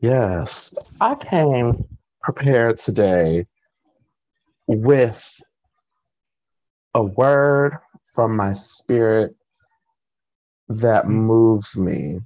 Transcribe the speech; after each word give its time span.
Yes, 0.00 0.74
I 1.00 1.16
came 1.16 1.84
prepared 2.22 2.76
today 2.76 3.46
with 4.68 5.40
a 6.94 7.02
word 7.02 7.72
from 8.14 8.36
my 8.36 8.52
spirit 8.52 9.34
that 10.68 11.06
moves 11.06 11.76
me. 11.76 12.20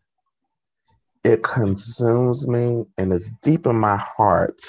It 1.25 1.43
consumes 1.43 2.47
me 2.47 2.85
and 2.99 3.11
it's 3.11 3.31
deep 3.43 3.65
in 3.65 3.77
my 3.77 3.97
heart. 3.97 4.61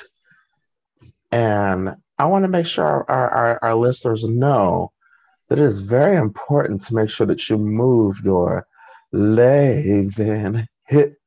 And 1.29 1.95
I 2.17 2.25
want 2.27 2.45
to 2.45 2.49
make 2.49 2.67
sure 2.67 2.85
our, 2.85 3.29
our, 3.29 3.59
our 3.61 3.75
listeners 3.75 4.23
know 4.23 4.93
that 5.49 5.59
it 5.59 5.65
is 5.65 5.81
very 5.81 6.15
important 6.15 6.79
to 6.81 6.95
make 6.95 7.09
sure 7.09 7.27
that 7.27 7.49
you 7.49 7.57
move 7.57 8.21
your 8.23 8.65
legs 9.11 10.19
and 10.19 10.65
hips 10.87 11.17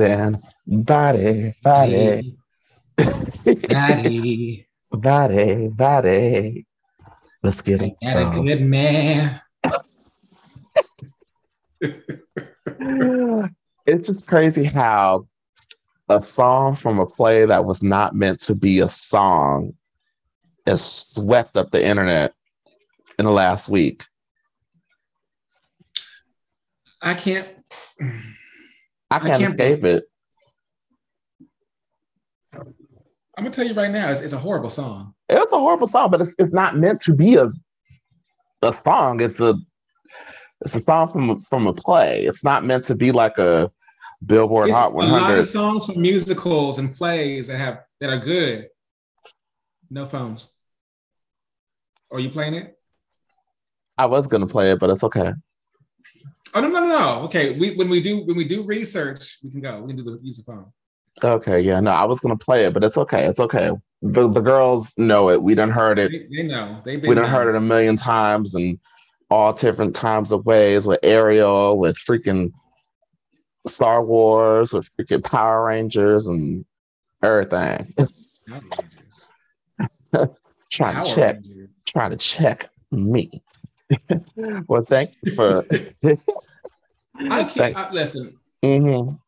and 0.00 0.42
body, 0.66 1.52
body, 1.62 2.34
body, 4.90 5.68
body. 5.68 6.66
Let's 7.42 7.62
get 7.62 7.80
it. 7.82 7.94
got 8.02 8.16
a 8.16 8.40
good 8.42 8.62
man. 8.62 9.40
it's 13.86 14.08
just 14.08 14.26
crazy 14.26 14.64
how 14.64 15.26
a 16.08 16.20
song 16.20 16.74
from 16.74 16.98
a 16.98 17.06
play 17.06 17.46
that 17.46 17.64
was 17.64 17.82
not 17.82 18.14
meant 18.14 18.40
to 18.40 18.54
be 18.54 18.80
a 18.80 18.88
song 18.88 19.74
has 20.66 20.84
swept 20.84 21.56
up 21.56 21.70
the 21.70 21.84
internet 21.84 22.34
in 23.18 23.24
the 23.24 23.30
last 23.30 23.68
week. 23.68 24.02
I 27.00 27.14
can't. 27.14 27.48
I 29.10 29.18
can't, 29.18 29.32
can't 29.32 29.42
escape 29.42 29.84
it. 29.84 30.04
I'm 32.52 33.44
gonna 33.44 33.50
tell 33.50 33.66
you 33.66 33.74
right 33.74 33.90
now, 33.90 34.10
it's, 34.10 34.22
it's 34.22 34.32
a 34.32 34.38
horrible 34.38 34.70
song. 34.70 35.14
It's 35.28 35.52
a 35.52 35.58
horrible 35.58 35.86
song, 35.86 36.10
but 36.10 36.20
it's, 36.20 36.34
it's 36.38 36.52
not 36.52 36.76
meant 36.76 37.00
to 37.00 37.14
be 37.14 37.36
a 37.36 37.50
a 38.62 38.72
song. 38.72 39.20
It's 39.20 39.40
a 39.40 39.54
it's 40.60 40.74
a 40.74 40.80
song 40.80 41.08
from 41.08 41.40
from 41.40 41.66
a 41.66 41.72
play. 41.72 42.24
It's 42.24 42.44
not 42.44 42.64
meant 42.64 42.84
to 42.86 42.94
be 42.94 43.12
like 43.12 43.38
a 43.38 43.70
Billboard 44.24 44.68
It's 44.68 44.78
Hot 44.78 44.92
a 44.92 44.96
lot 44.96 45.38
of 45.38 45.48
songs 45.48 45.86
from 45.86 46.02
musicals 46.02 46.78
and 46.78 46.94
plays 46.94 47.46
that 47.46 47.56
have 47.56 47.80
that 48.00 48.10
are 48.10 48.18
good. 48.18 48.68
No 49.90 50.04
phones. 50.04 50.48
Are 52.12 52.20
you 52.20 52.30
playing 52.30 52.54
it? 52.54 52.76
I 53.96 54.06
was 54.06 54.26
gonna 54.26 54.46
play 54.46 54.72
it, 54.72 54.78
but 54.78 54.90
it's 54.90 55.04
okay. 55.04 55.32
Oh 56.54 56.60
no 56.60 56.68
no 56.68 56.80
no 56.80 56.88
no. 56.88 57.22
Okay, 57.24 57.58
we 57.58 57.74
when 57.76 57.88
we 57.88 58.00
do 58.00 58.24
when 58.24 58.36
we 58.36 58.44
do 58.44 58.62
research, 58.62 59.38
we 59.42 59.50
can 59.50 59.60
go. 59.60 59.80
We 59.80 59.88
can 59.88 59.96
do 59.96 60.02
the 60.02 60.18
use 60.22 60.38
the 60.38 60.44
phone. 60.44 60.66
Okay, 61.22 61.60
yeah, 61.60 61.80
no, 61.80 61.90
I 61.90 62.04
was 62.04 62.20
gonna 62.20 62.36
play 62.36 62.64
it, 62.64 62.74
but 62.74 62.82
it's 62.84 62.96
okay. 62.98 63.26
It's 63.26 63.40
okay. 63.40 63.70
The 64.02 64.28
the 64.28 64.40
girls 64.40 64.94
know 64.96 65.30
it. 65.30 65.42
We 65.42 65.54
done 65.54 65.70
heard 65.70 65.98
it. 65.98 66.10
They, 66.10 66.42
they 66.42 66.48
know. 66.48 66.80
They've 66.84 67.00
been 67.00 67.08
We 67.08 67.14
done 67.14 67.28
heard 67.28 67.48
it 67.48 67.56
a 67.56 67.60
million 67.60 67.96
times 67.96 68.54
and 68.54 68.78
all 69.30 69.52
different 69.52 69.94
times 69.94 70.32
of 70.32 70.44
ways 70.44 70.86
with 70.86 70.98
Ariel, 71.02 71.78
with 71.78 71.96
freaking 71.96 72.52
Star 73.66 74.02
Wars, 74.04 74.72
with 74.72 74.90
freaking 74.96 75.22
Power 75.22 75.66
Rangers 75.66 76.26
and 76.26 76.64
everything. 77.22 77.94
trying 80.70 80.94
Power 80.94 81.04
to 81.04 81.14
check, 81.14 81.36
Rangers. 81.36 81.70
trying 81.86 82.10
to 82.10 82.16
check 82.16 82.68
me. 82.90 83.42
well, 84.68 84.84
thank 84.84 85.10
you 85.22 85.32
for. 85.32 85.66
I 87.18 87.44
can't 87.44 87.76
I, 87.76 87.90
listen. 87.92 88.36
Mhm. 88.64 89.18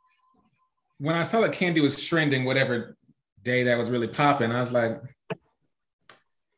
When 0.98 1.14
I 1.16 1.22
saw 1.24 1.40
that 1.40 1.52
Kandi 1.52 1.80
was 1.80 2.00
trending, 2.00 2.44
whatever 2.44 2.96
day 3.42 3.64
that 3.64 3.76
was 3.76 3.90
really 3.90 4.08
popping, 4.08 4.52
I 4.52 4.60
was 4.60 4.72
like, 4.72 5.00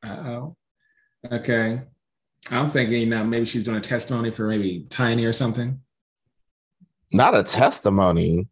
"Uh 0.02 0.08
oh, 0.08 0.56
okay." 1.32 1.82
I'm 2.50 2.68
thinking, 2.68 3.00
you 3.00 3.06
know, 3.06 3.24
maybe 3.24 3.46
she's 3.46 3.64
doing 3.64 3.78
a 3.78 3.80
testimony 3.80 4.30
for 4.30 4.46
maybe 4.46 4.86
Tiny 4.90 5.24
or 5.24 5.32
something. 5.32 5.80
Not 7.10 7.34
a 7.34 7.42
testimony. 7.42 8.46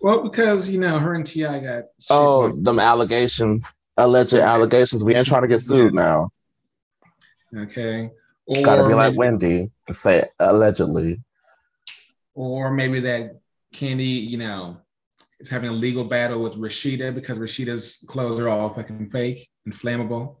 Well, 0.00 0.22
because 0.22 0.68
you 0.68 0.78
know, 0.78 0.98
her 0.98 1.14
and 1.14 1.24
T.I. 1.26 1.60
got 1.60 1.84
Oh, 2.10 2.52
them 2.52 2.78
allegations, 2.78 3.74
alleged 3.96 4.34
allegations. 4.34 5.02
We 5.04 5.14
ain't 5.14 5.26
trying 5.26 5.42
to 5.42 5.48
get 5.48 5.60
sued 5.60 5.94
now. 5.94 6.30
okay. 7.56 8.10
Or 8.48 8.62
Got 8.62 8.76
to 8.76 8.86
be 8.88 8.94
like 8.94 9.08
maybe- 9.12 9.18
Wendy 9.18 9.70
and 9.86 9.96
say 9.96 10.24
allegedly. 10.40 11.22
or 12.34 12.70
maybe 12.72 13.00
that 13.00 13.38
Kandi, 13.74 14.26
you 14.26 14.38
know, 14.38 14.78
is 15.38 15.50
having 15.50 15.68
a 15.68 15.72
legal 15.72 16.04
battle 16.04 16.40
with 16.40 16.54
Rashida 16.54 17.14
because 17.14 17.38
Rashida's 17.38 18.04
clothes 18.08 18.40
are 18.40 18.48
all 18.48 18.70
fucking 18.70 19.10
fake 19.10 19.46
and 19.66 19.74
flammable 19.74 20.36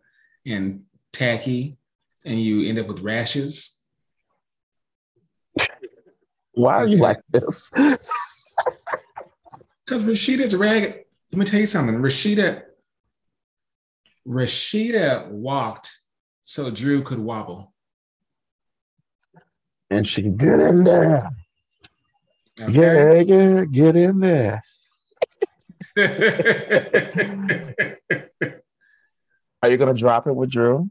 and 0.46 0.84
tacky, 1.12 1.76
and 2.24 2.40
you 2.40 2.66
end 2.68 2.78
up 2.78 2.86
with 2.86 3.00
rashes. 3.00 3.82
Why 6.52 6.74
are 6.76 6.86
you 6.88 6.96
like 6.96 7.20
this? 7.30 7.70
Because 9.84 10.02
Rashida's 10.02 10.54
ragged. 10.54 11.04
Let 11.32 11.38
me 11.38 11.46
tell 11.46 11.60
you 11.60 11.66
something. 11.66 11.94
Rashida, 11.96 12.62
Rashida 14.26 15.28
walked 15.30 15.90
so 16.44 16.70
Drew 16.70 17.00
could 17.02 17.18
wobble. 17.18 17.72
And 19.90 20.06
she 20.06 20.22
get 20.22 20.60
in 20.60 20.84
there. 20.84 21.30
Okay? 22.60 22.72
Yeah, 22.72 23.14
yeah, 23.20 23.64
get 23.64 23.96
in 23.96 24.20
there. 24.20 24.62
Are 29.62 29.68
you 29.70 29.76
gonna 29.76 29.94
drop 29.94 30.26
it 30.26 30.34
with 30.34 30.50
Drew? 30.50 30.88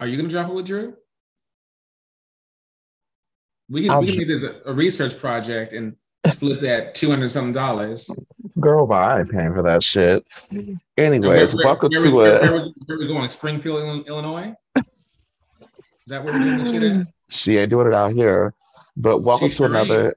Are 0.00 0.06
you 0.06 0.16
gonna 0.16 0.28
drop 0.28 0.48
it 0.48 0.54
with 0.54 0.66
Drew? 0.66 0.94
We 3.68 3.82
can, 3.82 3.90
I'll 3.90 4.00
we 4.00 4.08
can 4.08 4.26
make 4.26 4.40
this 4.40 4.50
a, 4.64 4.70
a 4.70 4.72
research 4.72 5.18
project 5.18 5.72
and 5.74 5.94
split 6.26 6.60
that 6.62 6.94
two 6.94 7.10
hundred 7.10 7.30
something 7.30 7.52
dollars. 7.52 8.10
Girl, 8.58 8.86
but 8.86 8.94
I 9.02 9.20
ain't 9.20 9.30
paying 9.30 9.52
for 9.54 9.62
that 9.62 9.82
shit. 9.82 10.24
Anyways, 10.96 11.54
Where- 11.54 11.64
welcome 11.66 11.90
where, 11.92 12.02
to 12.02 12.10
where, 12.10 12.38
a. 12.38 12.50
where, 12.50 12.68
where 12.86 12.98
we 12.98 13.06
going? 13.06 13.28
Springfield, 13.28 14.06
Illinois. 14.08 14.54
Is 16.10 16.16
that 16.16 16.24
where 16.24 16.34
we're 16.34 16.40
doing 16.40 16.58
this 16.58 16.70
shit 16.72 16.82
at? 16.82 17.06
She 17.28 17.56
ain't 17.56 17.70
doing 17.70 17.86
it 17.86 17.94
out 17.94 18.12
here. 18.12 18.52
But 18.96 19.18
welcome 19.20 19.46
She 19.46 19.50
to 19.50 19.54
sure 19.54 19.66
another. 19.68 20.16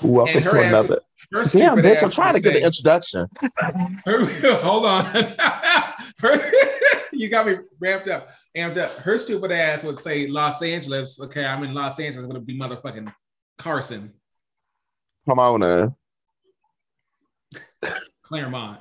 Welcome 0.00 0.42
to 0.44 0.60
another. 0.62 1.00
Her 1.32 1.44
Damn, 1.46 1.78
bitch! 1.78 2.04
I'm 2.04 2.10
trying 2.12 2.34
to 2.34 2.40
get 2.40 2.54
the 2.54 2.64
introduction. 2.64 3.26
her- 4.06 4.54
hold 4.62 4.86
on. 4.86 5.04
Her- 6.20 6.52
you 7.12 7.28
got 7.28 7.48
me 7.48 7.56
ramped 7.80 8.06
up, 8.06 8.28
amped 8.56 8.76
up. 8.76 8.92
Her 8.98 9.18
stupid 9.18 9.50
ass 9.50 9.82
would 9.82 9.96
say 9.96 10.28
Los 10.28 10.62
Angeles. 10.62 11.20
Okay, 11.20 11.44
I'm 11.44 11.64
in 11.64 11.74
Los 11.74 11.98
Angeles. 11.98 12.24
I'm 12.24 12.30
gonna 12.30 12.44
be 12.44 12.56
motherfucking 12.56 13.12
Carson, 13.58 14.12
Come 15.26 15.40
on, 15.40 15.64
uh. 15.64 15.90
Claremont. 18.22 18.78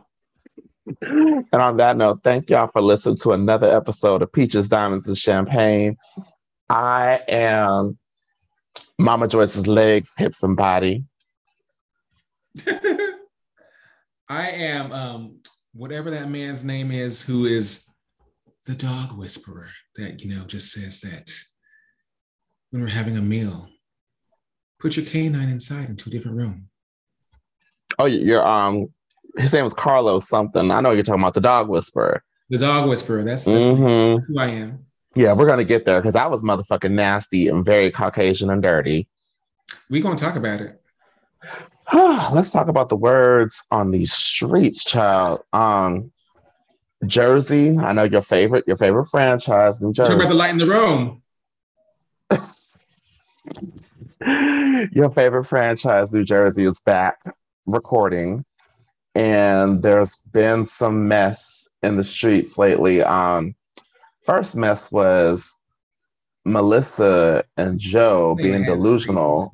And 1.02 1.46
on 1.54 1.78
that 1.78 1.98
note, 1.98 2.22
thank 2.24 2.50
y'all 2.50 2.70
for 2.72 2.82
listening 2.82 3.18
to 3.18 3.32
another 3.32 3.70
episode 3.70 4.22
of 4.22 4.32
Peaches, 4.32 4.68
Diamonds, 4.68 5.08
and 5.08 5.18
Champagne. 5.18 5.98
I 6.70 7.20
am 7.28 7.98
Mama 8.98 9.28
Joyce's 9.28 9.68
legs, 9.68 10.14
hips, 10.18 10.44
and 10.44 10.56
body. 10.56 11.04
I 14.30 14.52
am 14.52 14.92
um, 14.92 15.40
whatever 15.74 16.10
that 16.12 16.30
man's 16.30 16.64
name 16.64 16.92
is, 16.92 17.22
who 17.22 17.46
is 17.46 17.86
the 18.68 18.76
dog 18.76 19.18
whisperer 19.18 19.70
that 19.96 20.22
you 20.22 20.34
know 20.34 20.46
just 20.46 20.72
says 20.72 21.02
that 21.02 21.30
when 22.70 22.82
we're 22.82 22.88
having 22.88 23.18
a 23.18 23.22
meal, 23.22 23.68
put 24.80 24.96
your 24.96 25.06
canine 25.06 25.50
inside 25.50 25.90
into 25.90 26.10
a 26.10 26.12
different 26.12 26.38
room. 26.38 26.70
Oh, 28.00 28.06
you're 28.06 28.46
um. 28.46 28.88
His 29.38 29.54
name 29.54 29.64
was 29.64 29.74
Carlos 29.74 30.28
something. 30.28 30.72
I 30.72 30.82
know 30.82 30.92
you're 30.92 31.04
talking 31.04 31.22
about 31.22 31.34
the 31.34 31.42
dog 31.42 31.70
whisperer. 31.70 32.24
The 32.50 32.58
dog 32.58 32.90
whisperer. 32.90 33.24
That's, 33.24 33.46
that's, 33.46 33.66
Mhm. 33.66 34.16
that's 34.18 34.28
who 34.28 34.40
I 34.40 34.48
am. 34.48 34.86
Yeah, 35.16 35.34
we're 35.34 35.48
gonna 35.48 35.64
get 35.64 35.86
there 35.86 36.00
because 36.02 36.16
I 36.16 36.28
was 36.28 36.42
motherfucking 36.42 36.92
nasty 36.92 37.48
and 37.48 37.66
very 37.66 37.92
Caucasian 37.92 38.50
and 38.50 38.62
dirty. 38.62 39.08
We're 39.90 40.04
gonna 40.04 40.18
talk 40.18 40.36
about 40.36 40.62
it. 40.62 40.82
Let's 42.34 42.52
talk 42.52 42.68
about 42.68 42.90
the 42.90 42.96
words 42.96 43.64
on 43.72 43.92
these 43.92 44.14
streets, 44.14 44.84
child. 44.84 45.42
Um, 45.54 46.12
Jersey. 47.06 47.78
I 47.78 47.94
know 47.94 48.04
your 48.04 48.22
favorite, 48.22 48.66
your 48.68 48.78
favorite 48.78 49.06
franchise, 49.06 49.82
New 49.82 49.92
Talk 49.94 50.08
about 50.08 50.18
Jersey. 50.20 50.28
the 50.30 50.34
light 50.36 50.52
in 50.52 50.58
the 50.60 50.68
room. 50.68 51.22
your 54.94 55.10
favorite 55.12 55.46
franchise, 55.46 56.14
New 56.14 56.24
Jersey, 56.24 56.66
is 56.68 56.80
back 56.86 57.18
recording, 57.66 58.46
and 59.16 59.82
there's 59.84 60.18
been 60.32 60.66
some 60.66 61.08
mess 61.08 61.70
in 61.84 61.98
the 61.98 62.04
streets 62.04 62.58
lately. 62.58 63.02
Um, 63.02 63.56
first 64.22 64.56
mess 64.56 64.92
was 64.92 65.56
Melissa 66.46 67.44
and 67.58 67.78
Joe 67.80 68.36
being 68.36 68.64
delusional. 68.64 69.52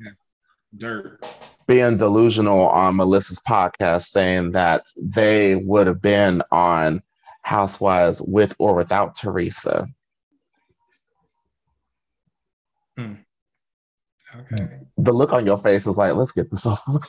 Dirt. 0.75 1.24
being 1.65 1.98
delusional 1.98 2.68
on 2.68 2.98
Melissa's 2.98 3.42
podcast, 3.48 4.04
saying 4.04 4.51
that 4.51 4.86
they 5.01 5.56
would 5.56 5.88
have 5.88 6.01
been 6.01 6.44
on 6.51 7.01
Housewives 7.42 8.21
with 8.21 8.54
or 8.59 8.75
without 8.75 9.15
Teresa. 9.15 9.88
Hmm. 12.95 13.13
Okay. 14.36 14.80
The 14.98 15.13
look 15.13 15.33
on 15.33 15.45
your 15.45 15.57
face 15.57 15.88
is 15.88 15.98
like, 15.98 16.13
let's 16.13 16.33
get 16.33 16.51
this 16.51 16.68
over. 16.68 17.00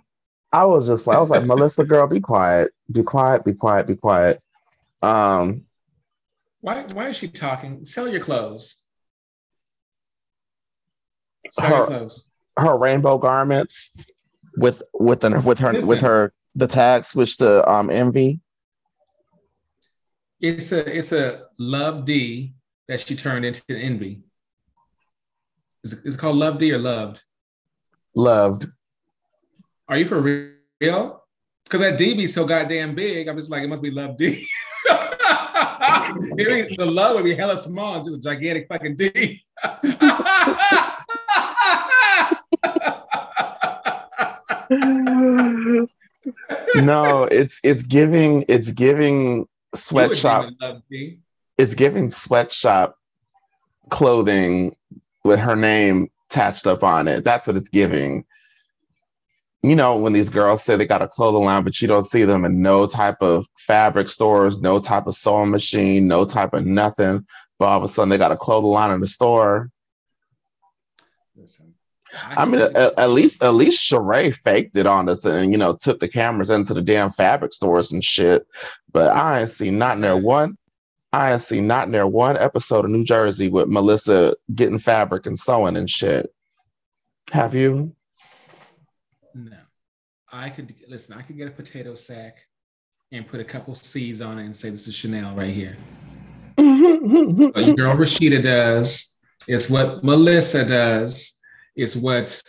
I 0.52 0.64
was 0.64 0.88
just 0.88 1.06
like, 1.06 1.16
I 1.16 1.20
was 1.20 1.30
like, 1.30 1.44
Melissa, 1.44 1.84
girl, 1.84 2.06
be 2.06 2.20
quiet, 2.20 2.72
be 2.90 3.02
quiet, 3.02 3.44
be 3.44 3.52
quiet, 3.52 3.86
be 3.86 3.96
quiet. 3.96 4.40
Um, 5.02 5.64
why 6.60 6.84
why 6.94 7.08
is 7.08 7.16
she 7.16 7.28
talking? 7.28 7.84
Sell 7.86 8.08
your 8.08 8.20
clothes. 8.20 8.82
Sell 11.50 11.68
her, 11.68 11.76
your 11.76 11.86
clothes. 11.86 12.30
her 12.58 12.76
rainbow 12.76 13.18
garments 13.18 14.06
with 14.56 14.82
with 14.92 15.20
the, 15.20 15.42
with 15.46 15.58
her 15.60 15.80
with 15.82 16.00
her 16.00 16.32
the 16.54 16.66
tag 16.66 17.04
switched 17.04 17.40
to 17.40 17.68
um 17.70 17.90
envy. 17.90 18.40
It's 20.40 20.72
a 20.72 20.96
it's 20.96 21.12
a 21.12 21.44
love 21.58 22.04
D 22.04 22.54
that 22.88 23.00
she 23.00 23.14
turned 23.14 23.44
into 23.44 23.62
envy. 23.70 24.22
Is 25.84 25.92
it, 25.92 25.98
is 26.04 26.14
it 26.14 26.18
called 26.18 26.36
love 26.36 26.58
D 26.58 26.72
or 26.72 26.78
loved? 26.78 27.22
Loved. 28.14 28.66
Are 29.88 29.96
you 29.96 30.04
for 30.04 30.20
real? 30.20 31.24
Because 31.64 31.80
that 31.80 31.96
D 31.96 32.14
be 32.14 32.26
so 32.26 32.44
goddamn 32.44 32.94
big. 32.94 33.26
I'm 33.26 33.36
just 33.36 33.50
like, 33.50 33.62
it 33.62 33.68
must 33.68 33.82
be 33.82 33.90
love 33.90 34.18
D. 34.18 34.46
Maybe 36.34 36.76
the 36.76 36.86
love 36.86 37.16
would 37.16 37.24
be 37.24 37.34
hella 37.34 37.56
small, 37.56 38.04
just 38.04 38.16
a 38.16 38.20
gigantic 38.20 38.68
fucking 38.68 38.96
D. 38.96 39.42
no, 46.82 47.24
it's 47.30 47.60
it's 47.64 47.82
giving 47.82 48.44
it's 48.48 48.72
giving 48.72 49.48
sweatshop. 49.74 50.50
It's 51.56 51.74
giving 51.74 52.10
sweatshop 52.10 52.98
clothing 53.88 54.76
with 55.24 55.40
her 55.40 55.56
name 55.56 56.10
attached 56.30 56.66
up 56.66 56.84
on 56.84 57.08
it. 57.08 57.24
That's 57.24 57.46
what 57.46 57.56
it's 57.56 57.70
giving. 57.70 58.26
You 59.68 59.76
know, 59.76 59.96
when 59.96 60.14
these 60.14 60.30
girls 60.30 60.62
say 60.62 60.76
they 60.76 60.86
got 60.86 61.02
a 61.02 61.08
clothing 61.08 61.44
line, 61.44 61.62
but 61.62 61.82
you 61.82 61.88
don't 61.88 62.04
see 62.04 62.24
them 62.24 62.46
in 62.46 62.62
no 62.62 62.86
type 62.86 63.18
of 63.20 63.46
fabric 63.58 64.08
stores, 64.08 64.62
no 64.62 64.78
type 64.78 65.06
of 65.06 65.14
sewing 65.14 65.50
machine, 65.50 66.06
no 66.06 66.24
type 66.24 66.54
of 66.54 66.64
nothing. 66.64 67.26
But 67.58 67.66
all 67.66 67.76
of 67.76 67.84
a 67.84 67.88
sudden 67.88 68.08
they 68.08 68.16
got 68.16 68.32
a 68.32 68.36
clothing 68.38 68.70
line 68.70 68.92
in 68.92 69.00
the 69.00 69.06
store. 69.06 69.70
Listen, 71.36 71.74
I, 72.14 72.42
I 72.42 72.44
mean, 72.46 72.62
at, 72.62 72.76
at, 72.98 73.10
least 73.10 73.44
at 73.44 73.52
least 73.52 73.86
Sheree 73.86 74.34
faked 74.34 74.74
it 74.78 74.86
on 74.86 75.06
us 75.06 75.26
and 75.26 75.52
you 75.52 75.58
know 75.58 75.76
took 75.78 76.00
the 76.00 76.08
cameras 76.08 76.48
into 76.48 76.72
the 76.72 76.80
damn 76.80 77.10
fabric 77.10 77.52
stores 77.52 77.92
and 77.92 78.02
shit. 78.02 78.46
But 78.90 79.10
I 79.10 79.40
ain't 79.40 79.50
seen 79.50 79.76
not 79.76 79.98
near 79.98 80.16
one. 80.16 80.56
I 81.12 81.34
ain't 81.34 81.42
seen 81.42 81.66
not 81.66 81.90
near 81.90 82.06
one 82.06 82.38
episode 82.38 82.86
of 82.86 82.90
New 82.90 83.04
Jersey 83.04 83.50
with 83.50 83.68
Melissa 83.68 84.34
getting 84.54 84.78
fabric 84.78 85.26
and 85.26 85.38
sewing 85.38 85.76
and 85.76 85.90
shit. 85.90 86.32
Have 87.32 87.54
you? 87.54 87.94
I 90.32 90.50
could 90.50 90.74
listen, 90.88 91.16
I 91.18 91.22
could 91.22 91.36
get 91.36 91.48
a 91.48 91.50
potato 91.50 91.94
sack 91.94 92.44
and 93.12 93.26
put 93.26 93.40
a 93.40 93.44
couple 93.44 93.74
seeds 93.74 94.20
on 94.20 94.38
it 94.38 94.44
and 94.44 94.54
say 94.54 94.70
this 94.70 94.86
is 94.86 94.94
Chanel 94.94 95.34
right 95.34 95.52
here. 95.52 95.76
what 96.56 97.64
your 97.64 97.76
girl 97.76 97.96
Rashida 97.96 98.42
does. 98.42 99.18
It's 99.46 99.70
what 99.70 100.04
Melissa 100.04 100.66
does. 100.66 101.40
It's 101.74 101.96
what 101.96 102.42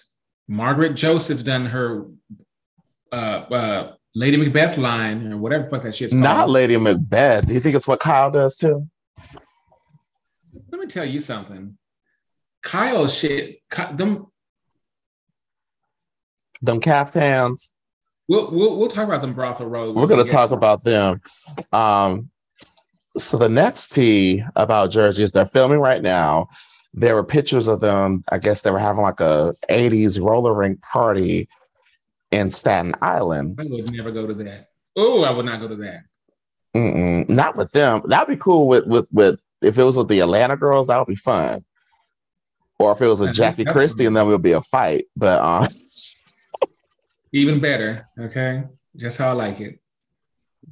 Margaret 0.47 0.95
Joseph 0.95 1.43
done 1.43 1.65
her 1.67 2.05
uh, 3.11 3.15
uh, 3.15 3.93
Lady 4.15 4.37
Macbeth 4.37 4.77
line 4.77 5.31
or 5.31 5.37
whatever 5.37 5.69
fuck 5.69 5.83
that 5.83 5.95
shit's 5.95 6.13
called. 6.13 6.23
Not 6.23 6.49
Lady 6.49 6.75
Macbeth. 6.75 7.47
Do 7.47 7.53
you 7.53 7.59
think 7.59 7.75
it's 7.75 7.87
what 7.87 7.99
Kyle 7.99 8.31
does 8.31 8.57
too? 8.57 8.87
Let 10.71 10.81
me 10.81 10.87
tell 10.87 11.05
you 11.05 11.21
something. 11.21 11.77
Kyle 12.61 13.07
shit, 13.07 13.61
them 13.93 14.27
them 16.61 16.79
caftans. 16.79 17.73
We'll, 18.27 18.51
we'll 18.51 18.77
we'll 18.77 18.87
talk 18.87 19.05
about 19.05 19.21
them 19.21 19.33
brothel 19.33 19.67
roads. 19.67 19.95
We're 19.95 20.07
gonna 20.07 20.23
talk 20.23 20.51
about 20.51 20.83
them. 20.83 21.21
Um, 21.71 22.29
so 23.17 23.37
the 23.37 23.49
next 23.49 23.89
tea 23.89 24.43
about 24.55 24.91
Jersey 24.91 25.23
is 25.23 25.31
they're 25.31 25.45
filming 25.45 25.79
right 25.79 26.01
now. 26.01 26.49
There 26.93 27.15
were 27.15 27.23
pictures 27.23 27.67
of 27.67 27.79
them. 27.79 28.23
I 28.29 28.37
guess 28.37 28.61
they 28.61 28.71
were 28.71 28.79
having 28.79 29.01
like 29.01 29.19
a 29.19 29.55
'80s 29.69 30.21
roller 30.21 30.53
rink 30.53 30.81
party 30.81 31.49
in 32.31 32.51
Staten 32.51 32.93
Island. 33.01 33.59
I 33.59 33.65
would 33.65 33.91
never 33.91 34.11
go 34.11 34.27
to 34.27 34.33
that. 34.35 34.69
Oh, 34.95 35.23
I 35.23 35.31
would 35.31 35.45
not 35.45 35.59
go 35.59 35.67
to 35.67 35.75
that. 35.77 36.03
Mm-mm, 36.75 37.27
not 37.29 37.55
with 37.55 37.71
them. 37.71 38.03
That'd 38.05 38.27
be 38.27 38.37
cool 38.37 38.67
with 38.67 38.85
with 38.85 39.07
with 39.11 39.39
if 39.61 39.77
it 39.77 39.83
was 39.83 39.97
with 39.97 40.07
the 40.07 40.19
Atlanta 40.19 40.55
girls. 40.55 40.87
That 40.87 40.99
would 40.99 41.07
be 41.07 41.15
fun. 41.15 41.65
Or 42.77 42.93
if 42.93 43.01
it 43.01 43.07
was 43.07 43.19
with 43.19 43.33
Jackie 43.33 43.65
Christie, 43.65 44.05
and 44.05 44.15
then 44.15 44.27
it 44.27 44.29
would 44.29 44.41
be 44.41 44.53
a 44.53 44.61
fight. 44.61 45.05
But 45.15 45.41
um, 45.43 45.67
even 47.31 47.59
better. 47.59 48.07
Okay, 48.19 48.63
just 48.95 49.17
how 49.17 49.29
I 49.29 49.33
like 49.33 49.61
it. 49.61 49.79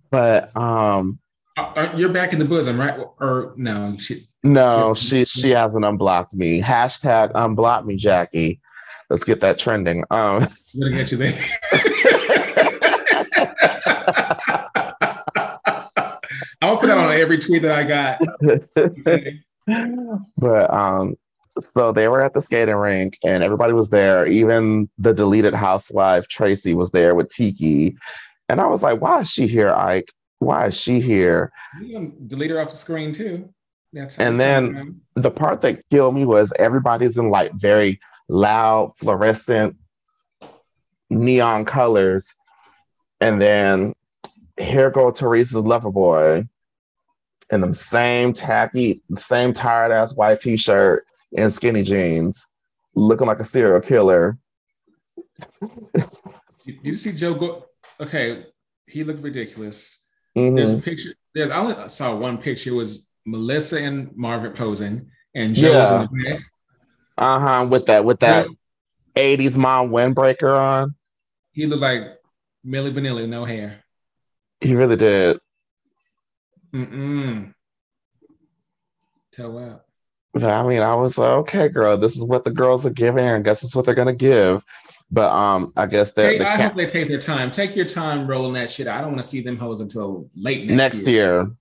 But 0.09 0.56
um, 0.56 1.19
uh, 1.57 1.74
uh, 1.75 1.94
you're 1.95 2.09
back 2.09 2.33
in 2.33 2.39
the 2.39 2.45
bosom, 2.45 2.80
right? 2.80 3.00
Or 3.19 3.54
no? 3.57 3.95
She, 3.98 4.27
no, 4.44 4.94
she 4.94 5.25
she 5.25 5.51
hasn't 5.51 5.86
unblocked 5.86 6.36
me. 6.36 6.62
Hashtag 6.62 7.31
unblock 7.33 7.86
me, 7.86 7.95
Jackie. 7.95 8.62
Let's 9.09 9.24
get 9.24 9.39
that 9.42 9.57
trending. 9.57 10.04
Um, 10.12 10.44
I'm 10.44 10.80
gonna 10.80 10.95
get 10.95 11.12
you 11.12 11.18
there. 11.18 11.45
I'll 16.62 16.77
put 16.77 16.88
that 16.88 16.98
on 16.98 17.13
every 17.13 17.38
tweet 17.38 17.62
that 17.62 17.71
I 17.71 17.83
got. 17.83 18.19
but 20.38 20.74
um, 20.74 21.15
so 21.74 21.92
they 21.92 22.07
were 22.07 22.21
at 22.21 22.33
the 22.33 22.42
skating 22.42 22.75
rink 22.75 23.18
and 23.24 23.44
everybody 23.44 23.74
was 23.74 23.89
there. 23.89 24.27
Even 24.27 24.89
the 24.98 25.13
deleted 25.13 25.54
housewife 25.54 26.27
Tracy 26.27 26.74
was 26.74 26.92
there 26.92 27.15
with 27.15 27.30
Tiki. 27.30 27.98
And 28.50 28.62
I 28.62 28.68
was 28.68 28.83
like, 28.83 29.01
why 29.01 29.21
is 29.21 29.30
she 29.30 29.48
here, 29.48 29.69
Ike? 29.69 30.12
Why 30.39 30.68
is 30.68 30.80
she 30.80 31.01
here? 31.01 31.51
You 31.81 32.13
delete 32.27 32.51
her 32.51 32.59
off 32.59 32.69
the 32.69 32.75
screen 32.75 33.12
too. 33.12 33.50
That's 33.94 34.18
and 34.18 34.38
then 34.38 35.01
the 35.15 35.31
part 35.31 35.62
that 35.62 35.81
killed 35.89 36.15
me 36.15 36.25
was 36.25 36.54
everybody's 36.59 37.18
in 37.18 37.30
like 37.30 37.54
very 37.54 38.00
loud, 38.27 38.95
fluorescent, 38.95 39.78
neon 41.09 41.66
colors. 41.66 42.35
And 43.19 43.42
then 43.42 43.94
here 44.57 44.92
go 44.92 45.11
Teresa's 45.11 45.66
lover 45.66 45.92
boy 45.92 46.47
in 47.52 47.61
the 47.61 47.73
same 47.73 48.33
tacky, 48.33 49.02
same 49.16 49.54
tired 49.54 49.92
ass 49.92 50.16
white 50.16 50.40
t-shirt 50.40 51.06
and 51.36 51.52
skinny 51.52 51.84
jeans, 51.84 52.48
looking 52.96 53.28
like 53.28 53.40
a 53.40 53.44
serial 53.44 53.81
killer. 53.81 54.38
you 56.66 56.96
see 56.96 57.14
Joe 57.14 57.34
go 57.34 57.66
okay, 58.00 58.46
he 58.88 59.04
looked 59.04 59.24
ridiculous. 59.24 60.07
Mm-hmm. 60.38 60.56
There's 60.56 60.74
a 60.74 60.81
picture, 60.81 61.10
there's 61.34 61.52
I 61.52 61.57
only 61.57 61.90
saw 61.90 62.16
one 62.16 62.38
picture, 62.38 62.72
it 62.72 62.74
was 62.74 63.10
Melissa 63.26 63.81
and 63.81 64.16
Margaret 64.16 64.56
posing, 64.56 65.10
and 65.36 65.56
Joe 65.56 65.72
yeah. 65.72 65.80
was 65.80 65.92
in 65.92 66.02
the 66.02 66.24
back 66.30 66.42
uh 67.18 67.40
huh. 67.40 67.68
With 67.69 67.88
that, 67.88 68.06
with 68.06 68.19
that 68.19 68.48
'80s 69.16 69.57
mom 69.57 69.90
windbreaker 69.90 70.56
on. 70.57 70.96
He 71.52 71.66
looked 71.66 71.81
like 71.81 72.04
Milli 72.66 72.94
Vanilli, 72.94 73.28
no 73.28 73.44
hair. 73.44 73.84
He 74.62 74.76
really 74.76 74.96
did. 74.96 75.40
Mm-mm. 76.74 77.54
Tell 79.31 79.57
up. 79.57 79.86
But 80.39 80.51
I 80.51 80.67
mean, 80.67 80.81
I 80.81 80.95
was 80.95 81.17
like, 81.17 81.31
okay, 81.31 81.67
girl, 81.67 81.97
this 81.97 82.15
is 82.15 82.25
what 82.25 82.44
the 82.44 82.51
girls 82.51 82.85
are 82.85 82.91
giving. 82.91 83.25
I 83.25 83.39
guess 83.39 83.63
it's 83.63 83.75
what 83.75 83.85
they're 83.85 83.95
gonna 83.95 84.13
give. 84.13 84.63
But 85.09 85.31
um, 85.31 85.71
I 85.77 85.85
guess 85.85 86.13
that 86.13 86.33
hey, 86.33 86.45
I 86.45 86.61
hope 86.61 86.75
they 86.75 86.85
take 86.85 87.07
their 87.07 87.21
time. 87.21 87.49
Take 87.49 87.75
your 87.75 87.85
time 87.85 88.27
rolling 88.27 88.53
that 88.53 88.69
shit. 88.69 88.87
I 88.87 88.99
don't 88.99 89.11
want 89.11 89.23
to 89.23 89.27
see 89.27 89.41
them 89.41 89.57
hoes 89.57 89.79
until 89.79 90.29
late 90.35 90.65
next, 90.65 90.77
next 90.77 91.07
year. 91.07 91.35
year. 91.35 91.51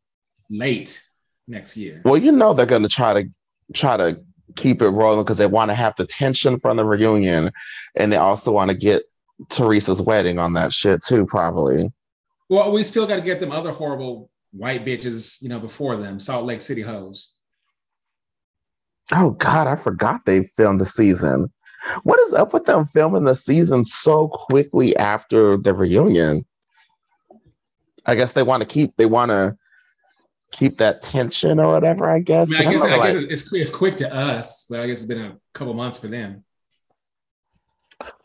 Late 0.50 1.02
next 1.46 1.76
year. 1.76 2.02
Well, 2.04 2.16
you 2.16 2.32
know 2.32 2.54
they're 2.54 2.66
gonna 2.66 2.88
try 2.88 3.22
to 3.22 3.28
try 3.72 3.96
to 3.96 4.20
keep 4.56 4.82
it 4.82 4.88
rolling 4.88 5.22
because 5.24 5.38
they 5.38 5.46
want 5.46 5.70
to 5.70 5.74
have 5.74 5.94
the 5.96 6.06
tension 6.06 6.58
from 6.58 6.76
the 6.76 6.84
reunion, 6.84 7.52
and 7.94 8.10
they 8.10 8.16
also 8.16 8.50
want 8.50 8.70
to 8.70 8.76
get 8.76 9.04
Teresa's 9.48 10.02
wedding 10.02 10.38
on 10.38 10.54
that 10.54 10.72
shit 10.72 11.02
too, 11.02 11.26
probably. 11.26 11.92
Well, 12.48 12.72
we 12.72 12.82
still 12.82 13.06
got 13.06 13.16
to 13.16 13.22
get 13.22 13.40
them 13.40 13.52
other 13.52 13.70
horrible 13.70 14.30
white 14.52 14.84
bitches, 14.84 15.42
you 15.42 15.48
know, 15.48 15.60
before 15.60 15.96
them, 15.96 16.18
Salt 16.18 16.44
Lake 16.46 16.60
City 16.60 16.82
hoes. 16.82 17.35
Oh 19.12 19.30
God, 19.32 19.66
I 19.66 19.76
forgot 19.76 20.24
they 20.24 20.44
filmed 20.44 20.80
the 20.80 20.86
season. 20.86 21.52
What 22.02 22.18
is 22.20 22.34
up 22.34 22.52
with 22.52 22.64
them 22.64 22.84
filming 22.84 23.24
the 23.24 23.34
season 23.34 23.84
so 23.84 24.28
quickly 24.28 24.96
after 24.96 25.56
the 25.56 25.72
reunion? 25.72 26.44
I 28.04 28.14
guess 28.14 28.32
they 28.32 28.42
want 28.42 28.62
to 28.62 28.66
keep 28.66 28.96
they 28.96 29.06
want 29.06 29.30
to 29.30 29.56
keep 30.52 30.78
that 30.78 31.02
tension 31.02 31.60
or 31.60 31.72
whatever. 31.72 32.08
I 32.08 32.20
guess. 32.20 32.52
I, 32.52 32.60
mean, 32.60 32.68
I 32.68 32.72
guess, 32.72 32.82
I 32.82 32.96
like, 32.96 33.14
guess 33.14 33.24
it's, 33.30 33.52
it's 33.52 33.70
quick 33.70 33.96
to 33.96 34.12
us, 34.12 34.66
but 34.68 34.80
I 34.80 34.86
guess 34.86 34.98
it's 34.98 35.08
been 35.08 35.24
a 35.24 35.36
couple 35.52 35.74
months 35.74 35.98
for 35.98 36.08
them. 36.08 36.44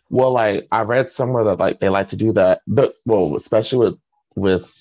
Well, 0.10 0.32
like 0.32 0.68
I 0.72 0.82
read 0.82 1.10
somewhere 1.10 1.44
that 1.46 1.60
like 1.60 1.80
they 1.80 1.90
like 1.90 2.10
to 2.10 2.18
do 2.18 2.34
that, 2.34 2.62
but 2.68 2.94
well, 3.06 3.36
especially 3.36 3.86
with 3.86 4.02
with 4.36 4.74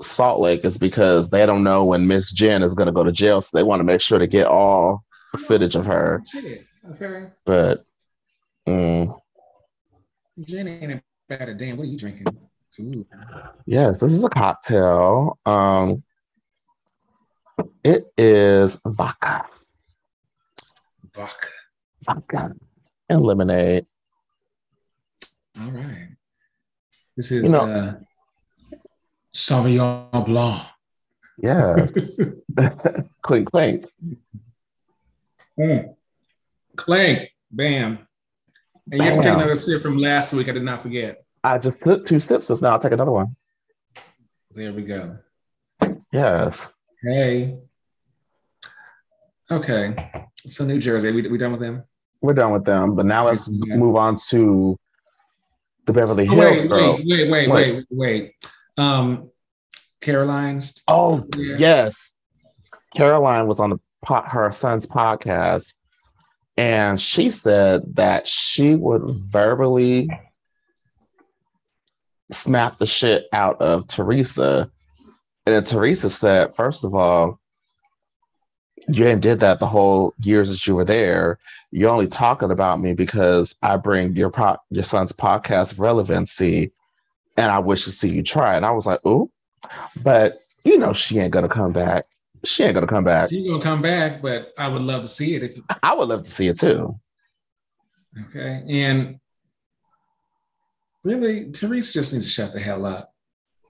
Salt 0.00 0.40
Lake, 0.40 0.64
is 0.64 0.78
because 0.78 1.30
they 1.30 1.46
don't 1.46 1.64
know 1.64 1.84
when 1.84 2.06
Miss 2.06 2.32
Jen 2.32 2.62
is 2.62 2.74
going 2.74 2.86
to 2.86 2.92
go 2.92 3.02
to 3.02 3.12
jail, 3.12 3.40
so 3.40 3.56
they 3.56 3.64
want 3.64 3.80
to 3.80 3.84
make 3.84 4.00
sure 4.00 4.18
to 4.18 4.26
get 4.26 4.46
all 4.46 5.05
footage 5.36 5.74
of 5.76 5.86
her. 5.86 6.22
Okay. 6.92 7.26
But 7.44 7.84
mm, 8.68 9.18
Jen 10.40 10.68
ain't 10.68 11.02
damn. 11.28 11.76
What 11.76 11.84
are 11.84 11.86
you 11.86 11.98
drinking? 11.98 12.26
Ooh. 12.80 13.06
yes, 13.64 14.00
this 14.00 14.12
is 14.12 14.22
a 14.24 14.28
cocktail. 14.28 15.38
Um, 15.46 16.02
it 17.82 18.04
is 18.18 18.80
vodka, 18.84 19.46
Vodka. 21.14 21.48
vodka, 22.04 22.52
and 23.08 23.22
lemonade. 23.22 23.86
All 25.60 25.70
right. 25.70 26.08
This 27.16 27.32
is 27.32 27.44
You 27.44 27.48
know- 27.48 27.60
uh, 27.70 27.94
Sauvignon 29.34 30.24
Blanc. 30.26 30.62
Yes, 31.42 32.18
clink 33.22 33.50
clink. 33.50 33.86
Mm. 35.58 35.94
Clank. 36.76 37.30
Bam. 37.50 37.98
And 38.90 39.00
you 39.00 39.02
have 39.02 39.14
to 39.16 39.22
take 39.22 39.32
another 39.34 39.56
sip 39.56 39.82
from 39.82 39.98
last 39.98 40.32
week. 40.32 40.48
I 40.48 40.52
did 40.52 40.62
not 40.62 40.82
forget. 40.82 41.24
I 41.42 41.58
just 41.58 41.80
took 41.82 42.04
two 42.06 42.20
sips, 42.20 42.48
just 42.48 42.62
now. 42.62 42.70
I'll 42.70 42.78
take 42.78 42.92
another 42.92 43.10
one. 43.12 43.36
There 44.52 44.72
we 44.72 44.82
go. 44.82 45.18
Yes. 46.12 46.74
Hey. 47.02 47.58
Okay. 49.50 49.94
So 50.38 50.64
New 50.64 50.78
Jersey, 50.80 51.12
we, 51.12 51.26
we 51.28 51.38
done 51.38 51.52
with 51.52 51.60
them? 51.60 51.84
We're 52.20 52.34
done 52.34 52.52
with 52.52 52.64
them, 52.64 52.94
but 52.94 53.06
now 53.06 53.26
let's 53.26 53.48
Yeah. 53.66 53.76
move 53.76 53.96
on 53.96 54.16
to 54.30 54.78
the 55.86 55.92
Beverly 55.92 56.26
Oh, 56.28 56.34
Hills 56.34 56.60
wait, 56.62 56.68
girl. 56.68 56.96
wait, 56.96 57.06
wait, 57.06 57.30
wait, 57.30 57.48
Wait. 57.50 57.74
wait, 57.76 57.84
wait. 57.90 58.32
Um, 58.76 59.30
Caroline's. 60.00 60.82
Oh, 60.88 61.26
Yeah. 61.36 61.56
yes. 61.58 62.14
Caroline 62.96 63.46
was 63.46 63.60
on 63.60 63.70
the 63.70 63.78
her 64.06 64.50
son's 64.52 64.86
podcast, 64.86 65.74
and 66.56 66.98
she 66.98 67.30
said 67.30 67.82
that 67.94 68.26
she 68.26 68.74
would 68.74 69.02
verbally 69.04 70.08
snap 72.30 72.78
the 72.78 72.86
shit 72.86 73.26
out 73.32 73.60
of 73.60 73.86
Teresa. 73.86 74.70
And 75.44 75.54
then 75.54 75.64
Teresa 75.64 76.10
said, 76.10 76.54
first 76.54 76.84
of 76.84 76.94
all, 76.94 77.40
you 78.88 79.06
ain't 79.06 79.22
did 79.22 79.40
that 79.40 79.58
the 79.58 79.66
whole 79.66 80.14
years 80.22 80.50
that 80.50 80.66
you 80.66 80.74
were 80.74 80.84
there. 80.84 81.38
You're 81.70 81.90
only 81.90 82.06
talking 82.06 82.50
about 82.50 82.80
me 82.80 82.94
because 82.94 83.56
I 83.62 83.76
bring 83.76 84.14
your 84.14 84.30
po- 84.30 84.58
your 84.70 84.84
son's 84.84 85.12
podcast 85.12 85.78
relevancy, 85.78 86.72
and 87.36 87.50
I 87.50 87.58
wish 87.58 87.84
to 87.84 87.90
see 87.90 88.10
you 88.10 88.22
try. 88.22 88.54
And 88.56 88.64
I 88.64 88.70
was 88.70 88.86
like, 88.86 89.04
ooh, 89.06 89.30
but 90.02 90.34
you 90.64 90.78
know 90.78 90.92
she 90.92 91.18
ain't 91.18 91.32
gonna 91.32 91.48
come 91.48 91.72
back. 91.72 92.06
She 92.46 92.62
ain't 92.62 92.74
gonna 92.74 92.86
come 92.86 93.04
back. 93.04 93.30
She's 93.30 93.48
gonna 93.48 93.62
come 93.62 93.82
back, 93.82 94.22
but 94.22 94.52
I 94.56 94.68
would 94.68 94.82
love 94.82 95.02
to 95.02 95.08
see 95.08 95.34
it. 95.34 95.42
If, 95.42 95.58
I 95.82 95.94
would 95.94 96.08
love 96.08 96.22
to 96.22 96.30
see 96.30 96.46
it 96.46 96.58
too. 96.58 96.98
okay. 98.28 98.62
And 98.68 99.18
really, 101.02 101.50
Teresa 101.50 101.92
just 101.92 102.12
needs 102.12 102.24
to 102.24 102.30
shut 102.30 102.52
the 102.52 102.60
hell 102.60 102.86
up. 102.86 103.12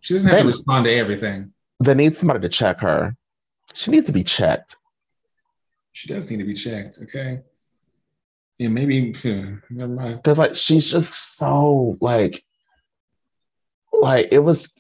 She 0.01 0.15
doesn't 0.15 0.29
have 0.29 0.41
to 0.41 0.47
respond 0.47 0.85
to 0.85 0.93
everything. 0.93 1.53
They 1.83 1.95
need 1.95 2.15
somebody 2.15 2.41
to 2.41 2.49
check 2.49 2.81
her. 2.81 3.17
She 3.75 3.91
needs 3.91 4.07
to 4.07 4.13
be 4.13 4.25
checked. 4.25 4.77
She 5.93 6.09
does 6.09 6.31
need 6.31 6.39
to 6.39 6.45
be 6.45 6.55
checked. 6.55 6.99
Okay. 7.03 7.41
Yeah, 8.59 8.69
maybe. 8.69 9.13
phew, 9.13 9.61
Never 9.71 9.93
mind. 9.93 10.17
Because 10.17 10.39
like 10.39 10.55
she's 10.55 10.91
just 10.91 11.37
so 11.37 11.97
like 12.01 12.45
like 13.93 14.29
it 14.31 14.39
was 14.39 14.75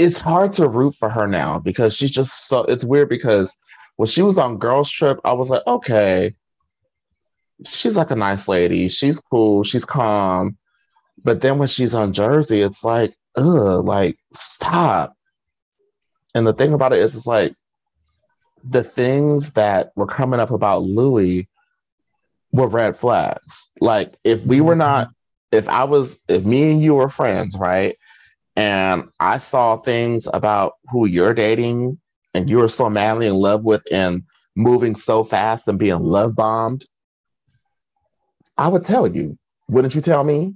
it's 0.00 0.20
hard 0.20 0.52
to 0.54 0.68
root 0.68 0.94
for 0.94 1.08
her 1.08 1.26
now 1.26 1.58
because 1.58 1.94
she's 1.94 2.10
just 2.10 2.48
so 2.48 2.64
it's 2.64 2.84
weird 2.84 3.08
because 3.08 3.56
when 3.96 4.06
she 4.06 4.22
was 4.22 4.38
on 4.38 4.58
girls 4.58 4.90
trip 4.90 5.18
i 5.24 5.32
was 5.32 5.50
like 5.50 5.62
okay 5.66 6.34
she's 7.66 7.96
like 7.96 8.10
a 8.10 8.16
nice 8.16 8.48
lady. 8.48 8.88
She's 8.88 9.20
cool. 9.20 9.64
She's 9.64 9.84
calm. 9.84 10.56
But 11.22 11.40
then 11.40 11.58
when 11.58 11.68
she's 11.68 11.94
on 11.94 12.12
jersey 12.12 12.62
it's 12.62 12.84
like 12.84 13.14
ugh 13.36 13.84
like 13.84 14.16
stop. 14.32 15.14
And 16.34 16.46
the 16.46 16.54
thing 16.54 16.72
about 16.72 16.92
it 16.92 17.00
is 17.00 17.16
it's 17.16 17.26
like 17.26 17.54
the 18.64 18.84
things 18.84 19.52
that 19.54 19.92
were 19.96 20.06
coming 20.06 20.40
up 20.40 20.50
about 20.50 20.82
Luis 20.82 21.44
were 22.52 22.68
red 22.68 22.96
flags. 22.96 23.70
Like 23.80 24.16
if 24.24 24.44
we 24.46 24.60
were 24.60 24.76
not 24.76 25.10
if 25.52 25.68
I 25.68 25.84
was, 25.84 26.20
if 26.28 26.44
me 26.44 26.70
and 26.70 26.82
you 26.82 26.94
were 26.94 27.08
friends, 27.08 27.58
right? 27.58 27.96
And 28.56 29.04
I 29.18 29.38
saw 29.38 29.76
things 29.76 30.28
about 30.32 30.74
who 30.90 31.06
you're 31.06 31.34
dating 31.34 31.98
and 32.34 32.48
you 32.50 32.58
were 32.58 32.68
so 32.68 32.90
madly 32.90 33.26
in 33.26 33.34
love 33.34 33.64
with 33.64 33.82
and 33.90 34.24
moving 34.56 34.94
so 34.94 35.24
fast 35.24 35.68
and 35.68 35.78
being 35.78 36.00
love 36.00 36.34
bombed, 36.36 36.84
I 38.58 38.68
would 38.68 38.84
tell 38.84 39.06
you. 39.06 39.38
Wouldn't 39.68 39.94
you 39.94 40.00
tell 40.00 40.24
me? 40.24 40.54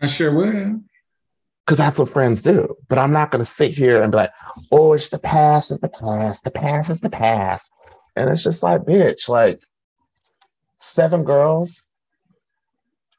I 0.00 0.06
sure 0.06 0.32
would. 0.32 0.84
Because 1.66 1.78
that's 1.78 1.98
what 1.98 2.08
friends 2.08 2.40
do. 2.40 2.76
But 2.88 2.98
I'm 2.98 3.12
not 3.12 3.30
going 3.30 3.44
to 3.44 3.50
sit 3.50 3.72
here 3.72 4.00
and 4.00 4.12
be 4.12 4.16
like, 4.16 4.32
oh, 4.72 4.94
it's 4.94 5.10
the 5.10 5.18
past, 5.18 5.70
it's 5.70 5.80
the 5.80 5.88
past, 5.88 6.44
the 6.44 6.50
past 6.50 6.90
is 6.90 7.00
the 7.00 7.10
past. 7.10 7.70
And 8.16 8.30
it's 8.30 8.42
just 8.42 8.62
like, 8.62 8.82
bitch, 8.82 9.28
like 9.28 9.60
seven 10.78 11.24
girls 11.24 11.84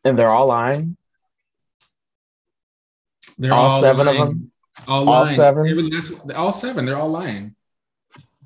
and 0.03 0.17
they're 0.17 0.31
all 0.31 0.47
lying. 0.47 0.97
They're 3.39 3.53
All 3.53 3.81
seven 3.81 4.07
of 4.07 4.15
them? 4.17 4.51
All, 4.87 5.07
All 5.09 5.23
lying. 5.23 5.35
seven? 5.35 5.89
Last- 5.89 6.31
all 6.35 6.51
seven. 6.51 6.85
They're 6.85 6.97
all 6.97 7.09
lying. 7.09 7.55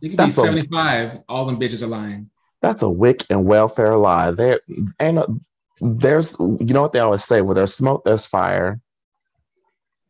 It 0.02 0.10
could 0.10 0.18
That's 0.18 0.36
be 0.36 0.42
a- 0.42 0.46
75. 0.46 1.24
All 1.28 1.46
them 1.46 1.60
bitches 1.60 1.82
are 1.82 1.88
lying. 1.88 2.30
That's 2.62 2.84
a 2.84 2.90
wick 2.90 3.26
and 3.30 3.44
welfare 3.46 3.98
lie. 3.98 4.32
There 4.32 4.62
and 5.00 5.20
a, 5.20 5.28
there's 5.82 6.36
you 6.40 6.58
know 6.74 6.82
what 6.84 6.94
they 6.94 7.00
always 7.00 7.24
say, 7.24 7.42
where 7.42 7.56
there's 7.56 7.74
smoke, 7.74 8.04
there's 8.06 8.26
fire, 8.28 8.80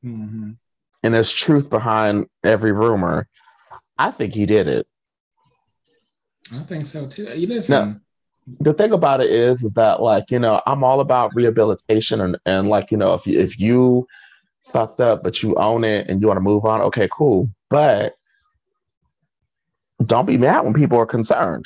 Mhm. 0.05 0.57
and 1.03 1.13
there's 1.13 1.31
truth 1.31 1.69
behind 1.69 2.27
every 2.43 2.71
rumor. 2.71 3.27
I 3.97 4.11
think 4.11 4.33
he 4.35 4.45
did 4.45 4.67
it. 4.67 4.85
I 6.53 6.59
think 6.59 6.85
so 6.85 7.07
too. 7.07 7.23
You 7.35 7.47
listen. 7.47 8.01
The 8.59 8.73
thing 8.73 8.91
about 8.91 9.21
it 9.21 9.31
is, 9.31 9.63
is 9.63 9.73
that 9.75 10.01
like, 10.01 10.29
you 10.29 10.37
know, 10.37 10.61
I'm 10.67 10.83
all 10.83 10.99
about 10.99 11.33
rehabilitation 11.33 12.19
and, 12.19 12.37
and 12.45 12.67
like, 12.67 12.91
you 12.91 12.97
know, 12.97 13.13
if 13.13 13.25
you 13.25 13.39
if 13.39 13.57
you 13.59 14.05
fucked 14.73 14.99
up 14.99 15.23
but 15.23 15.41
you 15.41 15.55
own 15.55 15.83
it 15.83 16.09
and 16.09 16.19
you 16.19 16.27
want 16.27 16.37
to 16.37 16.41
move 16.41 16.65
on, 16.65 16.81
okay, 16.81 17.07
cool. 17.11 17.49
But 17.69 18.15
don't 20.03 20.25
be 20.25 20.37
mad 20.37 20.65
when 20.65 20.73
people 20.73 20.97
are 20.97 21.05
concerned. 21.05 21.65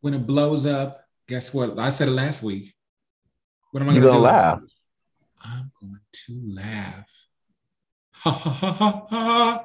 When 0.00 0.14
it 0.14 0.26
blows 0.26 0.66
up, 0.66 1.04
guess 1.26 1.52
what? 1.52 1.78
I 1.78 1.90
said 1.90 2.08
it 2.08 2.12
last 2.12 2.42
week. 2.42 2.72
What 3.72 3.82
am 3.82 3.88
I 3.88 3.94
gonna, 3.94 4.06
gonna 4.06 4.18
do? 4.18 4.22
laugh. 4.22 4.60
I'm 5.42 5.72
going 5.80 5.98
to 6.12 6.40
laugh. 6.44 7.10
Ha 8.12 8.30
ha 8.30 8.50
ha 8.50 8.72
ha 8.72 9.06
ha. 9.08 9.64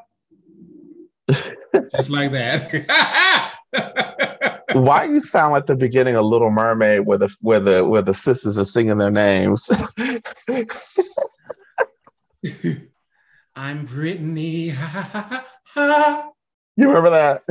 Just 1.96 2.10
like 2.10 2.32
that. 2.32 2.72
Why 4.76 5.06
you 5.06 5.22
sound 5.22 5.54
like 5.54 5.68
the 5.68 5.76
beginning 5.76 6.18
of 6.18 6.26
Little 6.26 6.52
Mermaid 6.52 7.06
where 7.06 7.18
the 7.18 7.34
where 7.40 7.62
the 7.62 7.86
where 7.86 8.02
the 8.02 8.14
sisters 8.14 8.60
are 8.60 8.66
singing 8.66 8.98
their 8.98 9.10
names? 9.10 9.70
I'm 13.56 13.86
Brittany. 13.86 14.74
You 16.78 16.90
remember 16.90 17.10
that? 17.12 17.44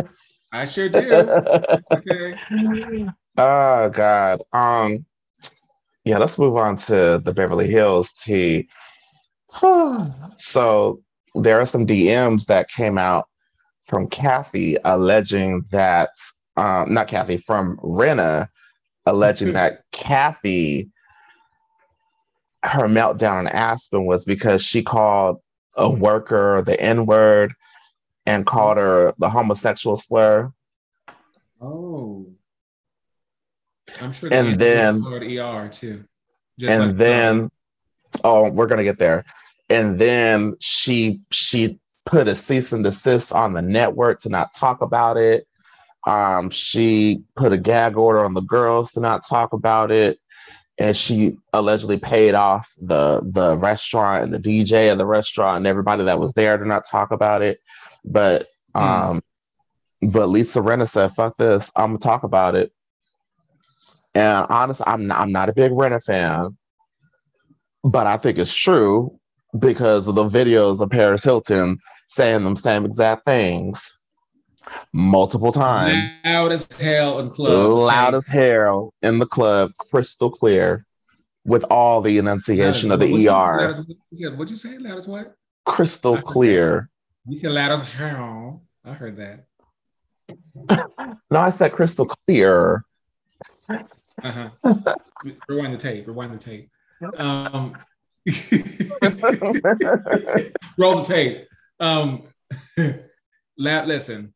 I 0.53 0.67
sure 0.67 0.91
do. 0.91 1.01
Okay. 1.01 2.35
oh 3.39 3.89
God. 3.89 4.43
Um 4.53 5.07
yeah, 6.05 6.19
let's 6.19 6.39
move 6.39 6.59
on 6.59 6.77
to 6.77 7.23
the 7.25 7.33
Beverly 7.33 7.69
Hills 7.69 8.13
tea. 8.13 8.69
so 10.37 11.01
there 11.35 11.59
are 11.59 11.65
some 11.65 11.87
DMs 11.87 12.45
that 12.47 12.69
came 12.69 12.99
out 12.99 13.31
from 13.85 14.09
Kathy 14.09 14.77
alleging 14.85 15.65
that 15.71 16.11
um 16.57 16.93
not 16.93 17.09
Kathy 17.09 17.37
from 17.37 17.77
Rinna 17.79 18.49
alleging 19.07 19.53
that 19.55 19.83
Kathy 19.93 20.91
her 22.63 22.87
meltdown 22.89 23.41
in 23.41 23.49
Aspen 23.49 24.07
was 24.07 24.25
because 24.25 24.65
she 24.65 24.83
called 24.83 25.39
a 25.77 25.91
worker 25.91 26.63
the 26.63 26.81
N-word 26.81 27.53
and 28.27 28.47
called 28.47 28.79
her 28.79 29.13
the 29.19 29.29
homosexual 29.29 29.97
slur. 29.99 30.51
Oh. 31.61 32.27
I'm 34.01 34.13
sure 34.15 34.33
And 34.33 34.59
then- 34.59 35.05
ER 35.05 35.69
too. 35.69 36.05
Just 36.59 36.73
and 36.73 36.87
like- 36.87 36.97
then 36.97 37.51
oh 38.23 38.49
we're 38.51 38.67
gonna 38.69 38.85
get 38.85 38.99
there 38.99 39.25
and 39.69 39.99
then 39.99 40.55
she 40.61 41.21
she 41.33 41.79
put 42.07 42.29
a 42.29 42.35
cease 42.35 42.73
and 42.73 42.85
desist 42.85 43.35
on 43.35 43.53
the 43.55 43.63
network 43.63 44.21
to 44.21 44.29
not 44.29 44.53
talk 44.53 44.81
about 44.83 45.17
it 45.17 45.47
um 46.07 46.51
she 46.51 47.23
put 47.37 47.53
a 47.53 47.59
gag 47.59 47.97
order 47.97 48.25
on 48.25 48.35
the 48.35 48.43
girls 48.43 48.93
to 48.93 49.01
not 49.01 49.27
talk 49.27 49.53
about 49.53 49.91
it 49.91 50.19
and 50.79 50.97
she 50.97 51.37
allegedly 51.53 51.99
paid 51.99 52.35
off 52.35 52.73
the 52.81 53.21
the 53.25 53.57
restaurant 53.59 54.25
and 54.25 54.35
the 54.35 54.39
DJ 54.39 54.91
of 54.91 54.99
the 54.99 55.07
restaurant 55.07 55.59
and 55.59 55.67
everybody 55.67 56.05
that 56.05 56.19
was 56.19 56.35
there 56.35 56.57
to 56.57 56.67
not 56.67 56.85
talk 56.89 57.11
about 57.13 57.43
it. 57.43 57.61
But 58.05 58.47
hmm. 58.75 58.81
um, 58.81 59.23
mm. 60.03 60.13
but 60.13 60.29
Lisa 60.29 60.61
Rinna 60.61 60.89
said, 60.89 61.13
"Fuck 61.13 61.37
this, 61.37 61.71
I'm 61.77 61.91
gonna 61.91 61.99
talk 61.99 62.25
about 62.25 62.55
it." 62.55 62.73
And 64.15 64.47
honestly, 64.49 64.85
I'm 64.87 65.07
not, 65.07 65.21
I'm 65.21 65.33
not 65.33 65.49
a 65.49 65.55
big 65.55 65.73
Rinna 65.73 66.03
fan, 66.03 66.57
but 67.85 68.07
I 68.07 68.17
think 68.17 68.39
it's 68.39 68.55
true 68.55 69.19
because 69.59 70.09
of 70.09 70.17
the 70.17 70.25
videos 70.25 70.81
of 70.81 70.91
Paris 70.91 71.23
Hilton 71.23 71.79
saying 72.09 72.43
them 72.43 72.57
same 72.57 72.85
exact 72.85 73.25
things 73.25 73.97
multiple 74.93 75.53
times. 75.53 76.13
Loud 76.25 76.53
as 76.53 76.69
hell 76.81 77.21
in 77.21 77.31
club. 77.31 77.71
Loud 77.71 78.15
as 78.15 78.27
hell 78.27 78.93
in 79.03 79.19
the 79.19 79.27
club, 79.27 79.73
crystal 79.79 80.31
clear, 80.31 80.85
with 81.45 81.65
all 81.65 82.01
the 82.01 82.19
enunciation 82.19 82.91
of 82.91 83.01
the 83.01 83.29
ER. 83.29 83.85
Yeah, 84.11 84.31
what'd 84.31 84.51
you 84.51 84.57
say? 84.57 84.79
Loud 84.79 84.99
as 84.99 85.09
what? 85.09 85.35
Crystal 85.65 86.21
clear. 86.21 86.91
You 87.27 87.41
can 87.41 87.55
loud 87.55 87.73
as 87.73 87.93
hell. 87.93 88.63
I 88.85 88.93
heard 88.93 89.17
that. 89.17 89.47
no, 91.31 91.41
I 91.41 91.51
said 91.51 91.73
crystal 91.73 92.07
clear. 92.07 92.85
Uh-huh. 93.69 94.49
rewind 95.49 95.75
the 95.75 95.79
tape. 95.79 96.07
Rewind 96.07 96.35
the 96.35 96.39
tape. 96.39 96.71
Um, 97.19 97.77
roll 100.79 100.99
the 100.99 101.05
tape. 101.05 101.49
Um, 101.81 102.25
listen, 103.57 104.34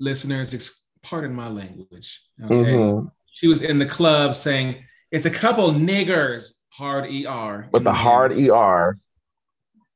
listeners, 0.00 0.80
pardon 1.02 1.34
my 1.34 1.48
language. 1.48 2.20
Okay. 2.42 2.54
Mm-hmm. 2.54 3.06
She 3.32 3.46
was 3.46 3.62
in 3.62 3.78
the 3.78 3.86
club 3.86 4.34
saying, 4.34 4.84
it's 5.12 5.26
a 5.26 5.30
couple 5.30 5.70
niggers, 5.70 6.52
hard 6.70 7.04
ER. 7.04 7.68
With 7.72 7.84
the 7.84 7.92
hard 7.92 8.32
ER. 8.32 8.98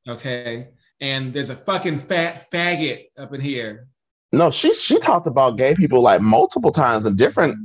Okay. 0.07 0.69
And 1.01 1.33
there's 1.33 1.49
a 1.49 1.55
fucking 1.55 1.99
fat 1.99 2.49
faggot 2.51 3.05
up 3.17 3.33
in 3.33 3.41
here. 3.41 3.87
No, 4.31 4.49
she 4.49 4.73
she 4.73 4.99
talked 4.99 5.27
about 5.27 5.57
gay 5.57 5.75
people 5.75 6.01
like 6.01 6.19
multiple 6.19 6.71
times 6.71 7.05
in 7.05 7.15
different 7.15 7.55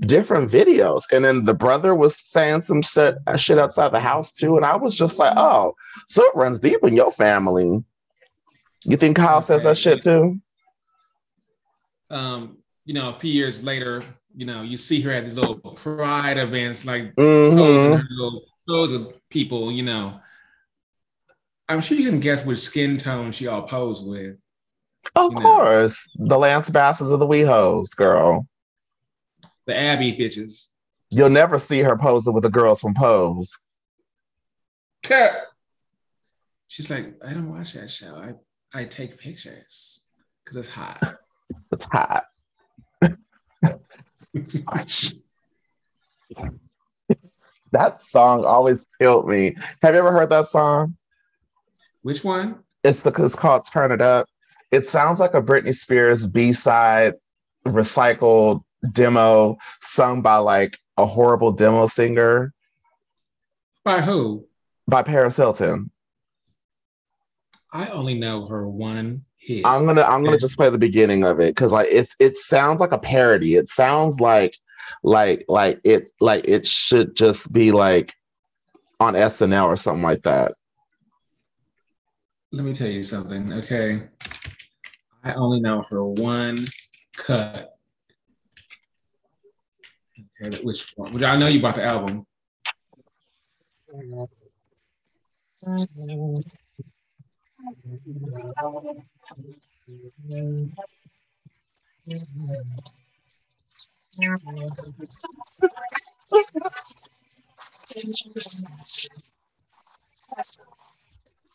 different 0.00 0.50
videos. 0.50 1.04
And 1.12 1.24
then 1.24 1.44
the 1.44 1.54
brother 1.54 1.94
was 1.94 2.16
saying 2.16 2.62
some 2.62 2.82
shit, 2.82 3.16
shit 3.36 3.58
outside 3.58 3.92
the 3.92 4.00
house 4.00 4.32
too. 4.32 4.56
And 4.56 4.64
I 4.64 4.76
was 4.76 4.96
just 4.96 5.18
like, 5.18 5.34
oh, 5.36 5.74
so 6.08 6.24
it 6.24 6.34
runs 6.34 6.60
deep 6.60 6.80
in 6.82 6.94
your 6.94 7.12
family. 7.12 7.84
You 8.84 8.96
think 8.96 9.16
Kyle 9.16 9.36
okay. 9.38 9.46
says 9.46 9.64
that 9.64 9.76
shit 9.76 10.02
too? 10.02 10.40
Um, 12.10 12.58
you 12.84 12.94
know, 12.94 13.10
a 13.10 13.18
few 13.18 13.32
years 13.32 13.62
later, 13.64 14.02
you 14.34 14.46
know, 14.46 14.62
you 14.62 14.76
see 14.76 15.00
her 15.02 15.10
at 15.10 15.24
these 15.24 15.34
little 15.34 15.56
pride 15.56 16.38
events, 16.38 16.84
like 16.84 17.14
mm-hmm. 17.14 17.56
little 17.56 18.42
pose 18.68 18.92
of 18.92 19.14
people, 19.30 19.72
you 19.72 19.82
know. 19.82 20.20
I'm 21.68 21.80
sure 21.80 21.96
you 21.96 22.08
can 22.08 22.20
guess 22.20 22.44
which 22.44 22.58
skin 22.58 22.98
tone 22.98 23.32
she 23.32 23.46
all 23.46 23.62
posed 23.62 24.06
with. 24.06 24.36
Of 25.14 25.34
course. 25.34 26.10
Know. 26.16 26.28
The 26.28 26.38
Lance 26.38 26.68
Basses 26.68 27.10
of 27.10 27.20
the 27.20 27.26
WeHos, 27.26 27.94
girl. 27.96 28.46
The 29.66 29.76
Abby 29.76 30.12
bitches. 30.12 30.70
You'll 31.10 31.30
never 31.30 31.58
see 31.58 31.80
her 31.80 31.96
posing 31.96 32.34
with 32.34 32.42
the 32.42 32.50
girls 32.50 32.80
from 32.80 32.94
Pose. 32.94 33.56
Cut. 35.02 35.32
She's 36.68 36.90
like, 36.90 37.14
I 37.26 37.32
don't 37.34 37.50
watch 37.50 37.72
that 37.74 37.90
show. 37.90 38.14
I, 38.14 38.34
I 38.72 38.84
take 38.84 39.18
pictures 39.18 40.04
because 40.44 40.56
it's 40.56 40.68
hot. 40.68 41.02
It's 41.72 41.84
hot. 41.90 42.24
that 47.72 48.02
song 48.02 48.44
always 48.44 48.88
killed 49.00 49.28
me. 49.28 49.56
Have 49.82 49.94
you 49.94 50.00
ever 50.00 50.12
heard 50.12 50.30
that 50.30 50.48
song? 50.48 50.96
Which 52.02 52.24
one? 52.24 52.60
It's 52.82 53.02
the 53.02 53.10
it's 53.10 53.34
called 53.34 53.66
Turn 53.70 53.92
It 53.92 54.00
Up. 54.00 54.26
It 54.70 54.86
sounds 54.86 55.20
like 55.20 55.34
a 55.34 55.42
Britney 55.42 55.74
Spears 55.74 56.26
B-side 56.26 57.14
recycled 57.66 58.62
demo 58.92 59.58
sung 59.80 60.22
by 60.22 60.36
like 60.36 60.76
a 60.96 61.04
horrible 61.04 61.52
demo 61.52 61.86
singer. 61.86 62.52
By 63.84 64.00
who? 64.00 64.46
By 64.86 65.02
Paris 65.02 65.36
Hilton. 65.36 65.90
I 67.72 67.88
only 67.88 68.14
know 68.14 68.46
her 68.46 68.68
one 68.68 69.24
hit. 69.56 69.66
I'm 69.66 69.86
gonna 69.86 70.02
I'm 70.02 70.24
gonna 70.24 70.38
just 70.38 70.56
play 70.56 70.70
the 70.70 70.78
beginning 70.78 71.24
of 71.24 71.40
it 71.40 71.54
because 71.54 71.72
like 71.72 71.88
it's 71.90 72.14
it 72.18 72.36
sounds 72.36 72.80
like 72.80 72.92
a 72.92 72.98
parody. 72.98 73.56
It 73.56 73.68
sounds 73.68 74.20
like 74.20 74.56
like 75.02 75.44
like 75.48 75.80
it 75.84 76.10
like 76.20 76.46
it 76.46 76.66
should 76.66 77.14
just 77.16 77.52
be 77.52 77.72
like 77.72 78.14
on 78.98 79.14
SNL 79.14 79.66
or 79.66 79.76
something 79.76 80.02
like 80.02 80.22
that. 80.22 80.54
Let 82.52 82.64
me 82.64 82.74
tell 82.74 82.88
you 82.88 83.02
something, 83.02 83.52
okay? 83.52 84.02
I 85.22 85.34
only 85.34 85.60
know 85.60 85.84
her 85.88 86.04
one 86.04 86.66
cut. 87.16 87.76
Okay, 90.42 90.56
which 90.64 90.92
one? 90.96 91.12
Which 91.12 91.22
I 91.22 91.36
know 91.36 91.46
you 91.46 91.60
bought 91.60 91.76
the 91.76 91.84
album. 91.84 92.26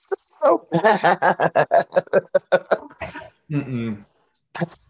So 0.10 0.68
bad. 0.72 1.88
Mm-mm. 3.52 4.06
That's 4.54 4.90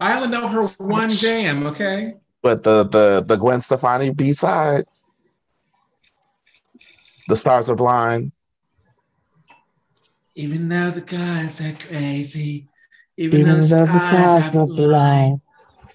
I 0.00 0.16
only 0.16 0.28
know 0.30 0.48
her 0.48 0.62
one 0.78 1.08
jam, 1.08 1.66
okay? 1.66 2.14
But 2.42 2.62
the 2.62 2.84
the 2.84 3.24
the 3.26 3.36
Gwen 3.36 3.60
Stefani 3.60 4.10
B 4.10 4.32
side. 4.32 4.86
The 7.28 7.36
stars 7.36 7.70
are 7.70 7.76
blind. 7.76 8.32
Even 10.34 10.68
though 10.68 10.90
the 10.90 11.00
gods 11.00 11.60
are 11.60 11.74
crazy, 11.74 12.68
even, 13.16 13.40
even 13.40 13.56
though, 13.56 13.62
the 13.62 13.86
stars 13.86 14.54
are 14.54 14.66
blind, 14.66 15.40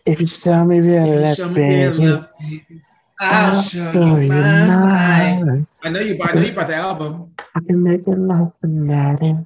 if 0.05 0.19
you 0.19 0.27
show 0.27 0.65
me 0.65 0.79
real 0.79 1.21
love, 1.21 1.53
baby, 1.55 2.81
I'll 3.19 3.61
show, 3.61 3.91
show 3.91 4.17
you 4.17 4.27
mine. 4.29 5.67
I 5.81 5.89
know 5.89 6.01
you. 6.01 6.17
I 6.21 6.33
know 6.33 6.41
you 6.41 6.53
bought 6.53 6.67
the 6.67 6.75
album. 6.75 7.33
I 7.55 7.59
can 7.65 7.81
make 7.81 8.01
it 8.01 8.19
last 8.19 8.63
night. 8.63 9.45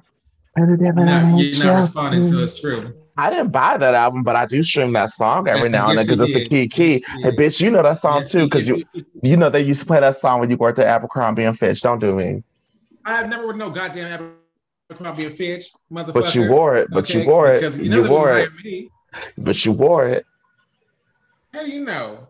You're 0.56 0.92
not, 0.92 1.38
you're 1.38 1.64
not 1.64 1.76
responding, 1.76 2.24
so 2.26 2.38
it's 2.40 2.60
true. 2.60 2.92
I 3.16 3.30
didn't 3.30 3.50
buy 3.50 3.76
that 3.76 3.94
album, 3.94 4.22
but 4.22 4.34
I 4.34 4.46
do 4.46 4.62
stream 4.62 4.92
that 4.94 5.10
song 5.10 5.46
every 5.46 5.68
now 5.70 5.90
and 5.90 5.98
then 5.98 6.06
because 6.06 6.20
it's 6.20 6.34
a 6.34 6.44
key 6.44 6.68
key. 6.68 7.04
Hey, 7.22 7.30
bitch, 7.30 7.60
you 7.60 7.70
know 7.70 7.82
that 7.82 7.98
song 7.98 8.24
too 8.24 8.44
because 8.44 8.68
you 8.68 8.84
you 9.22 9.36
know 9.36 9.50
they 9.50 9.62
used 9.62 9.80
to 9.80 9.86
play 9.86 10.00
that 10.00 10.16
song 10.16 10.40
when 10.40 10.50
you 10.50 10.56
worked 10.56 10.78
at 10.78 10.86
Abercrombie 10.86 11.44
and 11.44 11.56
Fitch. 11.56 11.82
Don't 11.82 12.00
do 12.00 12.14
me. 12.14 12.42
I've 13.04 13.28
never 13.28 13.46
would 13.46 13.56
know 13.56 13.70
goddamn 13.70 14.32
Abercrombie 14.90 15.26
and 15.26 15.36
Fitch, 15.36 15.70
motherfucker. 15.90 16.14
But 16.14 16.34
you 16.34 16.48
wore 16.48 16.76
it. 16.76 16.88
But 16.90 17.10
okay? 17.10 17.20
you 17.20 17.28
wore 17.28 17.46
it. 17.46 17.76
You, 17.76 18.02
you 18.02 18.08
wore 18.08 18.36
it. 18.36 18.50
But 19.38 19.64
you 19.64 19.72
wore 19.72 20.06
it. 20.06 20.24
How 21.54 21.64
do 21.64 21.70
you 21.70 21.80
know? 21.80 22.28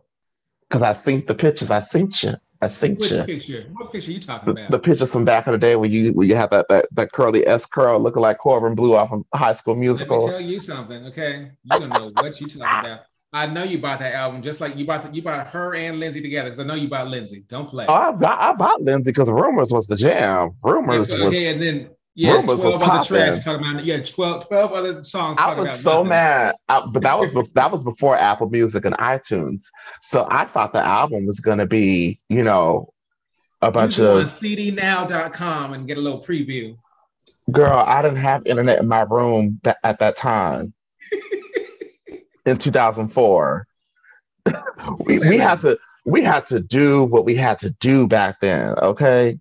Because 0.68 0.82
I 0.82 0.90
synced 0.90 1.26
the 1.26 1.34
pictures. 1.34 1.70
I 1.70 1.78
synced 1.80 2.22
you. 2.24 2.34
I 2.62 2.66
synced 2.66 3.00
Which 3.00 3.10
you. 3.10 3.24
picture? 3.24 3.66
What 3.72 3.92
picture 3.92 4.10
are 4.10 4.14
you 4.14 4.20
talking 4.20 4.50
about? 4.50 4.70
The, 4.70 4.76
the 4.76 4.82
pictures 4.82 5.10
from 5.10 5.24
back 5.24 5.46
in 5.46 5.52
the 5.52 5.58
day 5.58 5.76
when 5.76 5.90
you 5.90 6.12
when 6.12 6.28
you 6.28 6.34
have 6.34 6.50
that 6.50 6.66
that, 6.68 6.86
that 6.92 7.12
curly 7.12 7.46
S 7.46 7.64
curl 7.64 7.98
looking 7.98 8.22
like 8.22 8.38
Corbin 8.38 8.74
Bleu 8.74 8.94
off 8.94 9.12
of 9.12 9.24
High 9.34 9.52
School 9.52 9.74
Musical. 9.74 10.24
Let 10.24 10.26
me 10.26 10.32
tell 10.32 10.50
you 10.50 10.60
something, 10.60 11.06
okay? 11.06 11.50
You 11.64 11.78
don't 11.78 11.88
know 11.88 12.12
what 12.14 12.38
you 12.40 12.46
talking 12.46 12.60
about. 12.60 13.00
I 13.32 13.46
know 13.46 13.62
you 13.62 13.78
bought 13.78 14.00
that 14.00 14.12
album 14.14 14.42
just 14.42 14.60
like 14.60 14.76
you 14.76 14.84
bought 14.84 15.04
the, 15.04 15.12
you 15.12 15.22
bought 15.22 15.46
her 15.48 15.74
and 15.74 16.00
Lindsay 16.00 16.20
together 16.20 16.50
because 16.50 16.60
I 16.60 16.64
know 16.64 16.74
you 16.74 16.88
bought 16.88 17.08
Lindsay. 17.08 17.44
Don't 17.48 17.68
play. 17.68 17.86
Oh, 17.88 17.94
I, 17.94 18.10
bought, 18.10 18.42
I 18.42 18.52
bought 18.52 18.82
Lindsay 18.82 19.12
because 19.12 19.30
Rumors 19.30 19.72
was 19.72 19.86
the 19.86 19.96
jam. 19.96 20.50
Rumors 20.62 21.12
yeah, 21.12 21.24
was 21.24 21.38
yeah, 21.38 21.48
and 21.50 21.62
then 21.62 21.90
yeah, 22.14 22.32
Rumors 22.32 22.62
12 22.62 22.82
other 22.82 23.04
tracks 23.04 23.44
talking 23.44 23.70
about 23.70 23.84
yeah, 23.84 24.02
12, 24.02 24.48
12 24.48 24.72
other 24.72 25.04
songs. 25.04 25.38
I 25.40 25.54
was 25.54 25.70
so 25.80 25.98
nothing. 25.98 26.08
mad, 26.08 26.54
I, 26.68 26.86
but 26.92 27.02
that 27.02 27.18
was 27.18 27.32
that 27.54 27.70
was 27.70 27.84
before 27.84 28.16
Apple 28.16 28.50
Music 28.50 28.84
and 28.84 28.96
iTunes. 28.96 29.64
So 30.02 30.26
I 30.28 30.44
thought 30.44 30.72
the 30.72 30.84
album 30.84 31.26
was 31.26 31.40
gonna 31.40 31.66
be, 31.66 32.20
you 32.28 32.42
know, 32.42 32.92
a 33.62 33.70
bunch 33.70 33.98
you 33.98 34.06
of 34.06 34.30
cdnow.com 34.30 35.74
and 35.74 35.86
get 35.86 35.98
a 35.98 36.00
little 36.00 36.22
preview. 36.22 36.76
Girl, 37.50 37.78
I 37.78 38.02
didn't 38.02 38.18
have 38.18 38.46
internet 38.46 38.80
in 38.80 38.88
my 38.88 39.02
room 39.02 39.60
that, 39.62 39.78
at 39.82 39.98
that 40.00 40.16
time. 40.16 40.74
in 42.46 42.56
2004. 42.56 43.66
we, 45.00 45.18
we 45.18 45.38
had 45.38 45.60
to 45.60 45.78
we 46.06 46.22
had 46.22 46.46
to 46.46 46.60
do 46.60 47.04
what 47.04 47.24
we 47.24 47.34
had 47.34 47.58
to 47.60 47.70
do 47.70 48.06
back 48.06 48.40
then, 48.40 48.74
okay? 48.78 49.38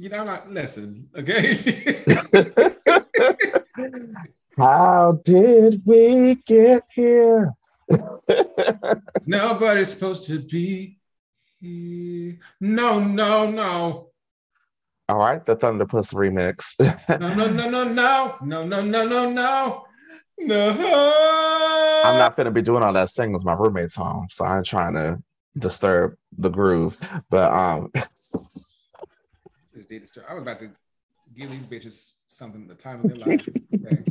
You 0.00 0.08
know, 0.08 0.24
not 0.24 0.50
listen, 0.50 1.10
okay? 1.14 1.58
How 4.56 5.20
did 5.22 5.82
we 5.84 6.36
get 6.46 6.84
here? 6.90 7.52
Nobody's 9.26 9.90
supposed 9.90 10.24
to 10.24 10.38
be 10.38 10.98
here. 11.60 12.38
No, 12.62 12.98
no, 12.98 13.50
no. 13.50 14.08
All 15.10 15.18
right, 15.18 15.44
the 15.44 15.54
Thunderpuss 15.54 16.14
remix. 16.14 16.80
No, 17.20 17.34
no, 17.34 17.50
no, 17.50 17.68
no, 17.68 17.84
no. 17.84 18.36
No, 18.40 18.62
no, 18.62 18.80
no, 18.80 19.06
no, 19.06 19.30
no. 19.30 19.84
No. 20.38 22.02
I'm 22.06 22.18
not 22.18 22.38
gonna 22.38 22.50
be 22.50 22.62
doing 22.62 22.82
all 22.82 22.94
that 22.94 23.10
singing 23.10 23.34
with 23.34 23.44
my 23.44 23.52
roommates 23.52 23.96
home, 23.96 24.28
so 24.30 24.46
I'm 24.46 24.64
trying 24.64 24.94
to 24.94 25.22
disturb 25.58 26.16
the 26.38 26.48
groove. 26.48 26.98
But 27.28 27.52
um, 27.52 27.92
Just 29.74 29.88
did 29.88 30.02
disturb- 30.02 30.26
I 30.28 30.34
was 30.34 30.42
about 30.42 30.58
to 30.60 30.70
give 31.34 31.50
these 31.50 31.66
bitches 31.66 32.12
something 32.26 32.66
the 32.66 32.74
time 32.74 33.00
of 33.00 33.08
their 33.08 33.16
life. 33.16 33.48
Okay. 33.86 34.04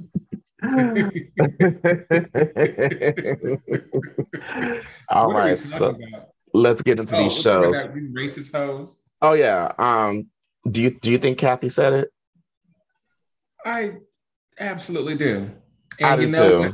all 5.10 5.32
right, 5.32 5.58
so 5.58 5.90
about? 5.92 6.30
let's 6.54 6.82
get 6.82 7.00
into 7.00 7.16
Oh, 7.16 7.20
these 7.20 7.40
shows. 7.42 7.76
racist 7.76 8.52
hoes. 8.54 8.98
Oh 9.22 9.34
yeah. 9.34 9.72
Um, 9.78 10.28
do 10.70 10.82
you 10.84 10.92
do 10.92 11.12
you 11.12 11.18
think 11.18 11.38
Kathy 11.38 11.70
said 11.70 11.94
it? 11.94 12.10
I 13.66 13.98
absolutely 14.60 15.16
do. 15.16 15.50
I 16.02 16.16
do 16.16 16.24
you 16.24 16.28
know 16.30 16.64
too. 16.70 16.74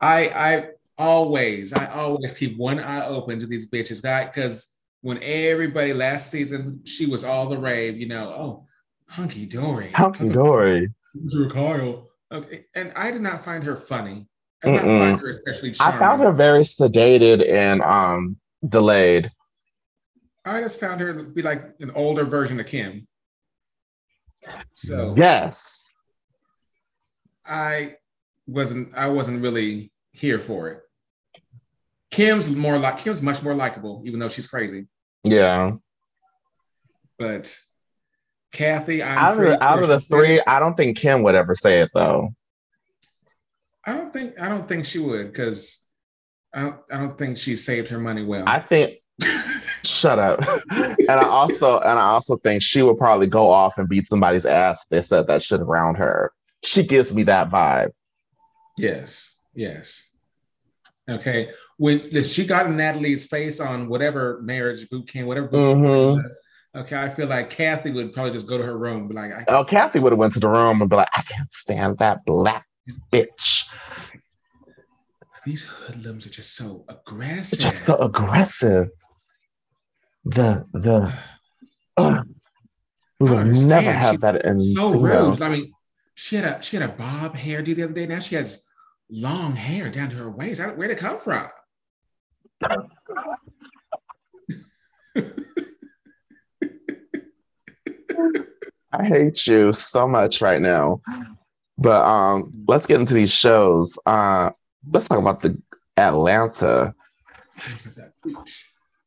I 0.00 0.28
I 0.28 0.68
always 0.96 1.72
I 1.72 1.86
always 1.86 2.36
keep 2.36 2.56
one 2.56 2.80
eye 2.80 3.06
open 3.06 3.40
to 3.40 3.46
these 3.46 3.68
bitches, 3.70 4.02
guy, 4.02 4.26
because 4.26 4.74
when 5.00 5.22
everybody 5.22 5.92
last 5.92 6.30
season 6.30 6.80
she 6.84 7.06
was 7.06 7.24
all 7.24 7.48
the 7.48 7.58
rave, 7.58 7.98
you 7.98 8.08
know, 8.08 8.28
oh 8.30 8.66
hunky 9.08 9.46
dory, 9.46 9.90
Hunky 9.92 10.28
dory. 10.28 10.88
Drew 11.30 11.48
Kyle. 11.48 12.08
Okay, 12.30 12.66
and 12.74 12.92
I 12.94 13.10
did 13.10 13.22
not 13.22 13.44
find 13.44 13.64
her 13.64 13.76
funny. 13.76 14.28
I 14.62 14.72
did 14.72 14.74
not 14.76 14.84
find 14.84 15.20
her 15.20 15.28
especially 15.28 15.74
I 15.80 15.92
found 15.98 16.22
her 16.22 16.32
very 16.32 16.62
sedated 16.62 17.48
and 17.48 17.80
um 17.82 18.36
delayed. 18.68 19.30
I 20.44 20.60
just 20.60 20.80
found 20.80 21.00
her 21.00 21.14
to 21.14 21.24
be 21.24 21.42
like 21.42 21.62
an 21.80 21.90
older 21.94 22.24
version 22.24 22.58
of 22.58 22.66
Kim. 22.66 23.06
So 24.74 25.14
Yes. 25.16 25.86
I 27.46 27.96
wasn't 28.46 28.94
I 28.94 29.08
wasn't 29.08 29.42
really 29.42 29.92
here 30.12 30.38
for 30.38 30.68
it. 30.70 30.80
Kim's 32.18 32.50
more 32.50 32.76
like 32.80 32.98
Kim's 32.98 33.22
much 33.22 33.44
more 33.44 33.54
likable, 33.54 34.02
even 34.04 34.18
though 34.18 34.28
she's 34.28 34.48
crazy. 34.48 34.88
Yeah. 35.22 35.74
But 37.16 37.56
Kathy, 38.52 39.04
I'm 39.04 39.16
Out 39.16 39.44
of, 39.44 39.54
out 39.60 39.82
of 39.84 39.88
the 39.88 40.00
three. 40.00 40.42
I 40.44 40.58
don't 40.58 40.74
think 40.74 40.98
Kim 40.98 41.22
would 41.22 41.36
ever 41.36 41.54
say 41.54 41.80
it 41.80 41.90
though. 41.94 42.30
I 43.86 43.92
don't 43.92 44.12
think 44.12 44.34
I 44.40 44.48
don't 44.48 44.66
think 44.66 44.84
she 44.84 44.98
would 44.98 45.28
because 45.28 45.86
I 46.52 46.62
don't 46.62 46.76
I 46.90 46.96
don't 46.96 47.16
think 47.16 47.36
she 47.36 47.54
saved 47.54 47.86
her 47.86 48.00
money 48.00 48.24
well. 48.24 48.48
I 48.48 48.58
think 48.58 48.96
shut 49.84 50.18
up. 50.18 50.40
and 50.72 51.08
I 51.08 51.24
also 51.24 51.78
and 51.78 52.00
I 52.00 52.08
also 52.08 52.36
think 52.38 52.64
she 52.64 52.82
would 52.82 52.98
probably 52.98 53.28
go 53.28 53.48
off 53.48 53.78
and 53.78 53.88
beat 53.88 54.08
somebody's 54.08 54.44
ass 54.44 54.82
if 54.82 54.88
they 54.88 55.00
said 55.02 55.28
that 55.28 55.40
shit 55.40 55.60
around 55.60 55.98
her. 55.98 56.32
She 56.64 56.82
gives 56.82 57.14
me 57.14 57.22
that 57.22 57.48
vibe. 57.48 57.92
yes, 58.76 59.40
yes. 59.54 60.16
Okay. 61.08 61.50
When 61.78 62.22
she 62.24 62.44
got 62.44 62.66
in 62.66 62.76
Natalie's 62.76 63.26
face 63.26 63.60
on 63.60 63.88
whatever 63.88 64.40
marriage 64.42 64.88
boot 64.90 65.08
camp, 65.08 65.28
whatever 65.28 65.46
boot 65.48 65.74
camp 65.74 65.86
Mhm. 65.86 66.22
was, 66.24 66.40
okay, 66.74 67.00
I 67.00 67.08
feel 67.08 67.28
like 67.28 67.50
Kathy 67.50 67.92
would 67.92 68.12
probably 68.12 68.32
just 68.32 68.48
go 68.48 68.58
to 68.58 68.64
her 68.64 68.76
room 68.76 69.06
be 69.08 69.14
like, 69.14 69.32
I, 69.32 69.44
Oh, 69.48 69.62
Kathy 69.64 70.00
would 70.00 70.10
have 70.12 70.18
went 70.18 70.32
to 70.34 70.40
the 70.40 70.48
room 70.48 70.80
and 70.80 70.90
be 70.90 70.96
like, 70.96 71.08
I 71.14 71.22
can't 71.22 71.52
stand 71.52 71.98
that 71.98 72.24
black 72.26 72.66
bitch. 73.12 73.68
these 75.44 75.64
hoodlums 75.64 76.26
are 76.26 76.30
just 76.30 76.56
so 76.56 76.84
aggressive. 76.88 77.58
just 77.60 77.84
so 77.84 77.96
aggressive. 77.98 78.88
The 80.24 80.66
the 80.74 81.14
ugh. 81.96 82.26
we 83.20 83.28
understand. 83.30 83.68
never 83.70 83.92
have 83.92 84.12
She- 84.14 84.16
that 84.18 84.44
in 84.44 84.74
so 84.76 85.00
rude. 85.00 85.40
I 85.42 85.48
mean, 85.48 85.72
she 86.14 86.36
had 86.36 86.44
a 86.44 86.60
she 86.62 86.76
had 86.76 86.90
a 86.90 86.92
bob 86.92 87.34
hairdo 87.36 87.74
the 87.74 87.84
other 87.84 87.92
day. 87.92 88.06
Now 88.06 88.18
she 88.18 88.34
has 88.34 88.66
long 89.08 89.54
hair 89.54 89.88
down 89.90 90.10
to 90.10 90.16
her 90.16 90.28
waist. 90.30 90.60
I 90.60 90.66
don't- 90.66 90.76
Where'd 90.76 90.90
it 90.90 90.98
come 90.98 91.18
from? 91.20 91.48
I 98.90 99.04
hate 99.04 99.46
you 99.46 99.72
so 99.72 100.08
much 100.08 100.40
right 100.40 100.60
now. 100.60 101.00
But 101.76 102.04
um, 102.04 102.50
let's 102.66 102.86
get 102.86 103.00
into 103.00 103.14
these 103.14 103.32
shows. 103.32 103.98
Uh, 104.04 104.50
let's 104.90 105.08
talk 105.08 105.18
about 105.18 105.40
the 105.40 105.60
Atlanta, 105.96 106.94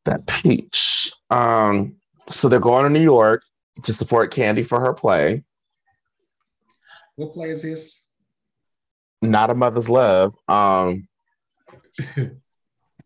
that 0.05 0.27
peach. 0.27 1.11
Um, 1.29 1.95
so 2.29 2.47
they're 2.47 2.59
going 2.59 2.83
to 2.83 2.89
New 2.89 3.01
York 3.01 3.43
to 3.83 3.93
support 3.93 4.33
Kandi 4.33 4.65
for 4.65 4.79
her 4.79 4.93
play, 4.93 5.43
What 7.15 7.33
play 7.33 7.49
is 7.49 7.63
this? 7.63 8.07
Not 9.21 9.49
a 9.49 9.55
Mother's 9.55 9.89
Love. 9.89 10.35
Um, 10.47 11.07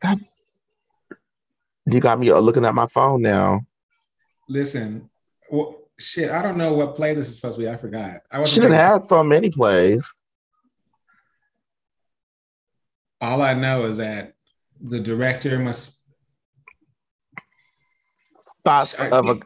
God, 0.01 0.19
you 1.85 1.99
got 1.99 2.19
me 2.19 2.29
uh, 2.31 2.39
looking 2.39 2.65
at 2.65 2.73
my 2.75 2.87
phone 2.87 3.21
now. 3.21 3.61
Listen, 4.49 5.09
well, 5.49 5.77
shit, 5.99 6.31
I 6.31 6.41
don't 6.41 6.57
know 6.57 6.73
what 6.73 6.95
play 6.95 7.13
this 7.13 7.29
is 7.29 7.35
supposed 7.35 7.57
to 7.57 7.65
be. 7.65 7.69
I 7.69 7.77
forgot. 7.77 8.21
I 8.31 8.37
She 8.37 8.39
wasn't 8.41 8.61
didn't 8.63 8.77
paying 8.77 8.81
have 8.89 9.03
so 9.03 9.23
many 9.23 9.49
plays. 9.49 10.15
All 13.21 13.41
I 13.41 13.53
know 13.53 13.85
is 13.85 13.97
that 13.97 14.33
the 14.81 14.99
director 14.99 15.57
must. 15.59 16.01
Thoughts 18.63 18.99
I- 18.99 19.09
of 19.09 19.27
a. 19.27 19.39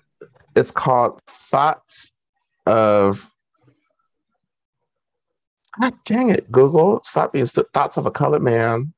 It's 0.56 0.72
called 0.72 1.22
Thoughts 1.28 2.14
of. 2.66 3.32
God 5.80 5.94
dang 6.04 6.32
it, 6.32 6.52
Google! 6.52 7.00
Stop 7.04 7.34
being 7.34 7.46
Thoughts 7.46 7.98
of 7.98 8.06
a 8.06 8.12
Colored 8.12 8.42
Man. 8.42 8.94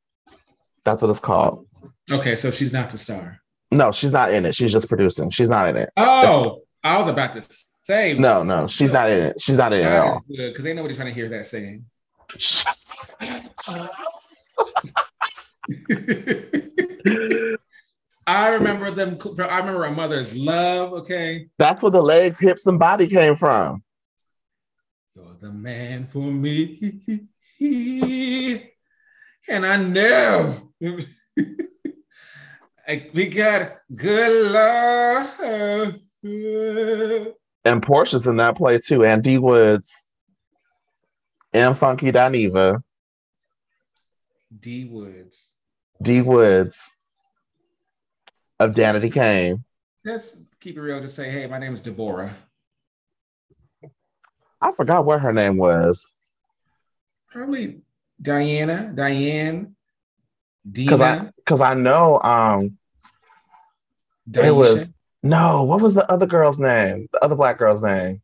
That's 0.86 1.02
what 1.02 1.12
it's 1.12 1.20
called. 1.20 1.68
Okay, 2.10 2.36
so 2.36 2.52
she's 2.52 2.74
not 2.74 2.90
the 2.90 2.98
star. 2.98 3.40
No, 3.72 3.92
she's 3.92 4.12
not 4.12 4.34
in 4.34 4.46
it. 4.46 4.56
She's 4.56 4.72
just 4.72 4.90
producing. 4.90 5.30
She's 5.30 5.50
not 5.50 5.70
in 5.70 5.78
it. 5.78 5.90
Oh, 5.96 6.62
I 6.84 6.98
was 6.98 7.08
about 7.08 7.34
to 7.34 7.46
say. 7.84 8.16
No, 8.16 8.44
no, 8.44 8.68
she's 8.68 8.92
not 8.92 9.10
in 9.10 9.26
it. 9.26 9.40
She's 9.40 9.58
not 9.58 9.72
in 9.74 9.82
it 9.82 9.86
at 9.86 9.98
all. 9.98 10.22
Because 10.28 10.66
ain't 10.66 10.76
nobody 10.76 10.96
trying 10.96 11.08
to 11.08 11.14
hear 11.14 11.30
that 11.30 11.46
saying. 11.46 11.86
I 18.28 18.50
remember 18.50 18.92
them. 18.92 19.18
I 19.40 19.60
remember 19.60 19.86
a 19.86 19.92
mother's 19.92 20.36
love. 20.36 20.94
Okay, 20.94 21.48
That's 21.58 21.82
where 21.82 21.92
the 21.92 22.02
legs, 22.02 22.40
hips, 22.40 22.68
and 22.68 22.80
body 22.80 23.08
came 23.08 23.36
from. 23.36 23.84
you're 25.16 25.36
the 25.40 25.52
man 25.52 26.08
for 26.08 26.20
me, 26.20 27.02
and 29.50 29.66
I 29.66 29.78
know 29.78 30.72
Like, 32.92 33.12
we 33.14 33.28
got 33.28 33.78
good 33.96 34.52
love. 34.52 35.40
And 37.64 37.82
Porsha's 37.82 38.28
in 38.28 38.36
that 38.36 38.58
play 38.58 38.80
too, 38.80 39.06
and 39.06 39.24
D 39.24 39.38
Woods. 39.38 40.10
And 41.54 41.78
Funky 41.78 42.12
Dineva. 42.12 42.84
D 44.60 44.84
Woods. 44.84 45.56
D 46.02 46.22
Woods 46.22 46.92
of 48.60 48.72
Danity 48.72 49.14
Kane. 49.14 49.64
Let's 50.04 50.44
keep 50.60 50.76
it 50.76 50.82
real. 50.82 51.00
Just 51.00 51.16
say, 51.16 51.32
hey, 51.32 51.48
my 51.48 51.60
name 51.60 51.74
is 51.74 51.80
Deborah. 51.80 52.34
I 54.60 54.74
forgot 54.74 55.06
what 55.06 55.22
her 55.22 55.32
name 55.32 55.56
was. 55.56 56.12
Probably 57.30 57.84
Diana, 58.22 58.92
Diane, 58.94 59.78
Because 60.70 61.00
I 61.00 61.20
Dina, 61.20 61.34
because 61.38 61.62
I 61.62 61.74
know 61.74 62.22
um 62.22 62.78
Daisha. 64.30 64.46
it 64.48 64.56
was 64.56 64.88
no, 65.24 65.64
what 65.64 65.82
was 65.82 65.94
the 65.94 66.10
other 66.12 66.26
girl's 66.26 66.60
name? 66.60 67.08
The 67.14 67.24
other 67.24 67.36
black 67.36 67.58
girl's 67.60 67.82
name? 67.84 68.22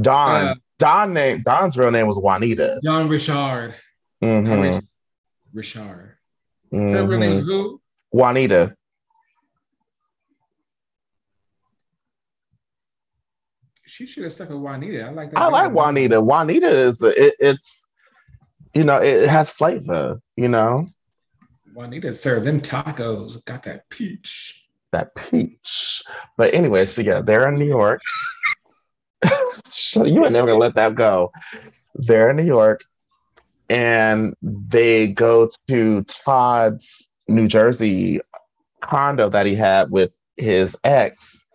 Dawn. 0.00 0.46
Uh, 0.46 0.54
Dawn 0.78 1.12
name 1.12 1.42
Dawn's 1.42 1.76
real 1.76 1.90
name 1.90 2.06
was 2.06 2.18
Juanita. 2.18 2.80
Dawn 2.84 3.08
Richard. 3.08 3.74
Mhm, 4.22 4.86
Richard. 5.52 6.16
Her 6.72 7.04
real 7.04 7.18
name 7.18 7.38
is 7.38 7.46
who? 7.46 7.80
Juanita. 8.12 8.74
She 13.84 14.06
should 14.06 14.22
have 14.24 14.32
stuck 14.32 14.50
with 14.50 14.58
Juanita. 14.58 15.06
I 15.06 15.10
like 15.10 15.30
that. 15.30 15.40
I 15.40 15.48
like 15.48 15.72
Juanita. 15.72 16.20
Juanita 16.20 16.68
is 16.68 17.02
it, 17.02 17.34
it's 17.40 17.88
you 18.74 18.84
know 18.84 19.00
it 19.02 19.28
has 19.28 19.50
flavor. 19.50 20.20
You 20.36 20.48
know 20.48 20.86
Juanita 21.74 22.12
served 22.12 22.44
them 22.46 22.60
tacos. 22.60 23.42
Got 23.44 23.62
that 23.64 23.88
peach. 23.88 24.67
That 24.92 25.14
peach. 25.14 26.02
But 26.36 26.54
anyway, 26.54 26.84
so 26.86 27.02
yeah, 27.02 27.20
they're 27.20 27.48
in 27.48 27.56
New 27.56 27.66
York. 27.66 28.00
So 29.70 30.04
you 30.04 30.24
ain't 30.24 30.32
never 30.32 30.48
gonna 30.48 30.58
let 30.58 30.74
that 30.74 30.96
go. 30.96 31.30
They're 31.94 32.30
in 32.30 32.36
New 32.36 32.44
York, 32.44 32.80
and 33.70 34.34
they 34.42 35.06
go 35.06 35.48
to 35.68 36.02
Todd's 36.02 37.10
New 37.28 37.46
Jersey 37.46 38.20
condo 38.80 39.28
that 39.30 39.46
he 39.46 39.54
had 39.54 39.90
with 39.90 40.12
his 40.36 40.76
ex. 40.84 41.46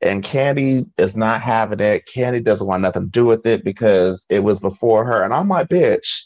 And 0.00 0.24
Kandi 0.24 0.90
is 0.98 1.16
not 1.16 1.40
having 1.40 1.80
it. 1.80 2.06
Kandi 2.06 2.42
doesn't 2.42 2.66
want 2.66 2.82
nothing 2.82 3.04
to 3.04 3.10
do 3.10 3.24
with 3.24 3.46
it 3.46 3.64
because 3.64 4.26
it 4.28 4.40
was 4.40 4.58
before 4.58 5.04
her. 5.04 5.22
And 5.22 5.32
I'm 5.32 5.48
like, 5.48 5.68
bitch, 5.68 6.24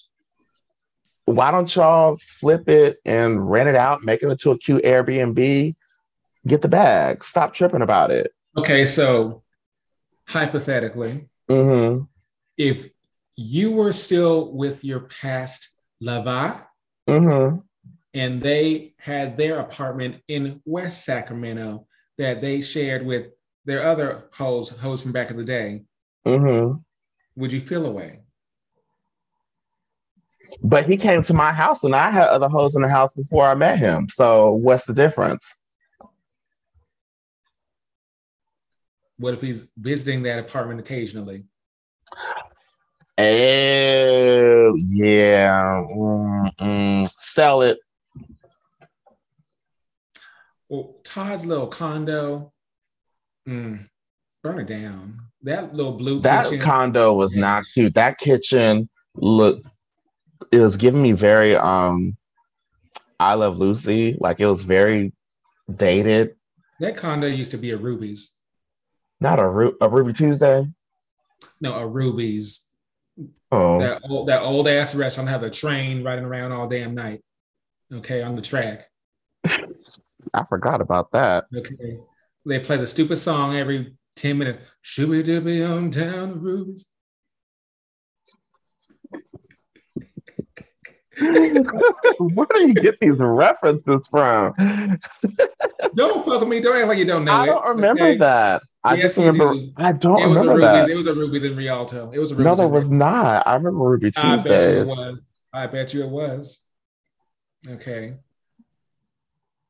why 1.26 1.50
don't 1.50 1.74
y'all 1.74 2.16
flip 2.16 2.68
it 2.68 2.98
and 3.04 3.50
rent 3.50 3.68
it 3.68 3.74
out, 3.74 4.02
make 4.02 4.22
it 4.22 4.28
into 4.28 4.50
a 4.50 4.58
cute 4.58 4.82
Airbnb, 4.82 5.74
get 6.46 6.62
the 6.62 6.68
bag, 6.68 7.24
stop 7.24 7.52
tripping 7.54 7.82
about 7.82 8.10
it. 8.10 8.32
Okay, 8.56 8.84
so 8.84 9.42
hypothetically, 10.28 11.28
Mm-hmm. 11.48 12.02
if 12.56 12.88
you 13.36 13.70
were 13.72 13.92
still 13.92 14.52
with 14.52 14.84
your 14.84 15.00
past 15.00 15.68
lover 16.00 16.62
Mm-hmm. 17.08 17.58
and 18.14 18.42
they 18.42 18.94
had 18.98 19.36
their 19.36 19.60
apartment 19.60 20.22
in 20.26 20.60
West 20.64 21.04
Sacramento 21.04 21.86
that 22.18 22.40
they 22.40 22.60
shared 22.60 23.06
with 23.06 23.26
their 23.64 23.84
other 23.84 24.28
hoes, 24.32 24.70
hoes 24.70 25.02
from 25.02 25.12
back 25.12 25.30
in 25.30 25.36
the 25.36 25.44
day, 25.44 25.82
Mm-hmm. 26.26 26.78
would 27.36 27.52
you 27.52 27.60
feel 27.60 27.86
away? 27.86 28.20
But 30.62 30.86
he 30.86 30.96
came 30.96 31.22
to 31.22 31.34
my 31.34 31.52
house 31.52 31.84
and 31.84 31.94
I 31.94 32.10
had 32.10 32.28
other 32.28 32.48
hoes 32.48 32.74
in 32.76 32.82
the 32.82 32.88
house 32.88 33.14
before 33.14 33.44
I 33.46 33.54
met 33.54 33.78
him. 33.78 34.08
So 34.08 34.52
what's 34.52 34.84
the 34.86 34.94
difference? 34.94 35.54
What 39.18 39.34
if 39.34 39.40
he's 39.40 39.68
visiting 39.78 40.22
that 40.24 40.38
apartment 40.38 40.80
occasionally? 40.80 41.44
Oh, 43.18 44.74
yeah. 44.76 45.82
Mm-mm. 45.90 47.08
Sell 47.08 47.62
it. 47.62 47.78
Well, 50.68 50.96
Todd's 51.04 51.46
little 51.46 51.68
condo, 51.68 52.52
mm, 53.48 53.88
burn 54.42 54.58
it 54.60 54.66
down. 54.66 55.20
That 55.42 55.74
little 55.74 55.92
blue 55.92 56.20
That 56.22 56.46
kitchen, 56.46 56.60
condo 56.60 57.14
was 57.14 57.34
Yeah. 57.34 57.40
not 57.42 57.64
cute. 57.74 57.94
That 57.94 58.18
kitchen 58.18 58.88
looked 59.14 59.66
it 60.52 60.60
was 60.60 60.76
giving 60.76 61.02
me 61.02 61.12
very 61.12 61.56
um 61.56 62.16
I 63.18 63.34
love 63.34 63.56
Lucy. 63.56 64.16
Like 64.20 64.40
it 64.40 64.46
was 64.46 64.64
very 64.64 65.12
dated. 65.74 66.36
that 66.80 66.96
condo 66.96 67.26
used 67.26 67.52
to 67.52 67.56
be 67.56 67.70
a 67.70 67.76
Ruby's. 67.78 68.32
Not 69.20 69.38
a, 69.38 69.48
Ru- 69.48 69.76
a 69.80 69.88
Ruby 69.88 70.12
Tuesday. 70.12 70.66
No, 71.60 71.74
a 71.74 71.86
Ruby's. 71.86 72.70
Oh, 73.52 73.78
That 73.78 74.02
old 74.08 74.28
that 74.28 74.42
old 74.42 74.66
ass 74.68 74.94
restaurant 74.94 75.28
have 75.30 75.42
a 75.42 75.50
train 75.50 76.02
riding 76.02 76.24
around 76.24 76.52
all 76.52 76.66
damn 76.68 76.94
night. 76.94 77.22
Okay, 77.92 78.22
on 78.22 78.34
the 78.36 78.42
track. 78.42 78.86
I 79.46 80.44
forgot 80.48 80.80
about 80.80 81.12
that. 81.12 81.44
Okay. 81.54 81.98
They 82.44 82.58
play 82.58 82.76
the 82.76 82.86
stupid 82.86 83.16
song 83.16 83.56
every 83.56 83.94
10 84.16 84.38
minutes. 84.38 84.62
Shooby 84.84 85.22
dooby 85.24 85.68
on 85.68 85.90
down 85.90 86.28
to 86.30 86.34
Ruby's. 86.34 86.88
Where 91.18 92.46
do 92.52 92.68
you 92.68 92.74
get 92.74 93.00
these 93.00 93.16
references 93.16 94.06
from? 94.08 94.52
Don't 95.94 96.26
fuck 96.26 96.40
with 96.40 96.48
me. 96.48 96.60
Don't 96.60 96.76
act 96.76 96.88
like 96.88 96.98
you 96.98 97.06
don't 97.06 97.24
know 97.24 97.32
I 97.32 97.44
it. 97.44 97.46
don't 97.46 97.66
remember 97.68 98.02
okay? 98.04 98.18
that. 98.18 98.62
I 98.86 98.92
Yes, 98.94 99.02
just 99.02 99.18
remember. 99.18 99.54
I 99.76 99.90
don't 99.92 100.22
It 100.22 100.26
remember 100.26 100.60
that. 100.60 100.88
It 100.88 100.94
was 100.94 101.06
a 101.08 101.14
Ruby's 101.14 101.42
in 101.42 101.56
Rialto. 101.56 102.12
It 102.12 102.18
was 102.18 102.30
a 102.30 102.36
Ruby's. 102.36 102.44
No, 102.44 102.54
there 102.54 102.68
was 102.68 102.88
not. 102.88 103.44
I 103.46 103.54
remember 103.54 103.80
Ruby 103.80 104.12
I 104.16 104.36
bet 104.36 104.44
you 104.46 104.80
it 104.80 104.86
was. 104.86 105.00
I 105.52 105.66
bet 105.66 105.94
you 105.94 106.04
it 106.04 106.08
was. 106.08 106.64
Okay. 107.68 108.14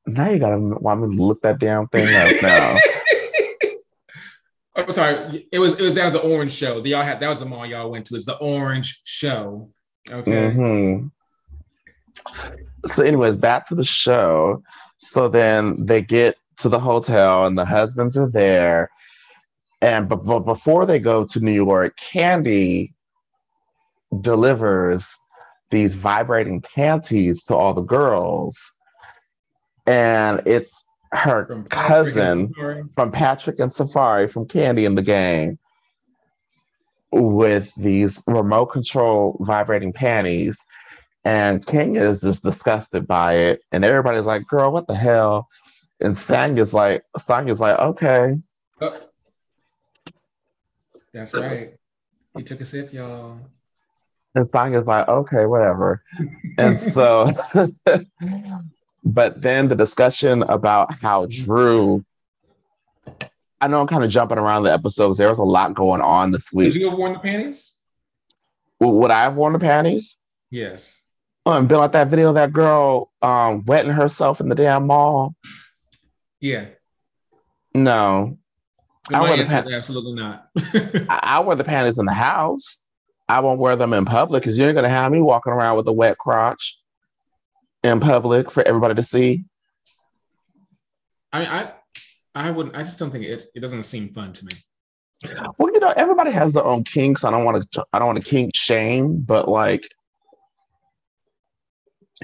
Now 0.07 0.29
you 0.29 0.39
gotta 0.39 0.59
want 0.59 1.01
me 1.01 1.17
to 1.17 1.23
look 1.23 1.41
that 1.43 1.59
damn 1.59 1.89
thing 1.89 2.15
up 2.15 2.31
now. 2.43 2.77
I'm 4.77 4.93
sorry. 4.93 5.49
It 5.51 5.59
was 5.59 5.73
it 5.73 5.81
was 5.83 5.95
down 5.95 6.09
at 6.09 6.13
the 6.13 6.21
Orange 6.21 6.53
Show. 6.53 6.81
The 6.81 6.91
y'all 6.91 7.03
had 7.03 7.19
that 7.21 7.29
was 7.31 7.41
the 7.41 7.47
mall 7.47 7.65
y'all 7.65 7.91
went 7.91 8.05
to. 8.07 8.15
It's 8.15 8.27
the 8.27 8.37
Orange 8.37 9.01
Show. 9.05 9.71
Okay. 10.11 10.51
hmm 10.51 11.07
So, 12.85 13.03
anyways, 13.03 13.37
back 13.37 13.67
to 13.69 13.75
the 13.75 13.85
show. 13.85 14.63
So 14.99 15.29
then 15.29 15.87
they 15.87 16.03
get 16.03 16.37
to 16.59 16.69
the 16.69 16.79
hotel, 16.79 17.47
and 17.47 17.57
the 17.57 17.65
husbands 17.65 18.17
are 18.19 18.31
there. 18.31 18.91
And 19.87 20.09
but, 20.09 20.25
but 20.25 20.41
before 20.41 20.85
they 20.85 20.99
go 20.99 21.25
to 21.27 21.39
New 21.39 21.53
York, 21.53 21.97
Kandi 21.97 22.93
delivers 24.21 25.15
these 25.71 25.95
vibrating 25.95 26.61
panties 26.61 27.45
to 27.45 27.55
all 27.55 27.73
the 27.73 27.83
girls, 27.83 28.59
and 29.87 30.43
it's 30.45 30.85
her 31.13 31.47
From 31.47 31.65
cousin 31.67 32.53
from 32.97 33.13
Patrick 33.13 33.61
and 33.61 33.73
Safari 33.73 34.27
from 34.27 34.47
Kandi 34.47 34.85
in 34.87 34.97
the 34.97 35.03
Game 35.03 35.57
with 37.13 37.73
these 37.77 38.25
remote 38.27 38.67
control 38.67 39.37
vibrating 39.43 39.93
panties. 39.93 40.59
And 41.25 41.65
King 41.65 41.95
is 41.95 42.23
just 42.23 42.43
disgusted 42.43 43.07
by 43.07 43.35
it. 43.35 43.61
And 43.71 43.85
everybody's 43.85 44.27
like, 44.27 44.49
girl, 44.49 44.73
what 44.73 44.89
the 44.89 44.97
hell? 44.97 45.47
And 46.01 46.15
Sanya's 46.17 46.75
like, 46.75 47.05
Sanya's 47.17 47.61
like, 47.61 47.79
okay. 47.79 48.35
Oh. 48.81 48.99
That's 51.17 51.33
right. 51.33 51.73
He 52.37 52.43
took 52.43 52.61
a 52.61 52.65
sip, 52.67 52.93
y'all. 52.93 53.39
And 54.35 54.47
Sanya's 54.51 54.87
like, 54.87 55.09
okay, 55.09 55.47
whatever. 55.47 56.03
And 56.59 56.79
so, 56.79 57.33
but 59.05 59.41
then 59.41 59.69
the 59.69 59.75
discussion 59.75 60.43
about 60.43 60.95
how 61.01 61.25
Drew, 61.25 62.05
I 63.63 63.69
know 63.69 63.81
I'm 63.81 63.87
kind 63.87 64.05
of 64.05 64.11
jumping 64.11 64.37
around 64.37 64.65
the 64.65 64.75
episodes. 64.75 65.17
There 65.17 65.31
was 65.31 65.39
a 65.39 65.45
lot 65.45 65.73
going 65.73 66.03
on 66.03 66.33
this 66.33 66.53
week. 66.53 66.75
Did 66.75 66.83
you 66.83 66.91
go 66.91 66.97
worn 66.97 67.15
the 67.15 67.19
panties? 67.21 67.73
Would 68.81 69.11
I 69.11 69.23
have 69.23 69.37
worn 69.37 69.55
the 69.55 69.59
panties? 69.59 70.19
Yes. 70.51 71.03
Oh, 71.47 71.53
and 71.53 71.67
been 71.67 71.79
like 71.79 71.93
that 71.93 72.09
video 72.09 72.29
of 72.29 72.35
that 72.35 72.53
girl 72.53 73.11
um, 73.23 73.65
wetting 73.65 73.93
herself 73.93 74.43
in 74.43 74.51
the 74.51 74.55
damn 74.55 74.87
mall. 74.87 75.35
Yeah. 76.41 76.67
No, 77.73 78.37
I 79.13 79.21
wear 79.21 79.37
the 79.37 79.43
answer 79.43 79.63
pa- 79.63 79.69
is 79.69 79.75
absolutely 79.75 80.15
not. 80.15 80.49
I, 81.09 81.21
I 81.23 81.41
wear 81.41 81.57
the 81.57 81.65
panties 81.65 81.99
in 81.99 82.07
the 82.07 82.13
house. 82.13 82.85
I 83.29 83.41
won't 83.41 83.61
wear 83.61 83.77
them 83.77 83.93
in 83.93 84.05
public 84.05 84.43
because 84.43 84.59
you're 84.59 84.73
gonna 84.73 84.89
have 84.89 85.13
me 85.13 85.21
walking 85.21 85.53
around 85.53 85.77
with 85.77 85.89
a 85.89 85.93
wet 85.93 86.19
crotch 86.19 86.79
in 87.83 88.01
public 88.01 88.51
for 88.51 88.63
everybody 88.67 88.95
to 88.95 89.03
see. 89.03 89.45
I 91.33 91.39
mean, 91.41 91.49
I 91.49 91.73
I 92.35 92.51
wouldn't 92.51 92.77
I 92.77 92.83
just 92.83 92.99
don't 92.99 93.11
think 93.11 93.25
it 93.25 93.47
it 93.55 93.61
doesn't 93.61 93.85
seem 93.85 94.09
fun 94.11 94.33
to 94.33 94.45
me. 94.45 94.53
Well, 95.59 95.73
you 95.73 95.81
know, 95.81 95.93
everybody 95.97 96.31
has 96.31 96.53
their 96.53 96.65
own 96.65 96.85
kinks. 96.85 97.25
I 97.25 97.31
don't 97.31 97.45
want 97.45 97.71
to. 97.73 97.87
I 97.93 97.99
don't 97.99 98.09
want 98.09 98.23
to 98.23 98.31
kink 98.31 98.55
shame, 98.55 99.21
but 99.21 99.49
like, 99.49 99.89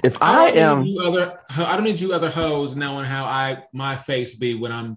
if 0.03 0.21
I, 0.21 0.51
don't 0.51 0.57
am, 0.57 0.83
you 0.83 1.01
other 1.01 1.39
I 1.57 1.75
don't 1.75 1.83
need 1.83 1.99
you 1.99 2.13
other 2.13 2.29
hoes 2.29 2.75
knowing 2.75 3.05
how 3.05 3.25
I 3.25 3.63
my 3.73 3.95
face 3.95 4.35
be 4.35 4.53
when 4.53 4.71
I'm 4.71 4.95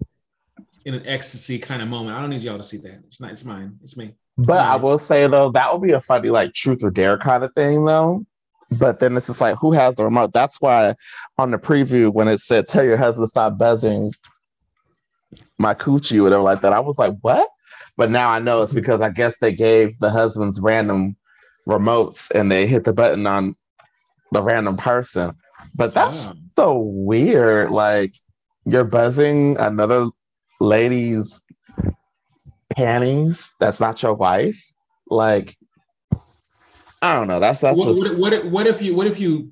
in 0.87 0.93
an 0.93 1.05
ecstasy 1.05 1.59
kind 1.59 1.81
of 1.81 1.89
moment. 1.89 2.15
I 2.15 2.21
don't 2.21 2.29
need 2.29 2.43
y'all 2.43 2.57
to 2.57 2.63
see 2.63 2.77
that. 2.77 3.01
It's 3.05 3.19
not 3.19 3.31
it's 3.31 3.43
mine. 3.43 3.77
It's 3.83 3.97
me. 3.97 4.15
but 4.37 4.59
I 4.59 4.77
will 4.77 4.97
say 4.97 5.27
though, 5.27 5.51
that 5.51 5.73
would 5.73 5.81
be 5.85 5.91
a 5.91 5.99
funny 5.99 6.29
like 6.29 6.53
truth 6.53 6.81
or 6.81 6.89
dare 6.89 7.17
kind 7.17 7.43
of 7.43 7.53
thing 7.55 7.83
though. 7.83 8.25
But 8.79 8.99
then 8.99 9.17
it's 9.17 9.27
just 9.27 9.41
like, 9.41 9.57
who 9.57 9.73
has 9.73 9.97
the 9.97 10.05
remote? 10.05 10.31
That's 10.31 10.61
why 10.61 10.95
on 11.37 11.51
the 11.51 11.57
preview 11.57 12.13
when 12.13 12.29
it 12.29 12.39
said, 12.39 12.67
"Tell 12.67 12.85
your 12.85 12.95
husband 12.97 13.23
to 13.25 13.29
stop 13.29 13.57
buzzing 13.57 14.11
my 15.57 15.73
coochie," 15.73 16.19
or 16.19 16.23
whatever 16.23 16.43
like 16.43 16.61
that, 16.61 16.71
I 16.73 16.79
was 16.79 16.97
like, 16.97 17.13
"What?" 17.21 17.49
But 17.97 18.09
now 18.09 18.29
I 18.29 18.39
know 18.39 18.61
it's 18.61 18.73
because 18.73 19.01
I 19.01 19.09
guess 19.09 19.39
they 19.39 19.53
gave 19.53 19.99
the 19.99 20.09
husbands 20.09 20.61
random 20.61 21.17
remotes 21.67 22.31
and 22.31 22.49
they 22.49 22.65
hit 22.65 22.85
the 22.85 22.93
button 22.93 23.27
on 23.27 23.55
the 24.31 24.41
random 24.41 24.77
person. 24.77 25.33
But 25.75 25.93
that's 25.93 26.27
Ah. 26.27 26.33
so 26.57 26.77
weird. 26.79 27.71
Like 27.71 28.13
you're 28.65 28.83
buzzing 28.85 29.57
another 29.57 30.07
lady's 30.59 31.43
panties. 32.75 33.51
That's 33.59 33.79
not 33.79 34.01
your 34.03 34.13
wife. 34.13 34.71
Like 35.09 35.55
I 37.01 37.15
don't 37.17 37.27
know. 37.27 37.39
That's 37.39 37.61
that's 37.61 37.77
what, 37.79 37.85
just 37.87 38.17
what, 38.17 38.19
what, 38.19 38.33
if- 38.33 38.45
what 38.51 38.67
if 38.67 38.81
you 38.81 38.95
what 38.95 39.07
if 39.07 39.19
you 39.19 39.51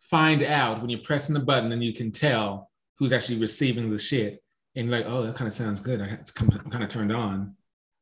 find 0.00 0.42
out 0.42 0.80
when 0.80 0.90
you're 0.90 1.00
pressing 1.00 1.34
the 1.34 1.40
button 1.40 1.72
and 1.72 1.82
you 1.82 1.92
can 1.92 2.12
tell 2.12 2.70
who's 2.98 3.12
actually 3.12 3.38
receiving 3.40 3.90
the 3.90 3.98
shit 3.98 4.40
and 4.76 4.90
like, 4.90 5.04
oh, 5.08 5.22
that 5.24 5.34
kind 5.34 5.48
of 5.48 5.54
sounds 5.54 5.80
good. 5.80 6.00
I- 6.00 6.06
It's 6.20 6.30
kind 6.30 6.52
of 6.54 6.88
turned 6.88 7.12
on. 7.12 7.56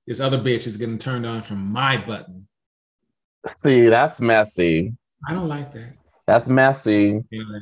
This 0.07 0.21
other 0.21 0.39
bitch 0.39 0.67
is 0.67 0.77
getting 0.77 0.99
turned 0.99 1.25
on 1.25 1.43
from 1.43 1.73
my 1.73 1.97
button. 1.97 2.47
see. 3.57 3.89
That's 3.89 4.21
messy. 4.21 4.95
I 5.29 5.33
don't 5.35 5.49
like 5.49 5.73
that. 5.73 5.95
That's 6.27 6.49
messy. 6.49 7.23
Anyway. 7.33 7.61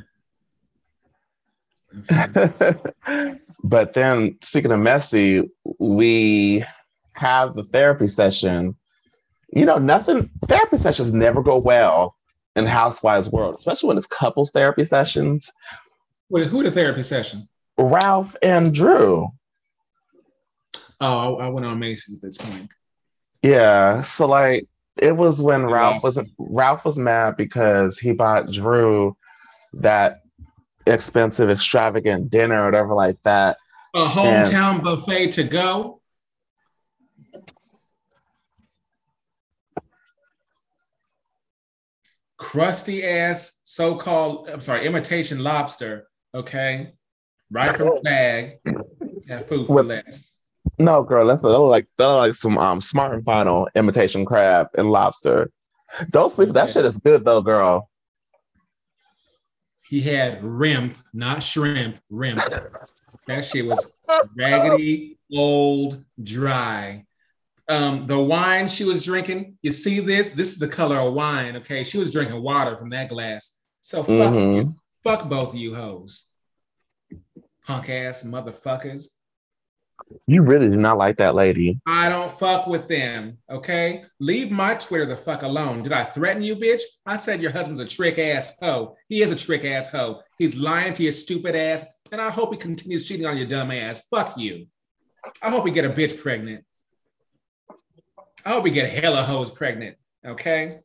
But 3.63 3.93
then 3.93 4.37
speaking 4.41 4.71
of 4.71 4.79
messy, 4.79 5.49
we 5.79 6.65
have 7.13 7.53
the 7.53 7.63
therapy 7.63 8.07
session, 8.07 8.75
you 9.53 9.65
know, 9.65 9.77
nothing, 9.77 10.29
therapy 10.47 10.77
sessions 10.77 11.13
never 11.13 11.43
go 11.43 11.57
well 11.57 12.15
in 12.55 12.65
Housewives 12.65 13.31
world, 13.31 13.55
especially 13.55 13.89
when 13.89 13.97
it's 13.97 14.07
couples 14.07 14.51
therapy 14.51 14.83
sessions. 14.83 15.51
Wait, 16.29 16.47
who 16.47 16.63
the 16.63 16.71
therapy 16.71 17.03
session? 17.03 17.47
Ralph 17.77 18.35
and 18.41 18.73
Drew. 18.73 19.27
Oh, 20.99 21.35
I, 21.37 21.45
I 21.45 21.49
went 21.49 21.65
on 21.65 21.79
Macy's 21.79 22.15
at 22.15 22.21
this 22.21 22.37
point. 22.37 22.69
Yeah. 23.41 24.01
So 24.01 24.27
like 24.27 24.67
it 24.97 25.15
was 25.15 25.41
when 25.41 25.65
Ralph 25.65 26.03
was 26.03 26.19
Ralph 26.37 26.85
was 26.85 26.97
mad 26.97 27.37
because 27.37 27.97
he 27.97 28.13
bought 28.13 28.51
Drew 28.51 29.17
that 29.73 30.20
expensive, 30.87 31.49
extravagant 31.49 32.29
dinner 32.29 32.61
or 32.61 32.65
whatever 32.65 32.93
like 32.93 33.21
that. 33.23 33.57
A 33.93 34.05
hometown 34.05 34.75
and, 34.75 34.83
buffet 34.83 35.31
to 35.31 35.43
go. 35.43 36.01
Crusty 42.37 43.05
ass 43.05 43.59
so-called, 43.65 44.49
I'm 44.49 44.61
sorry, 44.61 44.85
imitation 44.85 45.39
lobster. 45.39 46.07
Okay. 46.33 46.93
Right 47.51 47.75
from 47.75 47.87
the 47.87 48.01
bag. 48.01 48.59
Got 49.27 49.47
food 49.47 49.67
for 49.67 49.83
less. 49.83 50.31
No, 50.79 51.03
girl, 51.03 51.27
that's 51.27 51.43
like 51.43 51.87
that 51.97 52.07
like 52.07 52.33
some 52.33 52.57
um 52.57 52.81
smart 52.81 53.13
and 53.13 53.25
final 53.25 53.67
imitation 53.75 54.25
crab 54.25 54.67
and 54.77 54.89
lobster. 54.89 55.51
Don't 56.09 56.29
sleep. 56.29 56.49
That 56.49 56.69
shit 56.69 56.85
is 56.85 56.97
good 56.97 57.25
though, 57.25 57.41
girl. 57.41 57.89
He 59.91 59.99
had 59.99 60.41
rimp, 60.41 60.95
not 61.13 61.43
shrimp, 61.43 61.97
rimp. 62.09 62.39
that 63.27 63.45
shit 63.45 63.65
was 63.65 63.91
raggedy, 64.37 65.19
old, 65.35 66.05
dry. 66.23 67.05
Um, 67.67 68.07
the 68.07 68.17
wine 68.17 68.69
she 68.69 68.85
was 68.85 69.03
drinking, 69.03 69.57
you 69.61 69.73
see 69.73 69.99
this? 69.99 70.31
This 70.31 70.53
is 70.53 70.59
the 70.59 70.69
color 70.69 70.95
of 70.95 71.13
wine. 71.13 71.57
Okay, 71.57 71.83
she 71.83 71.97
was 71.97 72.09
drinking 72.09 72.41
water 72.41 72.77
from 72.77 72.91
that 72.91 73.09
glass. 73.09 73.59
So 73.81 74.01
fuck 74.01 74.33
mm-hmm. 74.33 74.55
you, 74.55 74.75
fuck 75.03 75.27
both 75.27 75.49
of 75.49 75.59
you 75.59 75.75
hoes, 75.75 76.25
punk 77.67 77.89
ass 77.89 78.23
motherfuckers. 78.23 79.07
You 80.27 80.41
really 80.41 80.69
do 80.69 80.75
not 80.75 80.97
like 80.97 81.17
that 81.17 81.35
lady. 81.35 81.79
I 81.85 82.09
don't 82.09 82.31
fuck 82.37 82.67
with 82.67 82.87
them. 82.87 83.37
Okay. 83.49 84.03
Leave 84.19 84.51
my 84.51 84.75
Twitter 84.75 85.05
the 85.05 85.15
fuck 85.15 85.43
alone. 85.43 85.83
Did 85.83 85.93
I 85.93 86.03
threaten 86.03 86.43
you, 86.43 86.55
bitch? 86.55 86.81
I 87.05 87.15
said 87.15 87.41
your 87.41 87.51
husband's 87.51 87.81
a 87.81 87.85
trick 87.85 88.19
ass 88.19 88.55
hoe. 88.61 88.95
He 89.09 89.21
is 89.21 89.31
a 89.31 89.35
trick 89.35 89.65
ass 89.65 89.89
hoe. 89.89 90.21
He's 90.37 90.55
lying 90.55 90.93
to 90.93 91.03
your 91.03 91.11
stupid 91.11 91.55
ass. 91.55 91.85
And 92.11 92.21
I 92.21 92.29
hope 92.29 92.51
he 92.51 92.57
continues 92.57 93.07
cheating 93.07 93.25
on 93.25 93.37
your 93.37 93.47
dumb 93.47 93.71
ass. 93.71 94.01
Fuck 94.09 94.37
you. 94.37 94.67
I 95.41 95.49
hope 95.49 95.65
he 95.65 95.71
get 95.71 95.85
a 95.85 95.89
bitch 95.89 96.19
pregnant. 96.19 96.65
I 98.45 98.49
hope 98.49 98.65
he 98.65 98.71
get 98.71 98.89
hella 98.89 99.21
hoes 99.21 99.51
pregnant. 99.51 99.97
Okay. 100.25 100.79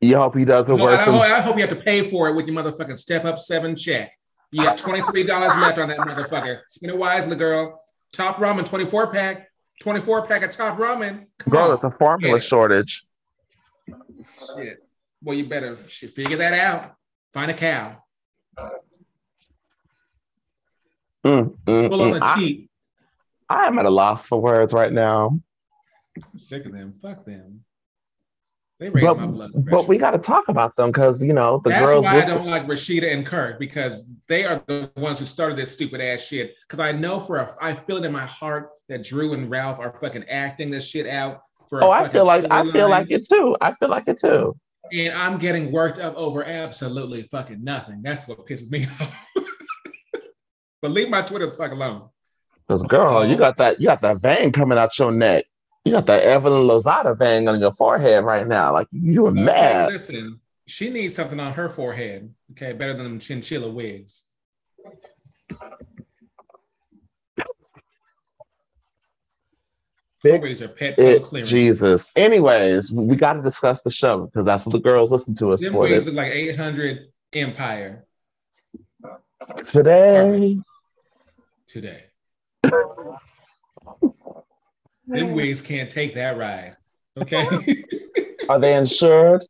You 0.00 0.16
hope 0.16 0.36
he 0.36 0.44
does 0.44 0.68
it 0.68 0.74
worse. 0.74 1.00
I, 1.00 1.04
hope, 1.04 1.22
I 1.22 1.40
hope 1.40 1.56
you 1.56 1.62
have 1.62 1.70
to 1.70 1.82
pay 1.82 2.08
for 2.10 2.28
it 2.28 2.34
with 2.34 2.46
your 2.46 2.56
motherfucking 2.56 2.96
step 2.96 3.24
up 3.24 3.38
seven 3.38 3.74
check. 3.74 4.12
You 4.52 4.62
got 4.62 4.78
$23 4.78 5.26
left 5.60 5.78
on 5.78 5.88
that 5.88 5.98
motherfucker. 5.98 6.60
Spend 6.68 6.90
it 6.90 6.98
wisely, 6.98 7.36
girl. 7.36 7.82
Top 8.12 8.36
ramen, 8.36 8.64
24 8.64 9.08
pack, 9.08 9.50
24 9.82 10.26
pack 10.26 10.42
of 10.42 10.50
top 10.50 10.78
ramen. 10.78 11.26
Come 11.38 11.52
girl, 11.52 11.70
on. 11.70 11.74
it's 11.74 11.84
a 11.84 11.90
formula 11.90 12.40
shortage. 12.40 13.04
Shit. 14.56 14.82
Well, 15.22 15.36
you 15.36 15.46
better 15.46 15.76
figure 15.76 16.36
that 16.36 16.52
out. 16.54 16.94
Find 17.32 17.50
a 17.50 17.54
cow. 17.54 18.02
Mm, 21.24 21.56
mm, 21.66 21.90
Pull 21.90 22.02
on 22.02 22.12
mm. 22.12 22.20
the 22.20 22.40
teeth. 22.40 22.68
I, 23.48 23.64
I 23.64 23.66
am 23.66 23.78
at 23.78 23.86
a 23.86 23.90
loss 23.90 24.28
for 24.28 24.40
words 24.40 24.72
right 24.72 24.92
now. 24.92 25.38
I'm 26.16 26.38
sick 26.38 26.64
of 26.64 26.72
them. 26.72 26.94
Fuck 27.02 27.24
them. 27.24 27.65
They 28.78 28.90
raise 28.90 29.04
but, 29.04 29.16
my 29.16 29.26
blood 29.26 29.52
pressure. 29.52 29.70
But 29.70 29.88
we 29.88 29.96
got 29.96 30.10
to 30.10 30.18
talk 30.18 30.48
about 30.48 30.76
them 30.76 30.90
because 30.90 31.22
you 31.22 31.32
know 31.32 31.60
the 31.64 31.70
That's 31.70 31.82
girls. 31.82 32.04
That's 32.04 32.26
why 32.26 32.32
I 32.32 32.36
don't 32.36 32.46
like 32.46 32.66
Rasheeda 32.66 33.10
and 33.10 33.24
Kirk 33.24 33.58
because 33.58 34.10
they 34.28 34.44
are 34.44 34.62
the 34.66 34.90
ones 34.96 35.18
who 35.18 35.24
started 35.24 35.56
this 35.56 35.72
stupid 35.72 36.00
ass 36.00 36.20
shit. 36.20 36.56
Because 36.68 36.80
I 36.80 36.92
know 36.92 37.20
for 37.20 37.38
a, 37.38 37.56
I 37.60 37.74
feel 37.74 37.96
it 37.96 38.04
in 38.04 38.12
my 38.12 38.26
heart 38.26 38.70
that 38.88 39.02
Drew 39.02 39.32
and 39.32 39.50
Ralph 39.50 39.78
are 39.78 39.98
fucking 39.98 40.24
acting 40.28 40.70
this 40.70 40.86
shit 40.86 41.06
out. 41.06 41.42
For 41.68 41.82
oh, 41.82 41.90
I 41.90 42.08
feel 42.08 42.26
like 42.26 42.44
I 42.50 42.70
feel 42.70 42.90
like 42.90 43.10
it 43.10 43.26
too. 43.26 43.56
I 43.60 43.72
feel 43.72 43.88
like 43.88 44.08
it 44.08 44.20
too. 44.20 44.54
And 44.92 45.14
I'm 45.14 45.38
getting 45.38 45.72
worked 45.72 45.98
up 45.98 46.14
over 46.14 46.44
absolutely 46.44 47.28
fucking 47.32 47.64
nothing. 47.64 48.02
That's 48.02 48.28
what 48.28 48.46
pisses 48.46 48.70
me 48.70 48.86
off. 49.00 49.14
but 50.82 50.90
leave 50.90 51.08
my 51.08 51.22
Twitter 51.22 51.46
the 51.46 51.56
fuck 51.56 51.72
alone. 51.72 52.10
Cause 52.68 52.82
girl, 52.82 53.24
you 53.24 53.34
um, 53.34 53.38
got 53.38 53.56
that 53.56 53.80
you 53.80 53.86
got 53.86 54.02
that 54.02 54.20
vein 54.20 54.52
coming 54.52 54.76
out 54.76 54.98
your 54.98 55.12
neck. 55.12 55.46
You 55.86 55.92
got 55.92 56.06
that 56.06 56.24
Evelyn 56.24 56.66
Lozada 56.66 57.16
thing 57.16 57.46
on 57.48 57.60
your 57.60 57.72
forehead 57.72 58.24
right 58.24 58.44
now. 58.44 58.72
Like 58.72 58.88
you 58.90 59.24
are 59.26 59.30
okay, 59.30 59.40
mad. 59.40 59.92
Listen, 59.92 60.40
she 60.66 60.90
needs 60.90 61.14
something 61.14 61.38
on 61.38 61.52
her 61.52 61.68
forehead. 61.68 62.34
Okay, 62.50 62.72
better 62.72 62.92
than 62.92 63.04
them 63.04 63.18
chinchilla 63.20 63.70
wigs. 63.70 64.24
Fix 70.20 70.68
it, 70.80 71.44
Jesus. 71.44 72.10
Anyways, 72.16 72.90
we 72.90 73.14
got 73.14 73.34
to 73.34 73.42
discuss 73.42 73.82
the 73.82 73.90
show 73.90 74.26
because 74.26 74.44
that's 74.44 74.66
what 74.66 74.72
the 74.72 74.80
girls 74.80 75.12
listen 75.12 75.34
to 75.36 75.52
us 75.52 75.62
Them 75.62 75.72
for. 75.72 75.82
Wigs 75.82 76.08
like 76.08 76.32
800 76.32 77.12
Empire. 77.32 78.06
Today. 79.62 80.58
Today. 81.68 82.06
Them 85.06 85.32
wigs 85.32 85.62
can't 85.62 85.88
take 85.90 86.14
that 86.14 86.36
ride. 86.36 86.76
Okay. 87.16 87.46
Are 88.48 88.58
they 88.58 88.76
insured? 88.76 89.42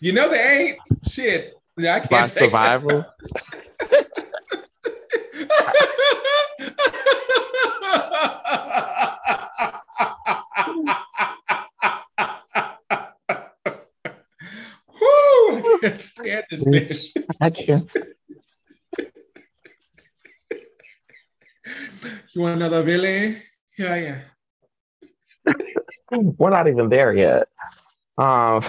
You 0.00 0.12
know 0.12 0.28
they 0.28 0.38
ain't. 0.40 0.78
Shit. 1.08 1.54
I 1.78 2.00
can't 2.00 2.10
By 2.10 2.26
survival. 2.26 3.04
Woo! 15.00 15.58
I 15.58 15.78
can't 15.82 15.98
stand 15.98 16.44
this 16.50 16.64
bitch. 16.64 17.24
I 17.40 17.50
can't. 17.50 17.96
You 22.32 22.40
want 22.40 22.56
another 22.56 22.82
Billy? 22.82 23.42
Yeah, 23.78 24.20
yeah. 25.46 25.54
We're 26.10 26.50
not 26.50 26.66
even 26.66 26.88
there 26.88 27.14
yet. 27.14 27.48
Um, 28.18 28.62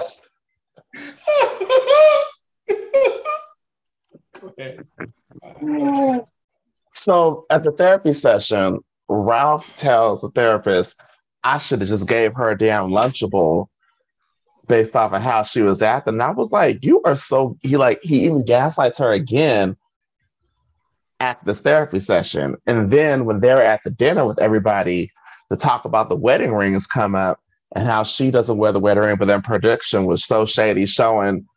so 6.91 7.45
at 7.49 7.63
the 7.63 7.71
therapy 7.75 8.13
session, 8.13 8.79
Ralph 9.07 9.75
tells 9.75 10.21
the 10.21 10.29
therapist, 10.29 11.01
I 11.43 11.57
should 11.57 11.79
have 11.79 11.89
just 11.89 12.07
gave 12.07 12.35
her 12.35 12.51
a 12.51 12.57
damn 12.57 12.89
lunchable 12.89 13.67
based 14.67 14.95
off 14.95 15.13
of 15.13 15.23
how 15.23 15.41
she 15.41 15.63
was 15.63 15.81
acting. 15.81 16.13
And 16.13 16.23
I 16.23 16.29
was 16.29 16.51
like, 16.51 16.85
you 16.85 17.01
are 17.03 17.15
so 17.15 17.57
he 17.61 17.77
like 17.77 17.99
he 18.03 18.25
even 18.25 18.45
gaslights 18.45 18.99
her 18.99 19.09
again 19.09 19.75
at 21.19 21.43
this 21.45 21.61
therapy 21.61 21.99
session. 21.99 22.55
And 22.65 22.89
then 22.89 23.25
when 23.25 23.39
they're 23.39 23.61
at 23.61 23.81
the 23.83 23.89
dinner 23.89 24.25
with 24.25 24.39
everybody 24.39 25.11
the 25.49 25.57
talk 25.57 25.85
about 25.85 26.09
the 26.09 26.15
wedding 26.15 26.53
rings 26.53 26.87
come 26.87 27.15
up 27.15 27.39
and 27.75 27.85
how 27.85 28.03
she 28.03 28.31
doesn't 28.31 28.57
wear 28.57 28.71
the 28.71 28.79
wedding 28.79 29.03
ring, 29.03 29.15
but 29.17 29.27
then 29.27 29.41
production 29.41 30.05
was 30.05 30.23
so 30.23 30.45
shady, 30.45 30.85
showing 30.85 31.47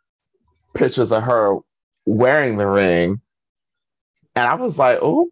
pictures 0.74 1.12
of 1.12 1.22
her 1.22 1.58
wearing 2.06 2.56
the 2.56 2.66
ring. 2.66 3.20
And 4.34 4.46
I 4.46 4.54
was 4.54 4.78
like, 4.78 4.98
oh. 5.02 5.28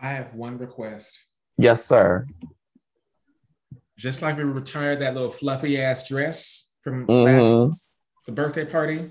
I 0.00 0.08
have 0.08 0.34
one 0.34 0.58
request. 0.58 1.16
Yes, 1.56 1.84
sir. 1.84 2.26
Just 3.96 4.20
like 4.20 4.36
we 4.36 4.42
retired 4.42 5.00
that 5.00 5.14
little 5.14 5.30
fluffy 5.30 5.80
ass 5.80 6.08
dress 6.08 6.72
from 6.82 7.06
mm-hmm. 7.06 7.70
last, 7.70 7.80
the 8.26 8.32
birthday 8.32 8.64
party, 8.64 9.10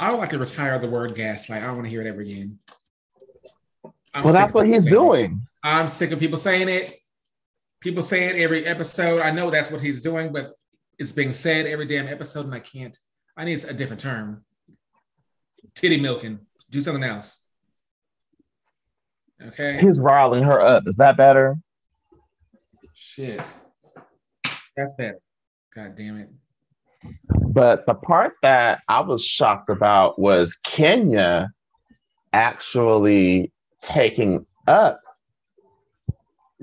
I 0.00 0.10
would 0.10 0.18
like 0.18 0.30
to 0.30 0.38
retire 0.38 0.78
the 0.78 0.88
word 0.88 1.14
gaslight. 1.14 1.62
I 1.62 1.66
don't 1.66 1.76
want 1.76 1.86
to 1.86 1.90
hear 1.90 2.00
it 2.00 2.06
ever 2.06 2.20
again. 2.20 2.58
I'm 4.14 4.24
well, 4.24 4.32
that's 4.32 4.54
what 4.54 4.66
he's 4.66 4.86
doing. 4.86 5.32
It. 5.32 5.38
I'm 5.62 5.88
sick 5.88 6.12
of 6.12 6.18
people 6.18 6.38
saying 6.38 6.68
it. 6.68 7.00
People 7.80 8.02
say 8.02 8.24
it 8.24 8.36
every 8.36 8.64
episode. 8.64 9.20
I 9.20 9.30
know 9.30 9.50
that's 9.50 9.70
what 9.70 9.80
he's 9.80 10.00
doing, 10.00 10.32
but 10.32 10.52
it's 10.98 11.12
being 11.12 11.32
said 11.32 11.66
every 11.66 11.86
damn 11.86 12.08
episode, 12.08 12.46
and 12.46 12.54
I 12.54 12.60
can't. 12.60 12.96
I 13.36 13.44
need 13.44 13.62
a 13.64 13.72
different 13.72 14.00
term. 14.00 14.44
Titty 15.74 16.00
milking. 16.00 16.40
Do 16.70 16.82
something 16.82 17.04
else. 17.04 17.44
Okay. 19.40 19.80
He's 19.80 20.00
riling 20.00 20.42
her 20.42 20.60
up. 20.60 20.84
Is 20.86 20.96
that 20.96 21.16
better? 21.16 21.56
Shit. 22.94 23.46
That's 24.76 24.94
better. 24.94 25.20
God 25.74 25.94
damn 25.94 26.18
it. 26.18 26.30
But 27.48 27.86
the 27.86 27.94
part 27.94 28.34
that 28.42 28.82
I 28.88 29.00
was 29.00 29.24
shocked 29.24 29.70
about 29.70 30.18
was 30.18 30.56
Kenya 30.64 31.50
actually 32.32 33.52
taking 33.80 34.44
up 34.66 35.00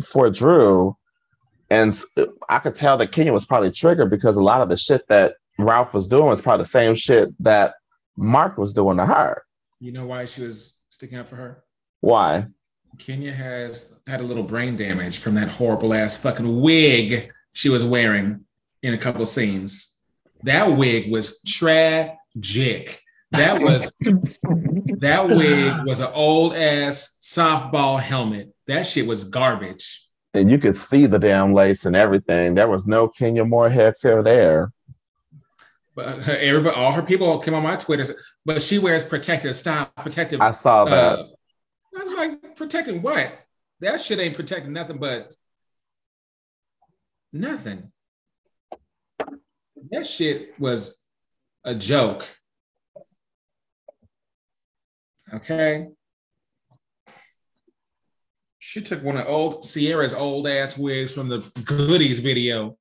for 0.05 0.29
Drew. 0.29 0.95
And 1.71 1.99
I 2.49 2.59
could 2.59 2.75
tell 2.75 2.97
that 2.99 3.11
Kenya 3.11 3.33
was 3.33 3.45
probably 3.45 3.71
triggered 3.71 4.11
because 4.11 4.37
a 4.37 4.43
lot 4.43 4.61
of 4.61 4.69
the 4.69 4.77
shit 4.77 5.07
that 5.07 5.35
Ralph 5.57 5.93
was 5.93 6.07
doing 6.07 6.27
was 6.27 6.41
probably 6.41 6.61
the 6.61 6.69
same 6.69 6.93
shit 6.93 7.29
that 7.43 7.73
Marc 8.15 8.59
was 8.59 8.71
doing 8.71 8.97
to 8.97 9.05
her. 9.07 9.43
You 9.79 9.91
know 9.91 10.05
why 10.05 10.25
she 10.25 10.43
was 10.43 10.79
sticking 10.91 11.17
up 11.17 11.27
for 11.27 11.35
her? 11.35 11.63
Why? 12.01 12.45
Kenya 12.99 13.33
has 13.33 13.93
had 14.05 14.19
a 14.19 14.23
little 14.23 14.43
brain 14.43 14.77
damage 14.77 15.17
from 15.17 15.33
that 15.35 15.49
horrible 15.49 15.93
ass 15.93 16.15
fucking 16.15 16.61
wig 16.61 17.31
she 17.53 17.69
was 17.69 17.83
wearing 17.83 18.45
in 18.83 18.93
a 18.93 18.97
couple 18.97 19.23
of 19.23 19.29
scenes. 19.29 19.94
That 20.43 20.77
wig 20.77 21.11
was 21.11 21.41
tragic. 21.43 23.01
That 23.31 23.61
was 23.61 23.91
that 24.99 25.27
wig 25.27 25.85
was 25.85 25.99
an 25.99 26.11
old 26.13 26.53
ass 26.55 27.17
softball 27.21 27.99
helmet. 27.99 28.53
That 28.67 28.85
shit 28.85 29.07
was 29.07 29.23
garbage. 29.23 30.07
And 30.33 30.51
you 30.51 30.57
could 30.57 30.75
see 30.75 31.05
the 31.05 31.19
damn 31.19 31.53
lace 31.53 31.85
and 31.85 31.95
everything. 31.95 32.55
There 32.55 32.67
was 32.67 32.85
no 32.85 33.07
Kenya 33.07 33.45
Moore 33.45 33.69
hair 33.69 33.93
care 33.93 34.21
there. 34.21 34.71
But 35.95 36.19
her, 36.23 36.35
everybody, 36.37 36.75
all 36.75 36.91
her 36.91 37.01
people 37.01 37.39
came 37.39 37.53
on 37.53 37.63
my 37.63 37.77
Twitter, 37.77 38.15
but 38.45 38.61
she 38.61 38.79
wears 38.79 39.05
protective 39.05 39.55
style, 39.55 39.89
protective. 39.95 40.41
I 40.41 40.51
saw 40.51 40.83
that. 40.85 41.19
Uh, 41.19 41.27
I 41.97 42.03
was 42.03 42.13
like, 42.13 42.55
protecting 42.57 43.01
what? 43.01 43.31
That 43.79 44.01
shit 44.01 44.19
ain't 44.19 44.35
protecting 44.35 44.73
nothing 44.73 44.97
but 44.97 45.33
nothing. 47.31 47.91
That 49.95 50.05
shit 50.05 50.59
was 50.59 51.05
a 51.63 51.73
joke. 51.73 52.27
Okay. 55.33 55.87
She 58.59 58.81
took 58.81 59.01
one 59.01 59.15
of 59.15 59.25
old 59.25 59.63
Ciara's 59.63 60.13
old 60.13 60.49
ass 60.49 60.77
wigs 60.77 61.13
from 61.13 61.29
the 61.29 61.49
Goodies 61.65 62.19
video 62.19 62.77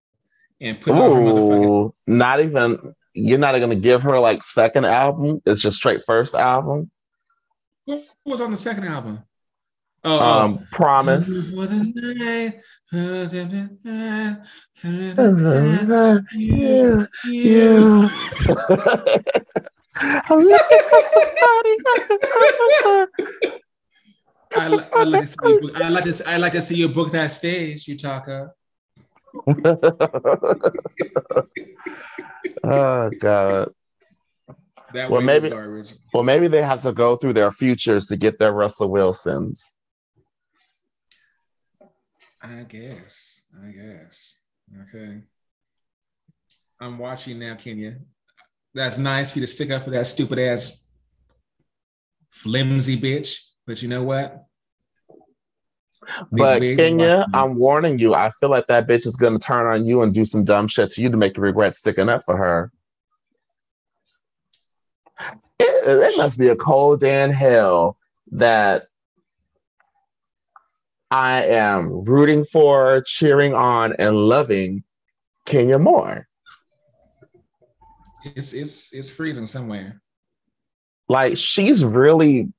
and 0.61 0.81
put 0.81 0.97
Ooh, 0.97 1.03
on 1.03 1.11
her 1.13 1.33
motherfucking. 1.33 1.93
Not 2.09 2.41
even. 2.41 2.95
You're 3.13 3.39
not 3.39 3.57
gonna 3.61 3.77
give 3.77 4.03
her 4.03 4.19
like 4.19 4.43
second 4.43 4.87
album. 4.87 5.41
It's 5.47 5.63
just 5.63 5.77
straight 5.77 6.01
first 6.05 6.35
album. 6.35 6.91
Who 7.87 8.03
was 8.25 8.41
on 8.41 8.51
the 8.51 8.57
second 8.57 8.87
album? 8.87 9.21
Oh, 10.03 10.19
oh. 10.19 10.45
um, 10.45 10.67
Promise. 10.73 11.53
Yeah, 16.33 17.05
yeah. 17.25 18.09
I, 24.57 24.87
I, 24.95 25.05
like 25.05 25.21
to 25.23 25.27
see 25.27 25.37
you, 25.43 25.73
I 25.75 25.89
like 25.89 26.05
to 26.05 26.23
I 26.27 26.37
like 26.37 26.53
to 26.53 26.63
see 26.63 26.77
you 26.77 26.89
book 26.89 27.11
that 27.13 27.33
stage, 27.33 27.87
Utaka. 27.87 28.51
oh 32.65 33.11
God. 33.19 33.73
That 34.93 35.11
well, 35.11 35.23
maybe 35.23 35.51
well 36.13 36.23
maybe 36.23 36.47
they 36.49 36.63
have 36.63 36.83
to 36.83 36.93
go 36.93 37.17
through 37.17 37.33
their 37.33 37.51
futures 37.51 38.07
to 38.07 38.17
get 38.17 38.39
their 38.39 38.53
Russell 38.53 38.91
Wilsons. 38.91 39.77
I 42.45 42.65
guess. 42.69 43.45
I 43.65 43.71
guess. 43.71 44.39
Okay. 44.83 45.23
I'm 46.81 46.99
watching 46.99 47.39
now, 47.39 47.55
Kenya. 47.55 47.95
That's 48.75 48.99
nice 48.99 49.33
for 49.33 49.39
you 49.39 49.47
to 49.47 49.51
stick 49.51 49.71
up 49.71 49.85
for 49.85 49.91
that 49.91 50.07
stupid 50.07 50.39
ass 50.39 50.85
flimsy 52.31 53.01
bitch. 53.01 53.41
But 53.67 53.81
you 53.83 53.89
know 53.89 54.03
what? 54.03 54.45
but 56.31 56.61
Kenya, 56.61 57.27
I'm 57.33 57.55
warning 57.55 57.99
you. 57.99 58.15
I 58.15 58.31
feel 58.33 58.51
like 58.51 58.67
that 58.67 58.87
bitch 58.87 59.07
is 59.07 59.17
gonna 59.17 59.39
turn 59.39 59.67
on 59.67 59.87
you 59.87 60.03
and 60.03 60.13
do 60.13 60.27
some 60.27 60.45
dumb 60.45 60.69
shit 60.69 60.91
to 60.93 61.03
you 61.03 61.09
to 61.09 61.17
make 61.17 61.39
you 61.39 61.43
regret 61.43 61.77
sticking 61.77 62.11
up 62.11 62.25
for 62.25 62.37
her. 62.37 62.73
It, 65.59 66.13
it 66.13 66.19
must 66.19 66.39
be 66.39 66.49
a 66.49 66.57
cold 66.57 67.01
day 67.01 67.23
in 67.23 67.33
hell 67.33 67.97
that 68.33 68.89
I 71.15 71.45
am 71.45 72.03
rooting 72.03 72.45
for, 72.45 73.01
cheering 73.07 73.55
on, 73.55 73.93
and 74.01 74.17
loving 74.17 74.83
Kenya 75.47 75.79
Moore. 75.79 76.27
It's 78.25 78.53
it's 78.53 78.93
it's 78.93 79.13
freezing 79.13 79.47
somewhere. 79.47 80.03
Like 81.09 81.37
she's 81.37 81.85
really, 81.85 82.53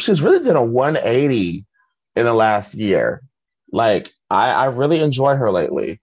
she's 0.00 0.22
really 0.22 0.42
done 0.42 0.56
a 0.56 0.64
180 0.64 1.66
in 2.16 2.24
the 2.24 2.32
last 2.32 2.72
year. 2.72 3.22
Like 3.70 4.14
I, 4.30 4.52
I 4.52 4.64
really 4.66 5.00
enjoy 5.00 5.36
her 5.36 5.50
lately. 5.50 6.00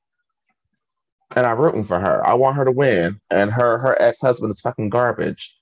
And 1.36 1.48
I'm 1.48 1.58
rooting 1.58 1.84
for 1.84 2.00
her. 2.00 2.24
I 2.28 2.36
want 2.36 2.58
her 2.58 2.66
to 2.66 2.72
win. 2.72 3.20
And 3.32 3.50
her 3.50 3.80
her 3.80 4.00
ex-husband 4.00 4.52
is 4.52 4.62
fucking 4.62 4.90
garbage. 4.90 5.58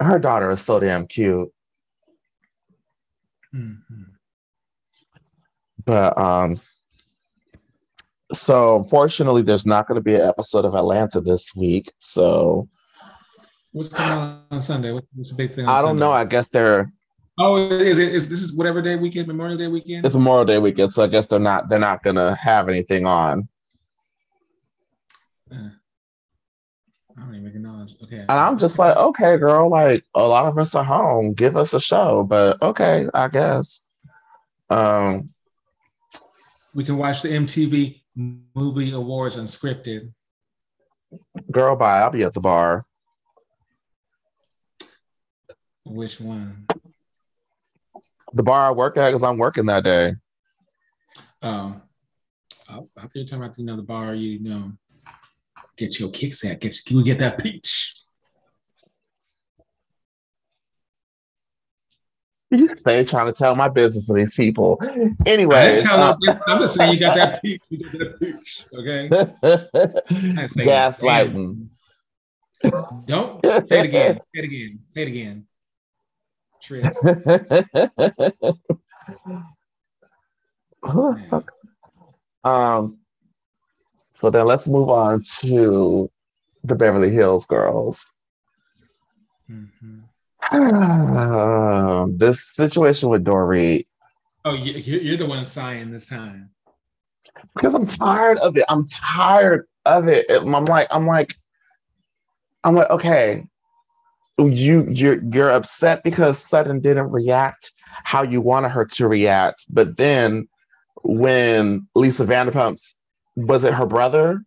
Her 0.00 0.20
daughter 0.20 0.48
is 0.52 0.60
so 0.60 0.78
damn 0.78 1.08
cute. 1.08 1.48
Mm-hmm. 3.52 4.07
But 5.88 6.18
um 6.18 6.60
so 8.34 8.84
fortunately 8.84 9.40
there's 9.40 9.64
not 9.64 9.88
going 9.88 9.96
to 9.96 10.02
be 10.02 10.14
an 10.14 10.20
episode 10.20 10.66
of 10.66 10.74
Atlanta 10.74 11.18
this 11.18 11.56
week. 11.56 11.90
So 11.96 12.68
what's 13.72 13.88
going 13.88 14.10
on 14.10 14.42
on 14.50 14.60
Sunday? 14.60 14.92
What's 14.92 15.30
the 15.30 15.36
big 15.36 15.54
thing? 15.54 15.66
I 15.66 15.76
don't 15.76 15.92
Sunday? 15.92 16.00
know. 16.00 16.12
I 16.12 16.26
guess 16.26 16.50
they're 16.50 16.92
Oh, 17.40 17.70
is 17.70 17.98
it 17.98 18.12
is 18.14 18.28
this 18.28 18.42
is 18.42 18.54
whatever 18.54 18.82
day 18.82 18.96
weekend, 18.96 19.28
Memorial 19.28 19.56
Day 19.56 19.68
weekend? 19.68 20.04
It's 20.04 20.14
Memorial 20.14 20.44
Day 20.44 20.58
weekend, 20.58 20.92
so 20.92 21.04
I 21.04 21.06
guess 21.06 21.26
they're 21.26 21.38
not 21.38 21.70
they're 21.70 21.78
not 21.78 22.02
gonna 22.02 22.34
have 22.34 22.68
anything 22.68 23.06
on. 23.06 23.48
Uh, 25.50 25.70
I 27.16 27.20
don't 27.22 27.34
even 27.34 27.46
acknowledge. 27.46 27.94
Okay. 28.04 28.18
And 28.18 28.30
I'm 28.30 28.58
just 28.58 28.78
like, 28.78 28.94
okay, 28.94 29.38
girl, 29.38 29.70
like 29.70 30.04
a 30.14 30.28
lot 30.28 30.46
of 30.46 30.58
us 30.58 30.74
are 30.74 30.84
home. 30.84 31.32
Give 31.32 31.56
us 31.56 31.72
a 31.72 31.80
show, 31.80 32.24
but 32.24 32.60
okay, 32.60 33.06
I 33.14 33.28
guess. 33.28 33.88
Um 34.68 35.28
we 36.78 36.84
can 36.84 36.96
watch 36.96 37.22
the 37.22 37.28
MTV 37.28 38.02
Movie 38.54 38.92
Awards 38.92 39.36
unscripted. 39.36 40.12
Girl, 41.50 41.74
bye. 41.74 41.98
I'll 41.98 42.10
be 42.10 42.22
at 42.22 42.32
the 42.32 42.40
bar. 42.40 42.86
Which 45.84 46.20
one? 46.20 46.68
The 48.32 48.44
bar 48.44 48.68
I 48.68 48.70
work 48.70 48.96
at 48.96 49.08
because 49.08 49.24
I'm 49.24 49.38
working 49.38 49.66
that 49.66 49.82
day. 49.82 50.14
Um, 51.42 51.82
I, 52.68 52.78
I 52.96 53.00
think 53.00 53.14
you're 53.14 53.24
talking 53.24 53.42
about 53.42 53.58
you 53.58 53.64
know 53.64 53.76
the 53.76 53.82
bar 53.82 54.14
you, 54.14 54.38
you 54.38 54.48
know 54.48 54.72
get 55.76 55.98
your 55.98 56.10
kicks 56.10 56.44
at. 56.44 56.60
Get 56.60 56.88
you 56.88 57.02
get 57.02 57.18
that 57.18 57.42
peach. 57.42 57.97
You 62.58 62.74
stay 62.76 63.04
trying 63.04 63.26
to 63.26 63.32
tell 63.32 63.54
my 63.54 63.68
business 63.68 64.06
to 64.06 64.14
these 64.14 64.34
people. 64.34 64.80
Anyway, 65.26 65.78
uh, 65.86 66.16
I'm 66.46 66.60
just 66.60 66.74
saying 66.76 66.94
you 66.94 66.98
got 66.98 67.14
that 67.16 67.42
peach. 67.42 67.60
You 67.68 67.84
got 67.84 67.92
that 67.92 68.18
peach. 68.18 68.64
Okay. 68.74 69.08
Gaslighting. 70.64 71.68
Don't 73.04 73.44
say 73.66 73.80
it 73.80 73.84
again. 73.84 74.20
Say 74.34 74.40
it 74.40 74.44
again. 74.44 74.78
Say 74.94 75.02
it 75.02 75.08
again. 75.08 75.46
Trip. 76.62 76.86
um. 82.44 82.98
So 84.12 84.30
then 84.30 84.46
let's 84.46 84.66
move 84.68 84.88
on 84.88 85.22
to 85.40 86.10
the 86.64 86.74
Beverly 86.74 87.10
Hills 87.10 87.44
Girls. 87.46 88.10
Mm-hmm. 89.50 90.00
this 92.18 92.44
situation 92.44 93.10
with 93.10 93.24
Dorit. 93.24 93.86
Oh, 94.44 94.54
you're 94.54 95.16
the 95.16 95.26
one 95.26 95.44
sighing 95.44 95.90
this 95.90 96.08
time. 96.08 96.50
Because 97.54 97.74
I'm 97.74 97.86
tired 97.86 98.38
of 98.38 98.56
it. 98.56 98.64
I'm 98.68 98.86
tired 98.86 99.66
of 99.84 100.08
it. 100.08 100.26
I'm 100.30 100.64
like, 100.64 100.88
I'm 100.90 101.06
like, 101.06 101.34
I'm 102.64 102.74
like, 102.74 102.90
okay, 102.90 103.44
you 104.38 104.86
you're 104.90 105.22
you're 105.32 105.50
upset 105.50 106.02
because 106.02 106.38
Sutton 106.38 106.80
didn't 106.80 107.12
react 107.12 107.72
how 108.04 108.22
you 108.22 108.40
wanted 108.40 108.70
her 108.70 108.84
to 108.84 109.08
react, 109.08 109.64
but 109.70 109.96
then 109.96 110.48
when 111.02 111.86
Lisa 111.94 112.24
Vanderpump's 112.24 113.00
was 113.36 113.64
it 113.64 113.74
her 113.74 113.86
brother 113.86 114.44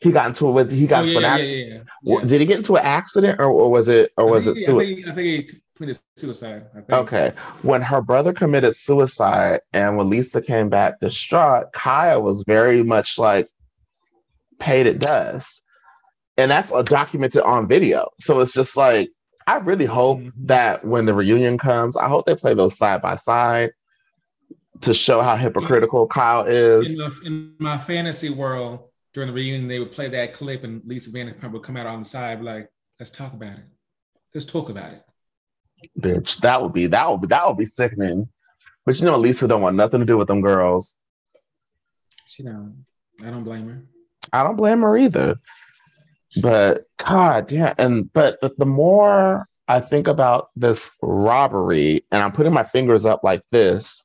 he 0.00 0.12
got 0.12 0.26
into 0.26 0.46
a 0.46 0.52
was 0.52 0.70
he 0.70 0.86
got 0.86 1.00
oh, 1.00 1.02
into 1.02 1.14
yeah, 1.14 1.18
an 1.18 1.24
accident? 1.24 1.88
Yeah, 2.02 2.18
yeah. 2.18 2.24
Did 2.26 2.40
he 2.40 2.46
get 2.46 2.58
into 2.58 2.76
an 2.76 2.84
accident 2.84 3.40
or, 3.40 3.46
or 3.46 3.70
was 3.70 3.88
it 3.88 4.12
or 4.16 4.30
was 4.30 4.46
it? 4.46 4.68
I 4.68 4.76
think, 4.76 5.06
I 5.06 5.14
think 5.14 5.18
he 5.18 5.60
committed 5.76 6.00
suicide. 6.16 6.66
Okay, 6.90 7.32
when 7.62 7.82
her 7.82 8.00
brother 8.00 8.32
committed 8.32 8.76
suicide 8.76 9.60
and 9.72 9.96
when 9.96 10.10
Lisa 10.10 10.42
came 10.42 10.68
back 10.68 11.00
distraught, 11.00 11.72
Kyle 11.72 12.22
was 12.22 12.44
very 12.46 12.82
much 12.82 13.18
like 13.18 13.48
paid 14.58 14.86
it 14.86 14.98
dust, 14.98 15.64
and 16.36 16.50
that's 16.50 16.72
a 16.72 16.82
documented 16.82 17.42
on 17.42 17.66
video. 17.66 18.08
So 18.18 18.40
it's 18.40 18.54
just 18.54 18.76
like 18.76 19.10
I 19.48 19.56
really 19.56 19.86
hope 19.86 20.18
mm-hmm. 20.18 20.46
that 20.46 20.84
when 20.84 21.06
the 21.06 21.14
reunion 21.14 21.58
comes, 21.58 21.96
I 21.96 22.06
hope 22.06 22.26
they 22.26 22.34
play 22.34 22.54
those 22.54 22.76
side 22.76 23.00
by 23.00 23.16
side 23.16 23.70
to 24.82 24.94
show 24.94 25.22
how 25.22 25.36
hypocritical 25.36 26.06
Kyle 26.06 26.44
is. 26.44 26.98
In, 26.98 27.04
the, 27.04 27.20
in, 27.26 27.54
my 27.58 27.78
fantasy 27.78 28.30
world, 28.30 28.87
during 29.18 29.34
the 29.34 29.34
reunion, 29.34 29.66
they 29.66 29.80
would 29.80 29.90
play 29.90 30.06
that 30.06 30.32
clip, 30.32 30.62
and 30.62 30.80
Lisa 30.86 31.10
Vanderpump 31.10 31.50
would 31.50 31.64
come 31.64 31.76
out 31.76 31.86
on 31.86 31.98
the 31.98 32.04
side, 32.04 32.40
like, 32.40 32.68
"Let's 33.00 33.10
talk 33.10 33.32
about 33.32 33.58
it. 33.58 33.64
Let's 34.32 34.46
talk 34.46 34.68
about 34.68 34.92
it." 34.92 35.02
Bitch, 35.98 36.38
that 36.38 36.62
would 36.62 36.72
be 36.72 36.86
that 36.86 37.10
would 37.10 37.22
be 37.22 37.26
that 37.26 37.44
would 37.44 37.56
be 37.56 37.64
sickening. 37.64 38.28
But 38.86 39.00
you 39.00 39.06
know, 39.06 39.18
Lisa 39.18 39.48
don't 39.48 39.60
want 39.60 39.74
nothing 39.74 39.98
to 39.98 40.06
do 40.06 40.16
with 40.16 40.28
them 40.28 40.40
girls. 40.40 41.00
She 42.26 42.44
don't. 42.44 42.86
I 43.20 43.30
don't 43.30 43.42
blame 43.42 43.66
her. 43.66 43.82
I 44.32 44.44
don't 44.44 44.54
blame 44.54 44.82
her 44.82 44.96
either. 44.96 45.40
But 46.40 46.84
God, 46.98 47.50
yeah, 47.50 47.74
and 47.76 48.12
but 48.12 48.40
the, 48.40 48.54
the 48.56 48.66
more 48.66 49.48
I 49.66 49.80
think 49.80 50.06
about 50.06 50.50
this 50.54 50.96
robbery, 51.02 52.04
and 52.12 52.22
I'm 52.22 52.30
putting 52.30 52.52
my 52.52 52.62
fingers 52.62 53.04
up 53.04 53.24
like 53.24 53.42
this, 53.50 54.00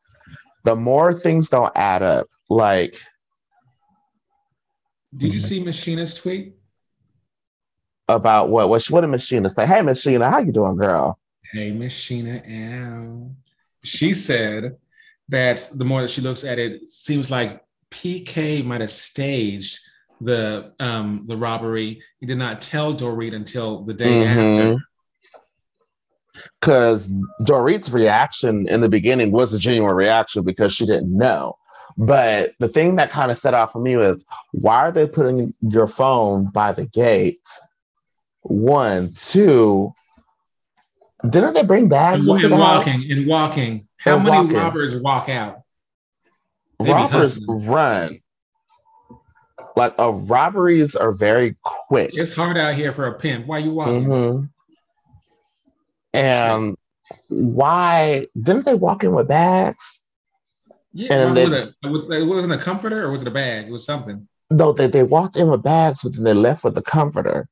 the 0.64 0.76
more 0.76 1.14
things 1.14 1.52
don't 1.52 1.72
add 1.76 2.02
up. 2.02 2.30
Like, 2.50 2.98
did 5.18 5.34
you 5.34 5.40
see 5.40 5.64
Machina's 5.64 6.14
tweet 6.14 6.56
about 8.08 8.50
what? 8.50 8.70
What? 8.70 8.86
What 8.86 9.02
did 9.02 9.08
Machina 9.08 9.50
say? 9.50 9.66
Hey, 9.66 9.82
Machina, 9.82 10.30
how 10.30 10.40
you 10.40 10.52
doing, 10.52 10.76
girl? 10.76 11.20
Hey, 11.52 11.72
Machina, 11.72 12.42
ow. 12.50 13.32
She 13.84 14.14
said 14.14 14.78
that 15.30 15.70
the 15.76 15.86
more 15.86 16.02
that 16.02 16.10
she 16.10 16.22
looks 16.22 16.44
at 16.44 16.60
it, 16.60 16.84
it 16.84 16.90
seems 16.90 17.30
like 17.30 17.62
PK 17.92 18.66
might 18.66 18.82
have 18.82 18.92
staged 18.92 19.80
the 20.20 20.74
um, 20.80 21.26
the 21.28 21.38
robbery. 21.38 22.02
He 22.20 22.26
did 22.26 22.38
not 22.38 22.62
tell 22.62 22.96
Dorit 22.96 23.36
until 23.36 23.84
the 23.84 23.94
day 23.94 24.22
mm-hmm. 24.22 24.40
after. 24.40 24.78
Because 26.60 27.08
Dorit's 27.42 27.92
reaction 27.92 28.68
in 28.70 28.82
the 28.82 28.90
beginning 28.90 29.32
was 29.32 29.54
a 29.54 29.60
genuine 29.60 29.96
reaction 29.96 30.44
because 30.44 30.74
she 30.74 30.86
didn't 30.86 31.16
know. 31.16 31.58
But 31.98 32.54
the 32.60 32.68
thing 32.68 32.96
that 32.96 33.12
kind 33.12 33.32
of 33.32 33.38
set 33.38 33.54
off 33.54 33.72
for 33.72 33.80
me 33.80 33.98
was 33.98 34.26
why 34.52 34.78
are 34.78 34.92
they 34.92 35.08
putting 35.08 35.54
your 35.62 35.88
phone 35.88 36.46
by 36.46 36.74
the 36.74 36.86
gate? 36.86 37.48
One, 38.42 39.14
two, 39.16 39.94
didn't 41.28 41.54
they 41.54 41.64
bring 41.64 41.88
bags 41.88 42.28
and, 42.28 42.36
into 42.36 42.50
the 42.50 42.56
walking 42.56 42.94
house? 42.94 43.06
and 43.10 43.28
walking? 43.28 43.88
How 43.98 44.16
and 44.16 44.26
many 44.26 44.38
walking. 44.38 44.58
robbers 44.58 44.96
walk 45.00 45.30
out? 45.30 45.62
They 46.80 46.92
robbers 46.92 47.40
run. 47.48 48.20
Like 49.76 49.96
uh, 49.98 50.12
robberies 50.12 50.96
are 50.96 51.12
very 51.12 51.56
quick. 51.64 52.12
It's 52.14 52.36
hard 52.36 52.58
out 52.58 52.76
here 52.76 52.92
for 52.92 53.08
a 53.08 53.14
pimp. 53.14 53.48
Why 53.48 53.60
you 53.60 53.72
walking? 53.72 54.06
Mm-hmm. 54.06 54.46
And 56.14 56.78
why 57.30 58.28
didn't 58.40 58.66
they 58.66 58.76
walk 58.76 59.04
in 59.04 59.14
with 59.14 59.28
bags? 59.28 60.03
Yeah, 60.94 61.28
and 61.28 61.38
they, 61.38 61.46
it, 61.46 61.74
it 61.84 62.28
wasn't 62.28 62.54
a 62.54 62.58
comforter 62.58 63.04
or 63.04 63.12
was 63.12 63.24
it 63.24 63.28
a 63.28 63.32
bag? 63.32 63.68
It 63.68 63.72
was 63.72 63.86
something. 63.86 64.28
No, 64.52 64.72
they, 64.72 64.86
they 64.86 65.02
walked 65.02 65.38
in 65.38 65.48
with 65.48 65.64
bags, 65.64 66.04
but 66.04 66.14
then 66.14 66.24
they 66.24 66.34
left 66.34 66.64
with 66.64 66.76
the 66.76 66.84
comforter. 66.84 67.48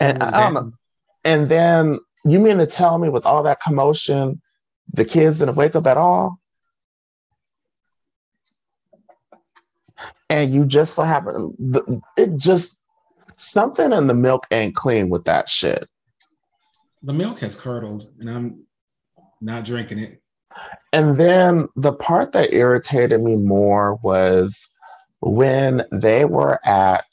And 0.00 0.22
oh, 0.22 0.26
I 0.26 0.40
don't 0.40 0.54
know. 0.54 0.72
And 1.24 1.48
then 1.48 1.98
you 2.24 2.38
mean 2.38 2.58
to 2.58 2.66
tell 2.66 2.98
me 2.98 3.08
with 3.08 3.26
all 3.26 3.42
that 3.42 3.60
commotion, 3.60 4.40
the 4.92 5.04
kids 5.04 5.40
didn't 5.40 5.56
wake 5.56 5.74
up 5.74 5.88
at 5.88 5.96
all? 5.96 6.38
And 10.28 10.54
you 10.54 10.64
just 10.64 10.94
so 10.94 11.02
happen, 11.02 11.56
it 12.16 12.36
just, 12.36 12.78
something 13.34 13.92
in 13.92 14.06
the 14.06 14.14
milk 14.14 14.46
ain't 14.52 14.76
clean 14.76 15.08
with 15.08 15.24
that 15.24 15.48
shit. 15.48 15.88
The 17.02 17.12
milk 17.12 17.40
has 17.40 17.56
curdled 17.56 18.08
and 18.20 18.30
I'm 18.30 18.66
not 19.40 19.64
drinking 19.64 19.98
it. 19.98 20.19
And 20.92 21.18
then 21.18 21.68
the 21.76 21.92
part 21.92 22.32
that 22.32 22.52
irritated 22.52 23.22
me 23.22 23.36
more 23.36 23.96
was 24.02 24.74
when 25.20 25.84
they 25.92 26.24
were 26.24 26.58
at 26.66 27.04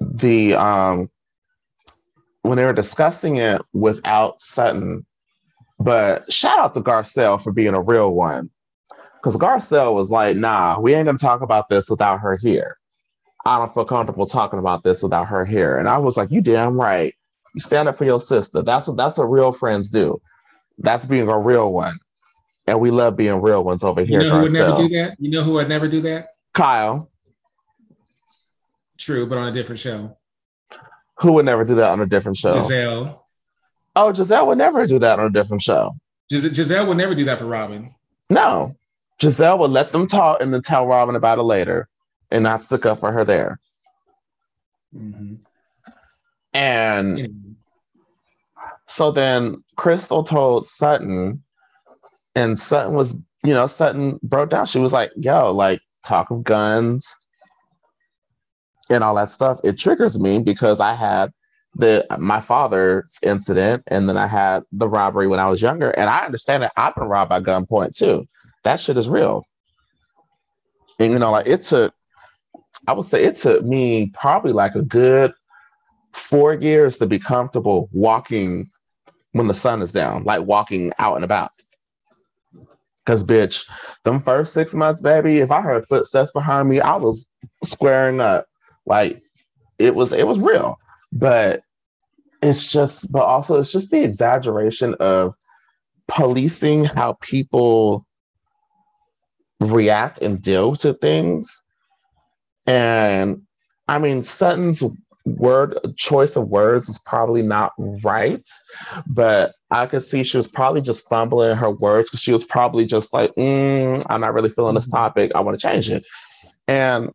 the 0.00 0.54
um 0.54 1.08
when 2.42 2.58
they 2.58 2.64
were 2.64 2.74
discussing 2.74 3.36
it 3.36 3.62
without 3.72 4.40
Sutton. 4.40 5.06
But 5.78 6.30
shout 6.32 6.58
out 6.58 6.74
to 6.74 6.80
Garcelle 6.80 7.42
for 7.42 7.52
being 7.52 7.74
a 7.74 7.80
real 7.80 8.12
one. 8.12 8.50
Because 9.16 9.38
Garcelle 9.38 9.94
was 9.94 10.10
like, 10.10 10.36
nah, 10.36 10.78
we 10.78 10.94
ain't 10.94 11.06
gonna 11.06 11.16
talk 11.16 11.40
about 11.40 11.70
this 11.70 11.88
without 11.88 12.20
her 12.20 12.36
here. 12.36 12.76
I 13.46 13.58
don't 13.58 13.72
feel 13.72 13.84
comfortable 13.84 14.26
talking 14.26 14.58
about 14.58 14.84
this 14.84 15.02
without 15.02 15.28
her 15.28 15.44
here. 15.44 15.78
And 15.78 15.88
I 15.88 15.98
was 15.98 16.16
like, 16.16 16.30
you 16.30 16.42
damn 16.42 16.78
right. 16.78 17.14
You 17.54 17.60
stand 17.60 17.88
up 17.88 17.96
for 17.96 18.04
your 18.04 18.20
sister. 18.20 18.62
That's 18.62 18.86
what 18.86 18.96
that's 18.98 19.16
what 19.16 19.30
real 19.30 19.52
friends 19.52 19.88
do. 19.88 20.20
That's 20.78 21.06
being 21.06 21.28
a 21.28 21.38
real 21.38 21.72
one. 21.72 21.98
And 22.66 22.80
we 22.80 22.90
love 22.90 23.16
being 23.16 23.42
real 23.42 23.62
ones 23.62 23.84
over 23.84 24.02
here. 24.02 24.22
You 24.22 24.28
know 24.28 24.36
who 24.36 24.42
would 24.42 24.52
never 24.52 24.76
do 24.76 24.88
that? 24.88 25.16
You 25.18 25.30
know 25.30 25.42
who 25.42 25.52
would 25.52 25.68
never 25.68 25.88
do 25.88 26.00
that? 26.02 26.28
Kyle. 26.54 27.10
True, 28.96 29.26
but 29.26 29.38
on 29.38 29.48
a 29.48 29.52
different 29.52 29.78
show. 29.78 30.16
Who 31.18 31.32
would 31.32 31.44
never 31.44 31.64
do 31.64 31.74
that 31.76 31.90
on 31.90 32.00
a 32.00 32.06
different 32.06 32.36
show? 32.36 32.62
Gizelle. 32.62 33.18
Oh, 33.96 34.10
Gizelle 34.12 34.46
would 34.46 34.58
never 34.58 34.86
do 34.86 34.98
that 34.98 35.18
on 35.18 35.26
a 35.26 35.30
different 35.30 35.62
show. 35.62 35.96
Gis- 36.30 36.46
Gizelle 36.46 36.88
would 36.88 36.96
never 36.96 37.14
do 37.14 37.24
that 37.24 37.38
for 37.38 37.46
Robyn. 37.46 37.94
No. 38.30 38.74
Gizelle 39.20 39.58
would 39.58 39.70
let 39.70 39.92
them 39.92 40.06
talk 40.06 40.40
and 40.40 40.52
then 40.52 40.62
tell 40.62 40.86
Robyn 40.86 41.16
about 41.16 41.38
it 41.38 41.42
later 41.42 41.88
and 42.30 42.42
not 42.42 42.62
stick 42.62 42.86
up 42.86 42.98
for 42.98 43.12
her 43.12 43.24
there. 43.24 43.60
Mm-hmm. 44.94 45.34
And 46.52 47.56
so 48.86 49.12
then 49.12 49.62
Crystal 49.76 50.24
told 50.24 50.66
Sutton, 50.66 51.42
and 52.34 52.58
Sutton 52.58 52.94
was, 52.94 53.14
you 53.44 53.54
know, 53.54 53.66
Sutton 53.66 54.18
broke 54.22 54.50
down. 54.50 54.66
She 54.66 54.78
was 54.78 54.92
like, 54.92 55.10
yo, 55.16 55.52
like, 55.52 55.80
talk 56.04 56.30
of 56.30 56.44
guns, 56.44 57.16
and 58.90 59.02
all 59.02 59.14
that 59.14 59.30
stuff, 59.30 59.58
it 59.64 59.78
triggers 59.78 60.20
me 60.20 60.40
because 60.40 60.80
I 60.80 60.94
had 60.94 61.32
the 61.76 62.06
my 62.18 62.40
father's 62.40 63.18
incident 63.22 63.82
and 63.88 64.08
then 64.08 64.16
I 64.16 64.26
had 64.26 64.62
the 64.72 64.88
robbery 64.88 65.26
when 65.26 65.40
I 65.40 65.50
was 65.50 65.62
younger. 65.62 65.90
And 65.90 66.08
I 66.08 66.24
understand 66.24 66.62
that 66.62 66.72
I've 66.76 66.94
been 66.94 67.04
robbed 67.04 67.30
by 67.30 67.40
gunpoint 67.40 67.96
too. 67.96 68.26
That 68.62 68.80
shit 68.80 68.96
is 68.96 69.08
real. 69.08 69.44
And 70.98 71.12
you 71.12 71.18
know, 71.18 71.32
like 71.32 71.46
it 71.46 71.62
took, 71.62 71.92
I 72.86 72.92
would 72.92 73.04
say 73.04 73.24
it 73.24 73.36
took 73.36 73.64
me 73.64 74.10
probably 74.14 74.52
like 74.52 74.74
a 74.74 74.82
good 74.82 75.32
four 76.12 76.54
years 76.54 76.98
to 76.98 77.06
be 77.06 77.18
comfortable 77.18 77.88
walking 77.92 78.70
when 79.32 79.48
the 79.48 79.54
sun 79.54 79.82
is 79.82 79.90
down, 79.90 80.22
like 80.24 80.46
walking 80.46 80.92
out 80.98 81.16
and 81.16 81.24
about. 81.24 81.50
Cause 83.06 83.22
bitch, 83.22 83.68
them 84.04 84.18
first 84.20 84.54
six 84.54 84.74
months, 84.74 85.02
baby, 85.02 85.38
if 85.38 85.50
I 85.50 85.60
heard 85.60 85.86
footsteps 85.86 86.32
behind 86.32 86.68
me, 86.68 86.80
I 86.80 86.96
was 86.96 87.28
squaring 87.62 88.20
up. 88.20 88.46
Like 88.86 89.22
it 89.78 89.94
was 89.94 90.12
it 90.12 90.26
was 90.26 90.40
real. 90.40 90.78
But 91.12 91.62
it's 92.42 92.70
just 92.70 93.12
but 93.12 93.24
also 93.24 93.58
it's 93.58 93.72
just 93.72 93.90
the 93.90 94.02
exaggeration 94.02 94.94
of 95.00 95.34
policing 96.08 96.84
how 96.84 97.14
people 97.20 98.06
react 99.60 100.20
and 100.20 100.40
deal 100.40 100.74
to 100.76 100.94
things. 100.94 101.62
And 102.66 103.42
I 103.88 103.98
mean, 103.98 104.22
Sutton's 104.22 104.82
word 105.24 105.78
choice 105.96 106.36
of 106.36 106.48
words 106.48 106.88
is 106.88 106.98
probably 106.98 107.42
not 107.42 107.72
right, 107.78 108.46
but 109.06 109.54
I 109.74 109.86
could 109.86 110.04
see 110.04 110.22
she 110.22 110.36
was 110.36 110.46
probably 110.46 110.80
just 110.80 111.08
fumbling 111.08 111.56
her 111.56 111.68
words 111.68 112.08
because 112.08 112.22
she 112.22 112.30
was 112.32 112.44
probably 112.44 112.86
just 112.86 113.12
like, 113.12 113.34
mm, 113.34 114.06
I'm 114.08 114.20
not 114.20 114.32
really 114.32 114.48
feeling 114.48 114.76
this 114.76 114.86
mm-hmm. 114.86 114.96
topic. 114.96 115.32
I 115.34 115.40
want 115.40 115.58
to 115.58 115.68
change 115.68 115.90
it. 115.90 116.04
And 116.68 117.10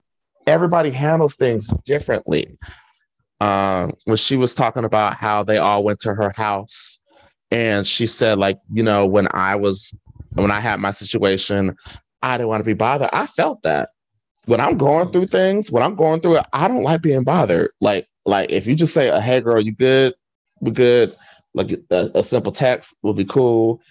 everybody 0.46 0.90
handles 0.90 1.38
things 1.38 1.68
differently. 1.86 2.58
Um, 3.40 3.94
when 4.04 4.18
she 4.18 4.36
was 4.36 4.54
talking 4.54 4.84
about 4.84 5.14
how 5.14 5.42
they 5.44 5.58
all 5.58 5.86
went 5.86 6.00
to 6.02 6.14
her 6.14 6.34
house, 6.36 7.00
and 7.50 7.88
she 7.88 8.06
said, 8.06 8.38
like, 8.38 8.60
you 8.70 8.84
know, 8.84 9.08
when 9.08 9.30
I 9.32 9.56
was, 9.56 9.98
when 10.34 10.52
I 10.52 10.60
had 10.60 10.82
my 10.82 10.92
situation, 10.92 11.78
I 12.22 12.36
didn't 12.36 12.50
want 12.50 12.60
to 12.60 12.70
be 12.70 12.74
bothered. 12.74 13.10
I 13.14 13.26
felt 13.26 13.62
that 13.64 13.92
when 14.48 14.60
I'm 14.60 14.78
going 14.78 15.12
through 15.12 15.28
things, 15.28 15.72
when 15.72 15.82
I'm 15.82 15.96
going 15.96 16.20
through 16.20 16.40
it, 16.40 16.46
I 16.52 16.68
don't 16.68 16.84
like 16.84 17.02
being 17.02 17.24
bothered. 17.24 17.72
Like, 17.80 18.06
like 18.26 18.52
if 18.52 18.68
you 18.68 18.76
just 18.76 18.94
say, 18.94 19.18
"Hey, 19.22 19.40
girl, 19.40 19.62
you 19.62 19.72
good? 19.72 20.14
We 20.60 20.72
good." 20.72 21.14
Like 21.54 21.72
a, 21.92 22.12
a 22.16 22.24
simple 22.24 22.52
text 22.52 22.98
will 23.02 23.14
be 23.14 23.26
cool. 23.26 23.82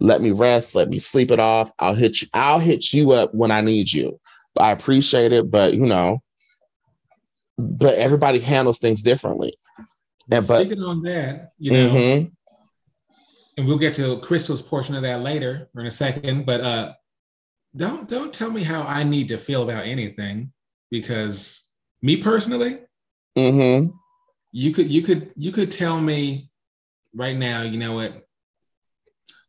Let 0.00 0.20
me 0.20 0.32
rest. 0.32 0.74
Let 0.74 0.88
me 0.88 0.98
sleep 0.98 1.30
it 1.30 1.38
off. 1.38 1.70
I'll 1.78 1.94
hit 1.94 2.22
you. 2.22 2.28
I'll 2.34 2.58
hit 2.58 2.92
you 2.92 3.12
up 3.12 3.34
when 3.34 3.50
I 3.50 3.60
need 3.60 3.92
you. 3.92 4.18
I 4.58 4.70
appreciate 4.70 5.32
it, 5.32 5.50
but 5.50 5.74
you 5.74 5.86
know, 5.86 6.22
but 7.58 7.94
everybody 7.94 8.38
handles 8.38 8.78
things 8.78 9.02
differently. 9.02 9.56
And 10.30 10.46
but 10.46 10.62
speaking 10.62 10.82
on 10.82 11.02
that, 11.02 11.52
you 11.58 11.72
know, 11.72 11.88
mm-hmm. 11.88 12.26
and 13.56 13.66
we'll 13.66 13.78
get 13.78 13.94
to 13.94 14.18
Crystal's 14.20 14.62
portion 14.62 14.94
of 14.94 15.02
that 15.02 15.20
later 15.20 15.68
or 15.74 15.80
in 15.80 15.86
a 15.86 15.90
second, 15.90 16.46
but 16.46 16.60
uh 16.60 16.92
don't 17.76 18.08
don't 18.08 18.32
tell 18.32 18.50
me 18.50 18.62
how 18.62 18.82
I 18.82 19.02
need 19.02 19.28
to 19.28 19.38
feel 19.38 19.62
about 19.62 19.86
anything 19.86 20.52
because 20.90 21.72
me 22.02 22.16
personally, 22.16 22.78
mm-hmm. 23.36 23.90
you 24.52 24.72
could 24.72 24.90
you 24.90 25.02
could 25.02 25.32
you 25.36 25.52
could 25.52 25.70
tell 25.70 26.00
me 26.00 26.50
right 27.14 27.36
now, 27.36 27.62
you 27.62 27.78
know 27.78 27.94
what, 27.94 28.26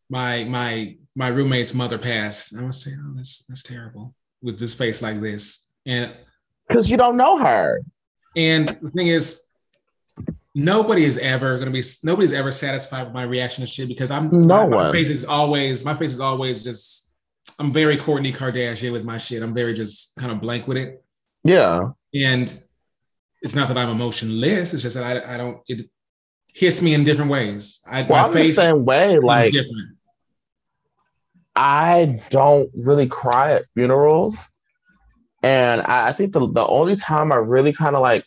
my 0.10 0.44
my 0.44 0.98
my 1.16 1.28
roommate's 1.30 1.74
mother 1.74 1.98
passed. 1.98 2.56
I 2.56 2.64
would 2.64 2.76
say, 2.76 2.92
oh, 2.98 3.14
that's 3.16 3.46
that's 3.46 3.64
terrible 3.64 4.14
with 4.42 4.60
this 4.60 4.74
face 4.74 5.02
like 5.02 5.22
this. 5.22 5.72
And 5.86 6.14
because 6.68 6.90
you 6.90 6.98
don't 6.98 7.18
know 7.18 7.38
her. 7.38 7.82
And 8.36 8.68
the 8.82 8.92
thing 8.92 9.08
is, 9.08 9.42
nobody 10.54 11.06
is 11.06 11.18
ever 11.18 11.58
gonna 11.58 11.72
be 11.72 11.84
nobody's 12.04 12.34
ever 12.34 12.52
satisfied 12.52 13.06
with 13.06 13.14
my 13.14 13.24
reaction 13.24 13.64
to 13.66 13.68
shit 13.68 13.88
because 13.88 14.12
I'm 14.12 14.30
no 14.30 14.46
my, 14.48 14.64
one. 14.64 14.88
my 14.88 14.92
face 14.92 15.10
is 15.10 15.26
always 15.26 15.86
my 15.86 15.94
face 15.94 16.14
is 16.14 16.20
always 16.20 16.64
just 16.64 17.14
I'm 17.60 17.72
very 17.72 17.98
Kourtney 17.98 18.36
Kardashian 18.36 18.92
with 18.92 19.06
my 19.06 19.18
shit. 19.18 19.42
I'm 19.42 19.54
very 19.54 19.74
just 19.74 20.16
kind 20.18 20.32
of 20.32 20.42
blank 20.42 20.68
with 20.68 20.78
it. 20.78 21.04
Yeah. 21.44 21.92
And 22.14 22.54
it's 23.42 23.56
not 23.56 23.68
that 23.68 23.78
I'm 23.78 23.90
emotionless, 23.90 24.74
it's 24.74 24.84
just 24.84 24.96
that 24.96 25.26
I, 25.26 25.36
I 25.36 25.38
don't 25.38 25.62
it 25.68 25.90
hits 26.56 26.82
me 26.82 26.94
in 26.94 27.04
different 27.04 27.30
ways. 27.30 27.82
I 27.86 28.04
Well, 28.04 28.26
I'm 28.26 28.32
the 28.32 28.46
same 28.46 28.86
way. 28.86 29.20
Like 29.20 29.52
different. 29.52 29.98
I 31.56 32.18
don't 32.30 32.70
really 32.74 33.08
cry 33.08 33.54
at 33.54 33.66
funerals. 33.76 34.52
And 35.44 35.82
I, 35.82 36.08
I 36.10 36.12
think 36.14 36.32
the, 36.34 36.50
the 36.52 36.66
only 36.66 36.96
time 36.96 37.32
I 37.32 37.36
really 37.36 37.74
kind 37.74 37.96
of 37.96 38.02
like 38.02 38.26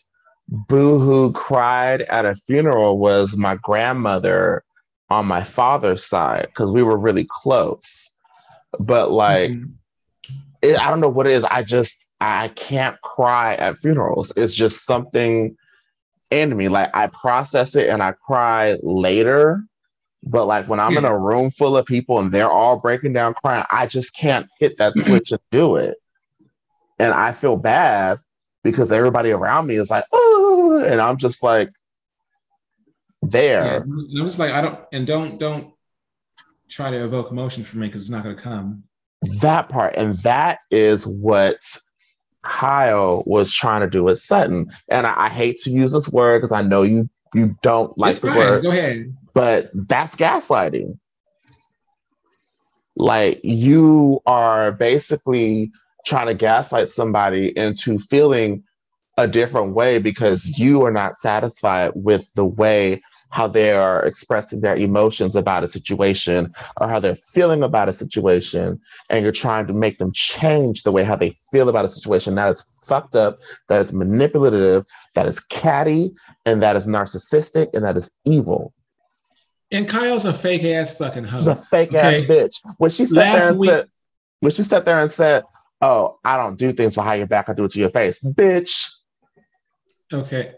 boohoo 0.49 1.33
cried 1.33 2.03
at 2.03 2.27
a 2.27 2.35
funeral 2.35 2.99
was 2.99 3.37
my 3.37 3.57
grandmother 3.57 4.63
on 5.11 5.27
my 5.27 5.43
father's 5.43 6.05
side 6.05 6.47
because 6.49 6.71
we 6.71 6.83
were 6.83 6.99
really 6.99 7.27
close. 7.29 8.11
But 8.79 9.11
like, 9.11 9.51
Mhm. 9.53 9.73
it, 10.61 10.79
I 10.81 10.91
don't 10.91 11.01
know 11.01 11.09
what 11.09 11.27
it 11.27 11.33
is. 11.33 11.45
I 11.45 11.63
just, 11.63 12.07
I 12.21 12.49
can't 12.49 13.01
cry 13.01 13.55
at 13.55 13.79
funerals. 13.79 14.33
It's 14.37 14.55
just 14.55 14.85
something 14.85 15.57
in 16.31 16.57
me. 16.57 16.69
Like, 16.69 16.95
I 16.95 17.09
process 17.09 17.75
it 17.75 17.89
and 17.89 18.03
I 18.03 18.13
cry 18.13 18.79
later. 18.83 19.63
But 20.25 20.47
like 20.47 20.69
when 20.69 20.81
I'm 20.81 20.97
in 20.97 21.05
a 21.05 21.17
room 21.17 21.51
full 21.51 21.77
of 21.77 21.87
people 21.87 22.19
and 22.19 22.33
they're 22.33 22.51
all 22.51 22.79
breaking 22.79 23.13
down 23.13 23.35
crying, 23.35 23.65
I 23.71 23.87
just 23.87 24.17
can't 24.17 24.49
hit 24.59 24.77
that 24.79 24.93
mm-hmm. 24.93 25.09
switch 25.09 25.31
and 25.31 25.41
do 25.51 25.77
it. 25.77 25.97
And 26.99 27.13
I 27.13 27.31
feel 27.31 27.57
bad 27.57 28.19
because 28.65 28.91
everybody 28.91 29.31
around 29.31 29.69
me 29.69 29.77
is 29.77 29.91
like, 29.91 30.05
oh, 30.13 30.85
and 30.85 31.01
I'm 31.01 31.19
just 31.19 31.43
like 31.43 31.71
there. 33.23 33.83
and 33.83 34.21
I'm 34.21 34.27
just 34.27 34.41
like 34.41 34.51
I 34.51 34.61
don't 34.61 34.81
and 34.93 35.07
don't 35.07 35.39
don't 35.39 35.73
try 36.69 36.91
to 36.91 37.05
evoke 37.05 37.31
emotion 37.31 37.63
from 37.65 37.81
me 37.81 37.87
because 37.87 38.03
it's 38.03 38.11
not 38.11 38.25
going 38.25 38.37
to 38.37 38.43
come. 38.43 38.85
That 39.41 39.69
part. 39.69 39.95
And 39.97 40.15
that 40.19 40.61
is 40.71 41.07
what 41.07 41.59
Kyle 42.49 43.23
was 43.27 43.53
trying 43.53 43.83
to 43.83 43.89
do 43.91 44.03
with 44.03 44.19
Sutton. 44.19 44.69
And 44.89 45.07
I, 45.07 45.15
I 45.27 45.29
hate 45.29 45.59
to 45.59 45.71
use 45.71 45.93
this 45.93 46.11
word 46.11 46.39
because 46.39 46.53
I 46.53 46.63
know 46.63 46.83
you 46.83 47.09
you 47.35 47.55
don't 47.63 47.97
like 47.99 48.13
It's 48.17 48.21
the 48.21 48.29
fine. 48.29 48.39
word, 48.39 48.63
Go 48.63 48.71
ahead. 48.71 49.15
but 49.35 49.71
that's 49.75 50.17
gaslighting. 50.17 50.99
Like 52.97 53.41
you 53.45 54.21
are 54.27 54.73
basically 54.73 55.71
trying 56.07 56.27
to 56.27 56.35
gaslight 56.35 56.89
somebody 56.89 57.57
into 57.57 57.99
feeling 57.99 58.65
a 59.19 59.29
different 59.29 59.75
way 59.75 59.99
because 59.99 60.59
you 60.59 60.85
are 60.85 60.93
not 60.93 61.17
satisfied 61.17 61.93
with 61.95 62.33
the 62.35 62.45
way 62.47 63.03
how 63.31 63.47
they 63.47 63.73
are 63.73 64.03
expressing 64.05 64.61
their 64.61 64.77
emotions 64.77 65.37
about 65.37 65.63
a 65.65 65.69
situation 65.69 66.53
or 66.81 66.89
how 66.89 66.99
they're 66.99 67.15
feeling 67.15 67.63
about 67.63 67.89
a 67.89 67.93
situation 67.93 68.81
and 69.11 69.23
you're 69.23 69.33
trying 69.33 69.67
to 69.67 69.73
make 69.73 69.99
them 69.99 70.11
change 70.13 70.83
the 70.83 70.93
way 70.93 71.05
how 71.05 71.15
they 71.17 71.31
feel 71.53 71.69
about 71.69 71.85
a 71.85 71.89
situation 71.89 72.35
that 72.37 72.49
is 72.49 72.63
fucked 72.89 73.15
up 73.17 73.39
that 73.69 73.81
is 73.81 73.93
manipulative 73.93 74.85
that 75.15 75.27
is 75.27 75.41
catty 75.41 76.11
and 76.47 76.63
that 76.63 76.75
is 76.77 76.87
narcissistic 76.87 77.69
and 77.75 77.85
that 77.85 77.97
is 77.99 78.11
evil 78.25 78.73
And 79.71 79.87
Kyle's 79.87 80.25
a 80.25 80.33
fake 80.33 80.65
ass 80.65 80.91
fucking 80.97 81.25
hoe. 81.25 81.39
She's 81.41 81.49
a 81.49 81.57
fake 81.57 81.93
ass 81.95 82.21
bitch. 82.23 82.57
When 82.79 82.89
she 82.91 83.05
sat 83.05 83.21
Last 83.25 83.39
there 83.39 83.49
and 83.51 83.59
week- 83.59 83.71
said, 83.71 83.87
when 84.41 84.51
she 84.53 84.63
sat 84.63 84.85
there 84.87 84.99
and 84.99 85.13
said, 85.13 85.43
"Oh, 85.83 86.19
I 86.25 86.37
don't 86.39 86.57
do 86.59 86.73
things 86.73 86.95
behind 86.95 87.19
your 87.19 87.27
back. 87.27 87.49
I 87.51 87.53
do 87.55 87.65
it 87.65 87.73
to 87.73 87.79
your 87.81 87.91
face, 87.91 88.23
bitch." 88.23 88.91
Okay. 90.13 90.53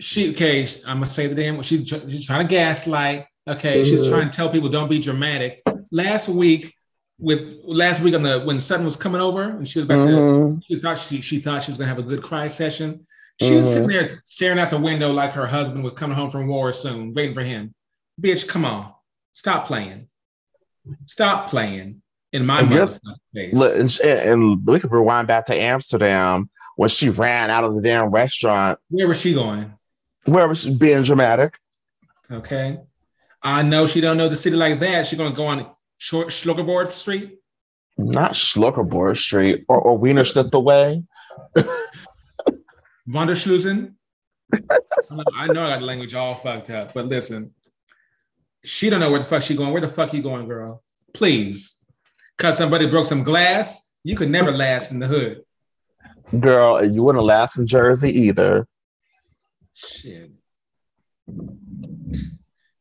She 0.00 0.30
okay. 0.32 0.66
I'm 0.86 0.96
gonna 0.96 1.06
say 1.06 1.26
the 1.26 1.34
damn. 1.34 1.60
She's 1.62 1.86
she's 1.88 2.26
trying 2.26 2.46
to 2.46 2.50
gaslight. 2.52 3.26
Okay. 3.46 3.84
She's 3.84 4.02
Mhm. 4.02 4.08
trying 4.10 4.30
to 4.30 4.36
tell 4.36 4.48
people 4.48 4.68
don't 4.68 4.90
be 4.90 4.98
dramatic. 4.98 5.62
Last 5.92 6.28
week 6.28 6.74
with 7.18 7.58
last 7.64 8.02
week 8.02 8.14
on 8.14 8.22
the 8.22 8.40
when 8.40 8.58
Sutton 8.60 8.86
was 8.86 8.96
coming 8.96 9.20
over 9.20 9.42
and 9.42 9.66
she 9.68 9.78
was 9.78 9.84
about 9.86 10.02
to. 10.02 10.08
Mhm. 10.08 10.62
She 10.66 10.80
thought 10.80 10.98
she 10.98 11.20
she 11.20 11.38
thought 11.40 11.62
she 11.62 11.70
was 11.70 11.78
gonna 11.78 11.88
have 11.88 11.98
a 11.98 12.02
good 12.02 12.22
cry 12.22 12.46
session. 12.46 13.06
She 13.40 13.54
was 13.56 13.68
Mhm. 13.68 13.72
sitting 13.72 13.88
there 13.88 14.22
staring 14.26 14.58
out 14.58 14.70
the 14.70 14.78
window 14.78 15.10
like 15.12 15.32
her 15.32 15.46
husband 15.46 15.82
was 15.84 15.92
coming 15.94 16.16
home 16.16 16.30
from 16.30 16.46
war 16.48 16.72
soon, 16.72 17.12
waiting 17.14 17.34
for 17.34 17.42
him. 17.42 17.74
Bitch, 18.20 18.46
come 18.48 18.64
on, 18.66 18.92
stop 19.32 19.66
playing, 19.66 20.08
stop 21.06 21.48
playing 21.48 22.02
in 22.32 22.46
my 22.46 22.62
motherfucking 22.62 23.16
face. 23.34 23.54
Look, 23.54 23.76
and, 23.78 24.00
and 24.28 24.66
we 24.66 24.78
could 24.80 24.92
rewind 24.92 25.26
back 25.26 25.46
to 25.46 25.54
Amsterdam 25.54 26.48
when 26.76 26.88
she 26.88 27.08
ran 27.10 27.50
out 27.50 27.64
of 27.64 27.74
the 27.74 27.80
damn 27.82 28.08
restaurant. 28.10 28.78
Where 28.90 29.08
was 29.08 29.20
she 29.20 29.32
going? 29.34 29.72
Where 30.24 30.46
was 30.48 30.62
she 30.62 30.74
being 30.76 31.02
dramatic? 31.02 31.58
Okay. 32.30 32.78
I 33.42 33.62
know 33.62 33.86
she 33.86 34.00
don't 34.00 34.16
know 34.16 34.28
the 34.28 34.36
city 34.36 34.56
like 34.56 34.80
that. 34.80 35.06
She 35.06 35.16
gonna 35.16 35.34
go 35.34 35.46
on 35.46 35.66
short 35.98 36.28
Schlockerboard 36.28 36.88
Street. 36.90 37.38
Not 37.98 38.32
Schluckerboard 38.32 39.16
Street 39.16 39.64
or, 39.68 39.78
or 39.80 39.98
Wiener 39.98 40.24
Schnitzel 40.24 40.64
Way. 40.64 41.02
Wanderschlusen. 43.08 43.94
I 44.52 44.58
know- 45.14 45.24
I 45.36 45.46
know 45.48 45.62
I 45.64 45.70
got 45.70 45.80
the 45.80 45.86
language 45.86 46.14
all 46.14 46.34
fucked 46.34 46.70
up, 46.70 46.92
but 46.94 47.06
listen, 47.06 47.54
she 48.64 48.90
don't 48.90 49.00
know 49.00 49.10
where 49.10 49.20
the 49.20 49.26
fuck 49.26 49.42
she 49.42 49.54
going. 49.56 49.72
Where 49.72 49.80
the 49.80 49.88
fuck 49.88 50.12
you 50.12 50.22
going, 50.22 50.46
girl? 50.48 50.82
Please, 51.14 51.84
cause 52.38 52.58
somebody 52.58 52.86
broke 52.86 53.06
some 53.06 53.22
glass. 53.22 53.94
You 54.04 54.16
could 54.16 54.30
never 54.30 54.50
last 54.50 54.92
in 54.92 54.98
the 54.98 55.06
hood. 55.06 55.42
Girl, 56.38 56.76
and 56.76 56.94
you 56.94 57.02
wouldn't 57.02 57.24
last 57.24 57.58
in 57.58 57.66
Jersey 57.66 58.10
either. 58.12 58.66
Shit. 59.86 60.30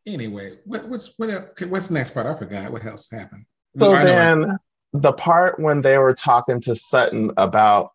Anyway, 0.05 0.57
what, 0.65 0.87
what's 0.89 1.17
what, 1.17 1.29
el- 1.29 1.49
what's 1.69 1.87
the 1.87 1.93
next 1.93 2.11
part? 2.11 2.25
I 2.25 2.35
forgot 2.35 2.71
what 2.71 2.83
else 2.85 3.09
happened. 3.11 3.45
So 3.79 3.93
I 3.93 4.03
know 4.03 4.11
I- 4.11 4.15
then 4.15 4.57
the 4.93 5.13
part 5.13 5.59
when 5.59 5.81
they 5.81 5.97
were 5.97 6.13
talking 6.13 6.59
to 6.61 6.75
Sutton 6.75 7.31
about 7.37 7.91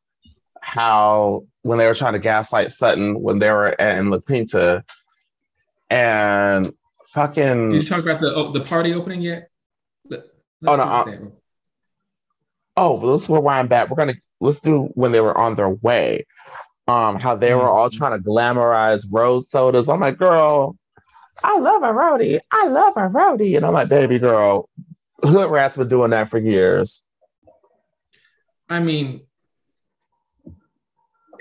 how 0.60 1.44
when 1.62 1.78
they 1.78 1.86
were 1.86 1.94
trying 1.94 2.12
to 2.14 2.18
gaslight 2.18 2.70
Sutton 2.72 3.20
when 3.20 3.38
they 3.40 3.50
were 3.50 3.78
at, 3.80 3.98
in 3.98 4.10
La 4.10 4.18
Quinta 4.20 4.84
and 5.90 6.72
fucking 7.08 7.70
did 7.70 7.82
you 7.82 7.88
talk 7.88 7.98
about 8.00 8.20
the 8.20 8.32
oh, 8.34 8.52
the 8.52 8.60
party 8.60 8.94
opening 8.94 9.20
yet? 9.20 9.48
Let- 10.08 10.24
Oh, 10.66 10.76
let's 10.76 10.78
no, 10.78 10.84
uh, 10.84 11.18
oh 12.78 12.94
well, 13.00 13.10
let's 13.12 13.28
rewind 13.28 13.68
back. 13.68 13.90
We're 13.90 13.96
gonna 13.96 14.14
let's 14.40 14.60
do 14.60 14.84
when 14.94 15.12
they 15.12 15.20
were 15.20 15.36
on 15.36 15.56
their 15.56 15.68
way. 15.68 16.26
Um, 16.86 17.18
how 17.18 17.34
they 17.34 17.54
were 17.54 17.68
all 17.68 17.88
Mhm. 17.88 17.96
trying 17.96 18.12
to 18.12 18.18
glamorize 18.28 19.06
road 19.10 19.46
sodas. 19.46 19.88
I'm 19.88 20.00
like, 20.00 20.18
girl, 20.18 20.76
I 21.42 21.58
love 21.58 21.82
a 21.82 21.86
roadie. 21.92 22.40
I 22.52 22.66
love 22.68 22.92
a 22.96 23.08
roadie. 23.08 23.56
And 23.56 23.64
I'm 23.64 23.72
like, 23.72 23.88
baby 23.88 24.18
girl, 24.18 24.68
hood 25.22 25.50
rats 25.50 25.78
been 25.78 25.88
doing 25.88 26.10
that 26.10 26.28
for 26.28 26.38
years. 26.38 27.08
I 28.68 28.80
mean, 28.80 29.22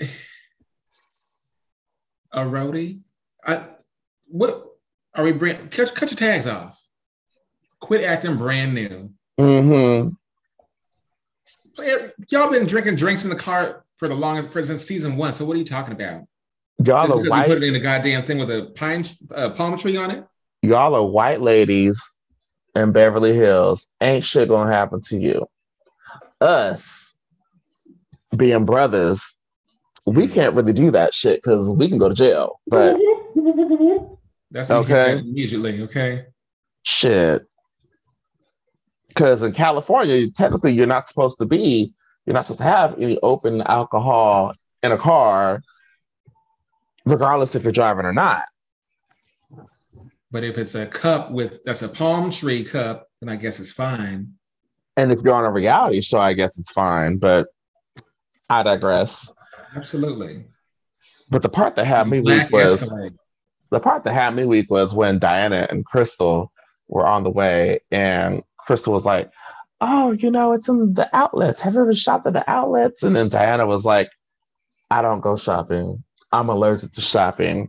a 2.32 2.40
roadie. 2.44 3.00
I 3.46 3.66
what 4.28 4.66
are 5.14 5.22
we 5.24 5.32
bring? 5.32 5.68
Cut, 5.68 5.94
cut 5.94 6.10
your 6.10 6.16
tags 6.16 6.46
off. 6.46 6.80
Quit 7.80 8.02
acting 8.02 8.36
brand 8.38 8.74
new. 8.74 9.10
Mm-hmm. 9.38 10.08
Y'all 12.30 12.50
been 12.50 12.66
drinking 12.66 12.96
drinks 12.96 13.24
in 13.24 13.30
the 13.30 13.36
car 13.36 13.83
for 13.98 14.08
the 14.08 14.14
longest 14.14 14.50
for 14.52 14.62
since 14.64 14.84
season 14.84 15.16
one. 15.16 15.32
So 15.32 15.44
what 15.44 15.54
are 15.54 15.58
you 15.58 15.64
talking 15.64 15.94
about? 15.94 16.22
Y'all 16.84 17.06
Just 17.06 17.12
are 17.12 17.16
because 17.16 17.24
you 17.26 17.30
white. 17.30 17.48
put 17.48 17.62
it 17.62 17.66
in 17.66 17.74
a 17.76 17.80
goddamn 17.80 18.24
thing 18.26 18.38
with 18.38 18.50
a 18.50 18.72
pine 18.76 19.04
uh, 19.34 19.50
palm 19.50 19.76
tree 19.76 19.96
on 19.96 20.10
it. 20.10 20.24
y'all 20.62 20.94
are 20.94 21.04
white 21.04 21.40
ladies 21.40 22.12
in 22.74 22.90
Beverly 22.92 23.32
Hills. 23.34 23.86
Ain't 24.00 24.24
shit 24.24 24.48
gonna 24.48 24.72
happen 24.72 25.00
to 25.08 25.16
you. 25.16 25.46
Us 26.40 27.16
being 28.36 28.64
brothers, 28.64 29.36
we 30.06 30.26
can't 30.26 30.54
really 30.54 30.72
do 30.72 30.90
that 30.90 31.14
shit 31.14 31.40
because 31.42 31.74
we 31.78 31.88
can 31.88 31.98
go 31.98 32.08
to 32.08 32.14
jail. 32.14 32.60
But 32.66 32.98
that's 34.50 34.68
what 34.68 34.78
Okay. 34.78 35.18
immediately. 35.18 35.82
Okay. 35.82 36.26
shit. 36.82 37.42
Because 39.08 39.44
in 39.44 39.52
California, 39.52 40.28
technically 40.32 40.72
you're 40.72 40.88
not 40.88 41.06
supposed 41.06 41.38
to 41.38 41.46
be, 41.46 41.94
you're 42.26 42.34
not 42.34 42.44
supposed 42.44 42.60
to 42.60 42.64
have 42.64 42.94
any 42.98 43.18
open 43.22 43.62
alcohol 43.62 44.52
in 44.82 44.92
a 44.92 44.96
car, 44.96 45.62
regardless 47.06 47.54
if 47.54 47.64
you're 47.64 47.72
driving 47.72 48.06
or 48.06 48.12
not. 48.12 48.44
But 50.30 50.42
if 50.42 50.58
it's 50.58 50.74
a 50.74 50.86
cup 50.86 51.30
with 51.30 51.62
that's 51.62 51.82
a 51.82 51.88
palm 51.88 52.30
tree 52.30 52.64
cup, 52.64 53.08
then 53.20 53.28
I 53.28 53.36
guess 53.36 53.60
it's 53.60 53.72
fine. 53.72 54.34
And 54.96 55.12
if 55.12 55.20
you're 55.24 55.34
on 55.34 55.44
a 55.44 55.50
reality 55.50 56.00
show, 56.00 56.18
I 56.18 56.32
guess 56.34 56.58
it's 56.58 56.72
fine. 56.72 57.18
But 57.18 57.48
I 58.50 58.62
digress. 58.62 59.34
Absolutely. 59.76 60.44
But 61.30 61.42
the 61.42 61.48
part 61.48 61.76
that 61.76 61.84
had 61.84 62.08
me 62.08 62.20
Black 62.20 62.46
weak 62.46 62.52
was 62.52 62.82
Escalade. 62.82 63.12
the 63.70 63.80
part 63.80 64.04
that 64.04 64.12
had 64.12 64.34
me 64.34 64.44
weak 64.44 64.70
was 64.70 64.94
when 64.94 65.18
Diana 65.18 65.66
and 65.70 65.84
Crystal 65.84 66.52
were 66.88 67.06
on 67.06 67.22
the 67.22 67.30
way, 67.30 67.80
and 67.90 68.42
Crystal 68.58 68.92
was 68.92 69.04
like, 69.04 69.30
"Oh, 69.86 70.12
you 70.12 70.30
know, 70.30 70.52
it's 70.52 70.68
in 70.68 70.94
the 70.94 71.08
outlets. 71.12 71.60
Have 71.60 71.74
you 71.74 71.82
ever 71.82 71.94
shopped 71.94 72.26
at 72.26 72.32
the 72.32 72.48
outlets?" 72.50 73.02
And 73.02 73.14
then 73.14 73.28
Diana 73.28 73.66
was 73.66 73.84
like, 73.84 74.10
"I 74.90 75.02
don't 75.02 75.20
go 75.20 75.36
shopping. 75.36 76.02
I'm 76.32 76.48
allergic 76.48 76.92
to 76.92 77.00
shopping." 77.00 77.68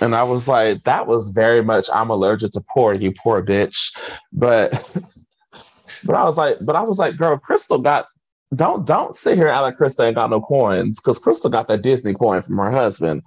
And 0.00 0.14
I 0.14 0.22
was 0.22 0.46
like, 0.46 0.84
"That 0.84 1.06
was 1.08 1.30
very 1.30 1.62
much 1.62 1.86
I'm 1.92 2.10
allergic 2.10 2.52
to 2.52 2.62
poor, 2.72 2.94
you 2.94 3.12
poor 3.12 3.42
bitch." 3.44 3.96
But 4.32 4.70
but 6.06 6.14
I 6.14 6.22
was 6.24 6.36
like, 6.36 6.58
but 6.60 6.76
I 6.76 6.82
was 6.82 6.98
like, 6.98 7.16
girl, 7.16 7.36
Crystal 7.38 7.78
got 7.78 8.06
don't 8.54 8.86
don't 8.86 9.16
sit 9.16 9.36
here 9.36 9.48
and 9.48 9.60
like 9.62 9.76
Crystal 9.76 10.04
ain't 10.04 10.14
got 10.14 10.30
no 10.30 10.40
coins 10.40 11.00
because 11.00 11.18
Crystal 11.18 11.50
got 11.50 11.68
that 11.68 11.82
Disney 11.82 12.14
coin 12.14 12.40
from 12.42 12.56
her 12.58 12.70
husband. 12.70 13.22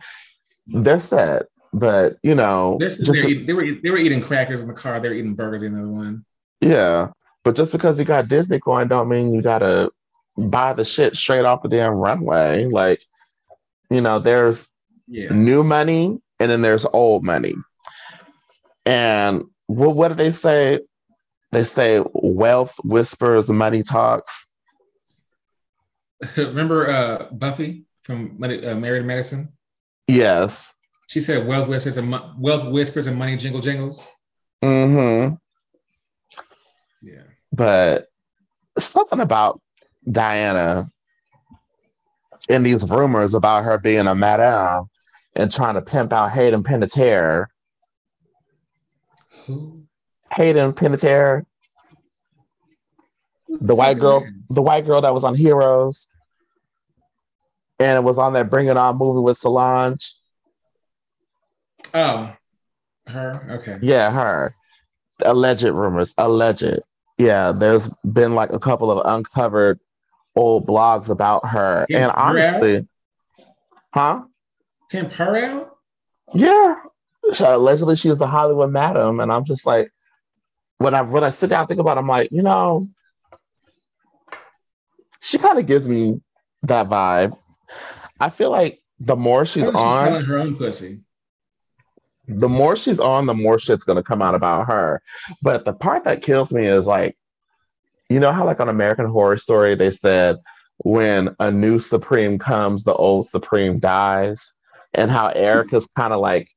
They're 0.68 1.00
set, 1.00 1.48
but 1.74 2.16
you 2.24 2.34
know, 2.36 2.78
They're- 2.80 2.90
just 2.90 3.12
they're 3.12 3.30
eating- 3.30 3.46
they 3.46 3.54
were 3.54 3.66
they 3.84 3.90
were 3.92 3.98
eating 3.98 4.22
crackers 4.22 4.62
in 4.62 4.68
the 4.68 4.74
car. 4.74 5.00
They 5.00 5.10
were 5.10 5.16
eating 5.16 5.36
burgers 5.36 5.64
in 5.64 5.74
the 5.74 5.80
other 5.82 5.90
one. 5.90 6.26
yeah. 6.62 7.10
But 7.44 7.56
just 7.56 7.72
because 7.72 7.98
you 8.00 8.06
got 8.06 8.28
Disney 8.28 8.60
going, 8.60 8.88
don't 8.88 9.10
mean 9.10 9.34
you 9.34 9.42
gotta 9.42 9.92
buy 10.38 10.74
the 10.74 10.86
shit 10.86 11.16
straight 11.16 11.46
off 11.46 11.64
the 11.64 11.70
damn 11.70 11.94
runway. 11.94 12.66
Like, 12.66 13.02
you 13.90 14.02
know, 14.02 14.20
there's 14.20 14.70
Yeah. 15.08 15.30
new 15.30 15.64
money 15.64 16.20
and 16.40 16.52
then 16.52 16.62
there's 16.62 16.86
old 16.86 17.24
money. 17.24 17.56
And 18.86 19.44
what 19.68 19.96
what 19.96 20.08
do 20.10 20.16
they 20.16 20.32
say? 20.32 20.80
They 21.52 21.64
say 21.64 22.02
wealth 22.14 22.76
whispers, 22.84 23.50
money 23.50 23.84
talks. 23.84 24.50
Remember 26.38 26.90
uh, 26.90 27.28
Buffy 27.32 27.86
from 28.04 28.36
Money- 28.40 28.66
uh, 28.66 28.76
Married 28.76 29.00
to 29.02 29.06
Medicine? 29.06 29.50
Yes. 30.08 30.74
She 31.08 31.20
said 31.20 31.46
wealth 31.48 31.68
whispers 31.68 31.98
and 31.98 32.10
mo- 32.10 32.34
wealth 32.40 32.72
whispers 32.72 33.08
and 33.08 33.18
money 33.18 33.36
jingle 33.36 33.60
jingles. 33.62 34.08
Mm-hmm. 34.64 35.36
But 37.52 38.08
something 38.78 39.20
about 39.20 39.62
Diana 40.10 40.90
and 42.50 42.66
these 42.66 42.90
rumors 42.90 43.34
about 43.34 43.64
her 43.64 43.78
being 43.78 44.08
a 44.08 44.16
madame 44.16 44.86
and 45.36 45.52
trying 45.52 45.76
to 45.76 45.82
pimp 45.82 46.14
out 46.14 46.32
Hayden 46.32 46.64
Panettiere. 46.64 47.48
Who? 49.46 49.84
Hayden 50.34 50.72
Panettiere, 50.74 51.46
the 53.50 53.76
white 53.76 54.00
girl, 54.00 54.26
the 54.50 54.62
white 54.62 54.86
girl 54.86 55.02
that 55.02 55.14
was 55.14 55.26
on 55.26 55.36
Heroes, 55.36 56.08
and 57.80 57.98
it 57.98 58.04
was 58.04 58.18
on 58.18 58.34
that 58.34 58.50
Bring 58.50 58.68
It 58.68 58.78
On 58.78 58.98
movie 58.98 59.20
with 59.20 59.38
Solange. 59.38 60.14
Oh, 61.94 62.34
her. 63.08 63.60
Okay. 63.60 63.78
Yeah, 63.82 64.10
her. 64.12 64.56
Alleged 65.26 65.64
rumors. 65.64 66.14
Alleged. 66.18 66.80
Yeah, 67.22 67.52
there's 67.52 67.88
been 68.04 68.34
like 68.34 68.52
a 68.52 68.58
couple 68.58 68.90
of 68.90 69.06
uncovered 69.06 69.80
old 70.36 70.66
blogs 70.66 71.10
about 71.10 71.46
her. 71.46 71.86
Yeah, 71.88 71.98
and 71.98 72.12
her 72.12 72.20
honestly, 72.20 72.88
huh? 73.94 74.24
Pimp 74.90 75.14
her 75.14 75.38
out? 75.38 75.78
Yeah. 76.34 76.76
So 77.34 77.56
allegedly 77.56 77.96
she 77.96 78.10
was 78.10 78.22
a 78.22 78.28
Hollywood 78.28 78.72
madam. 78.72 79.20
And 79.20 79.32
I'm 79.32 79.46
just 79.46 79.68
like, 79.68 79.92
when 80.80 80.96
I 80.96 81.04
when 81.04 81.24
I 81.24 81.30
sit 81.30 81.52
down 81.52 81.62
and 81.62 81.68
think 81.68 81.80
about 81.80 81.98
it, 81.98 82.00
I'm 82.00 82.08
like, 82.08 82.32
you 82.32 82.42
know, 82.42 82.88
she 85.22 85.38
kind 85.38 85.60
of 85.60 85.68
gives 85.68 85.88
me 85.88 86.20
that 86.64 86.90
vibe. 86.90 87.38
I 88.20 88.30
feel 88.30 88.50
like 88.50 88.82
the 89.00 89.16
more 89.16 89.46
she's 89.46 89.68
on, 89.68 90.26
her 90.26 90.40
own 90.40 90.56
pussy. 90.56 91.04
The 92.40 92.50
more 92.50 92.76
she's 92.76 93.00
on, 93.00 93.26
the 93.26 93.34
more 93.34 93.60
shit's 93.60 93.86
gonna 93.86 94.04
come 94.04 94.22
out 94.22 94.36
about 94.36 94.68
her. 94.68 95.02
But 95.42 95.66
the 95.66 95.74
part 95.74 96.04
that 96.06 96.22
kills 96.22 96.54
me 96.54 96.66
is 96.66 96.88
like, 96.88 97.18
you 98.10 98.20
know 98.20 98.32
how 98.32 98.46
like 98.46 98.60
on 98.60 98.70
American 98.70 99.06
Horror 99.06 99.38
Story 99.38 99.76
they 99.76 99.92
said 99.92 100.38
when 100.84 101.36
a 101.40 101.52
new 101.52 101.80
Supreme 101.80 102.40
comes, 102.40 102.84
the 102.84 102.94
old 102.94 103.26
Supreme 103.26 103.80
dies, 103.80 104.52
and 104.94 105.12
how 105.12 105.28
Erika's 105.28 105.88
kind 105.96 106.14
of 106.14 106.20
like, 106.20 106.50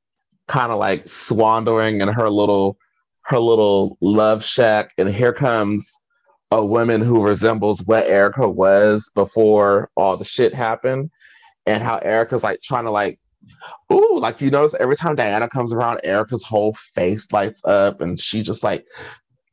kind 0.49 0.73
of 0.73 0.79
like 0.79 1.07
swandering 1.07 2.01
in 2.01 2.09
her 2.09 2.31
little, 2.31 2.77
her 3.23 3.39
little 3.39 3.97
love 4.01 4.45
shack, 4.45 4.93
and 4.99 5.09
here 5.09 5.33
comes 5.33 5.93
a 6.51 6.65
woman 6.65 7.01
who 7.01 7.25
resembles 7.25 7.83
what 7.87 8.07
Erika 8.07 8.49
was 8.49 9.11
before 9.15 9.91
all 9.97 10.17
the 10.17 10.25
shit 10.25 10.55
happened, 10.55 11.11
and 11.67 11.83
how 11.83 11.99
Erika's 11.99 12.45
like 12.45 12.61
trying 12.61 12.85
to 12.85 12.91
like 12.91 13.19
Ooh, 13.93 14.19
like 14.19 14.41
you 14.41 14.51
notice 14.51 14.75
every 14.81 14.97
time 14.97 15.17
Diana 15.17 15.49
comes 15.49 15.73
around, 15.73 16.01
Erika's 16.05 16.45
whole 16.45 16.75
face 16.75 17.33
lights 17.33 17.63
up 17.65 18.01
and 18.01 18.19
she 18.19 18.43
just 18.43 18.63
like 18.63 18.87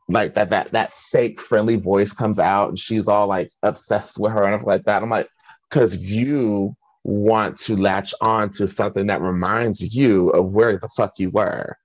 like 0.08 0.34
that 0.34 0.50
that 0.50 0.72
that 0.72 0.94
fake 0.94 1.40
friendly 1.40 1.76
voice 1.78 2.14
comes 2.14 2.40
out 2.40 2.70
and 2.70 2.80
she's 2.80 3.08
all 3.08 3.28
like 3.28 3.52
obsessed 3.64 4.20
with 4.20 4.32
her 4.32 4.44
and 4.44 4.60
stuff 4.60 4.68
like 4.68 4.84
that. 4.86 5.04
I'm 5.04 5.10
like, 5.10 5.30
because 5.70 6.12
you 6.12 6.76
want 7.04 7.58
to 7.58 7.76
latch 7.76 8.14
on 8.22 8.52
to 8.52 8.68
something 8.68 9.08
that 9.08 9.22
reminds 9.22 9.96
you 9.96 10.30
of 10.30 10.52
where 10.52 10.78
the 10.78 10.90
fuck 10.90 11.14
you 11.18 11.30
were. 11.30 11.78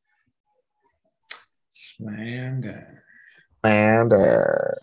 Slander. 1.70 3.02
Slander. 3.62 4.78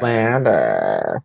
Slander. 0.00 1.20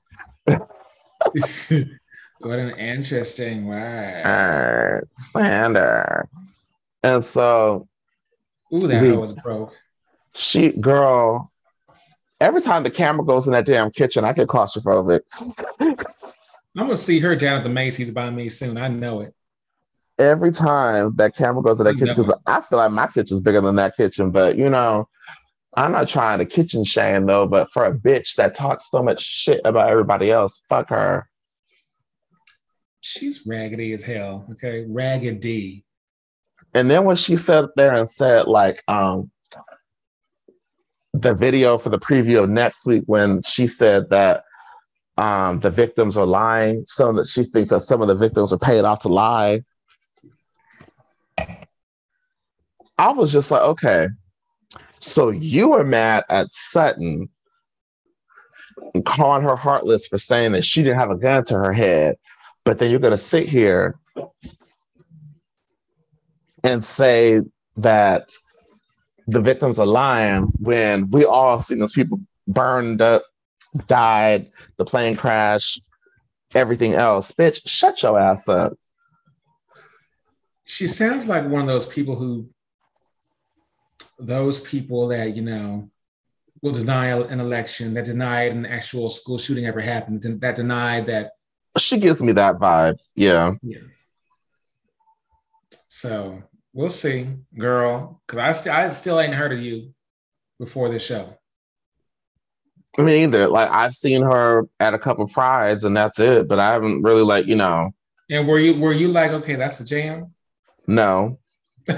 Slander. 0.47 1.89
what 2.39 2.59
an 2.59 2.75
interesting 2.77 3.65
word. 3.65 4.23
Uh, 4.25 5.05
slander. 5.17 6.27
And 7.03 7.23
so 7.23 7.87
Ooh, 8.73 8.79
that 8.87 9.01
we- 9.01 9.15
was 9.15 9.39
broke. 9.41 9.73
she 10.35 10.71
girl, 10.71 11.51
every 12.41 12.61
time 12.61 12.83
the 12.83 12.89
camera 12.91 13.25
goes 13.25 13.47
in 13.47 13.53
that 13.53 13.65
damn 13.65 13.91
kitchen, 13.91 14.23
I 14.25 14.33
get 14.33 14.47
claustrophobic. 14.47 15.21
I'm 15.79 15.95
gonna 16.85 16.97
see 16.97 17.19
her 17.19 17.35
down 17.35 17.57
at 17.57 17.63
the 17.63 17.69
Macy's 17.69 18.11
by 18.11 18.29
me 18.29 18.47
soon. 18.49 18.77
I 18.77 18.87
know 18.87 19.21
it. 19.21 19.33
every 20.17 20.51
time 20.51 21.15
that 21.15 21.33
camera 21.35 21.63
goes 21.63 21.77
to 21.77 21.83
that 21.83 21.95
I 21.95 21.97
kitchen, 21.97 22.15
because 22.15 22.33
I 22.45 22.59
feel 22.61 22.77
like 22.77 22.91
my 22.91 23.07
kitchen's 23.07 23.39
bigger 23.39 23.61
than 23.61 23.75
that 23.77 23.95
kitchen, 23.95 24.31
but 24.31 24.57
you 24.57 24.69
know, 24.69 25.07
I'm 25.75 25.91
not 25.93 26.07
trying 26.09 26.39
to 26.39 26.45
kitchen 26.45 26.83
shame 26.83 27.25
though, 27.25 27.47
but 27.47 27.71
for 27.71 27.85
a 27.85 27.93
bitch 27.93 28.35
that 28.35 28.53
talks 28.55 28.89
so 28.91 29.01
much 29.01 29.21
shit 29.21 29.61
about 29.63 29.89
everybody 29.89 30.29
else, 30.31 30.63
fuck 30.67 30.89
her. 30.89 31.28
She's 33.01 33.45
raggedy 33.45 33.93
as 33.93 34.03
hell. 34.03 34.45
Okay, 34.51 34.85
raggedy. 34.87 35.85
And 36.73 36.89
then 36.89 37.05
when 37.05 37.15
she 37.15 37.37
sat 37.37 37.65
there 37.75 37.95
and 37.95 38.09
said, 38.09 38.47
like, 38.47 38.83
um, 38.87 39.31
the 41.13 41.33
video 41.33 41.77
for 41.77 41.89
the 41.89 41.99
preview 41.99 42.43
of 42.43 42.49
next 42.49 42.85
week 42.85 43.03
when 43.07 43.41
she 43.41 43.67
said 43.67 44.09
that 44.09 44.43
um, 45.17 45.59
the 45.59 45.69
victims 45.69 46.15
are 46.17 46.25
lying, 46.25 46.85
so 46.85 47.11
that 47.13 47.27
she 47.27 47.43
thinks 47.43 47.69
that 47.71 47.81
some 47.81 48.01
of 48.01 48.07
the 48.07 48.15
victims 48.15 48.53
are 48.53 48.59
paid 48.59 48.85
off 48.85 48.99
to 48.99 49.09
lie. 49.09 49.61
I 52.97 53.11
was 53.11 53.31
just 53.31 53.49
like, 53.49 53.61
okay, 53.61 54.09
so 54.99 55.29
you 55.29 55.69
were 55.69 55.83
mad 55.83 56.25
at 56.29 56.51
Sutton 56.51 57.29
and 58.93 59.05
calling 59.05 59.43
her 59.43 59.55
heartless 59.55 60.07
for 60.07 60.17
saying 60.17 60.51
that 60.53 60.63
she 60.63 60.83
didn't 60.83 60.99
have 60.99 61.11
a 61.11 61.17
gun 61.17 61.43
to 61.45 61.55
her 61.55 61.73
head, 61.73 62.15
but 62.69 62.77
then 62.77 62.91
you're 62.91 62.99
going 62.99 63.09
to 63.09 63.17
sit 63.17 63.49
here 63.49 63.97
and 66.63 66.85
say 66.85 67.41
that 67.77 68.31
the 69.25 69.41
victims 69.41 69.79
are 69.79 69.87
lying 69.87 70.51
when 70.59 71.09
we 71.09 71.25
all 71.25 71.59
seen 71.61 71.79
those 71.79 71.93
people 71.93 72.19
burned 72.47 73.01
up, 73.01 73.23
died, 73.87 74.49
the 74.77 74.85
plane 74.85 75.15
crash, 75.15 75.79
everything 76.53 76.93
else. 76.93 77.31
Bitch, 77.31 77.59
shut 77.65 78.03
your 78.03 78.19
ass 78.19 78.47
up. 78.47 78.73
She 80.63 80.85
sounds 80.85 81.27
like 81.27 81.49
one 81.49 81.61
of 81.63 81.67
those 81.67 81.87
people 81.87 82.17
who, 82.17 82.51
those 84.19 84.59
people 84.59 85.07
that 85.07 85.35
you 85.35 85.41
know, 85.41 85.89
will 86.61 86.73
deny 86.73 87.07
an 87.07 87.39
election, 87.39 87.95
that 87.95 88.05
denied 88.05 88.51
an 88.51 88.67
actual 88.67 89.09
school 89.09 89.39
shooting 89.39 89.65
ever 89.65 89.81
happened, 89.81 90.21
that 90.21 90.55
denied 90.55 91.07
that. 91.07 91.31
She 91.79 91.99
gives 91.99 92.21
me 92.21 92.31
that 92.33 92.55
vibe. 92.55 92.97
Yeah. 93.15 93.53
Yeah. 93.61 93.79
So 95.87 96.39
we'll 96.73 96.89
see, 96.89 97.27
girl. 97.57 98.21
Because 98.27 98.39
I 98.39 98.51
still, 98.51 98.73
I 98.73 98.89
still 98.89 99.19
ain't 99.19 99.33
heard 99.33 99.51
of 99.53 99.59
you 99.59 99.93
before 100.59 100.89
this 100.89 101.05
show. 101.05 101.35
I 102.97 103.01
mean, 103.03 103.27
either 103.27 103.47
like 103.47 103.69
I've 103.69 103.93
seen 103.93 104.21
her 104.23 104.67
at 104.79 104.93
a 104.93 104.99
couple 104.99 105.27
prides 105.27 105.83
and 105.85 105.95
that's 105.95 106.19
it, 106.19 106.49
but 106.49 106.59
I 106.59 106.71
haven't 106.71 107.03
really 107.03 107.21
like, 107.23 107.47
you 107.47 107.55
know, 107.55 107.91
And 108.29 108.47
were 108.47 108.59
you, 108.59 108.79
were 108.79 108.93
you 108.93 109.07
like, 109.09 109.31
okay, 109.31 109.55
that's 109.55 109.77
the 109.77 109.85
jam? 109.85 110.33
no. 110.87 111.39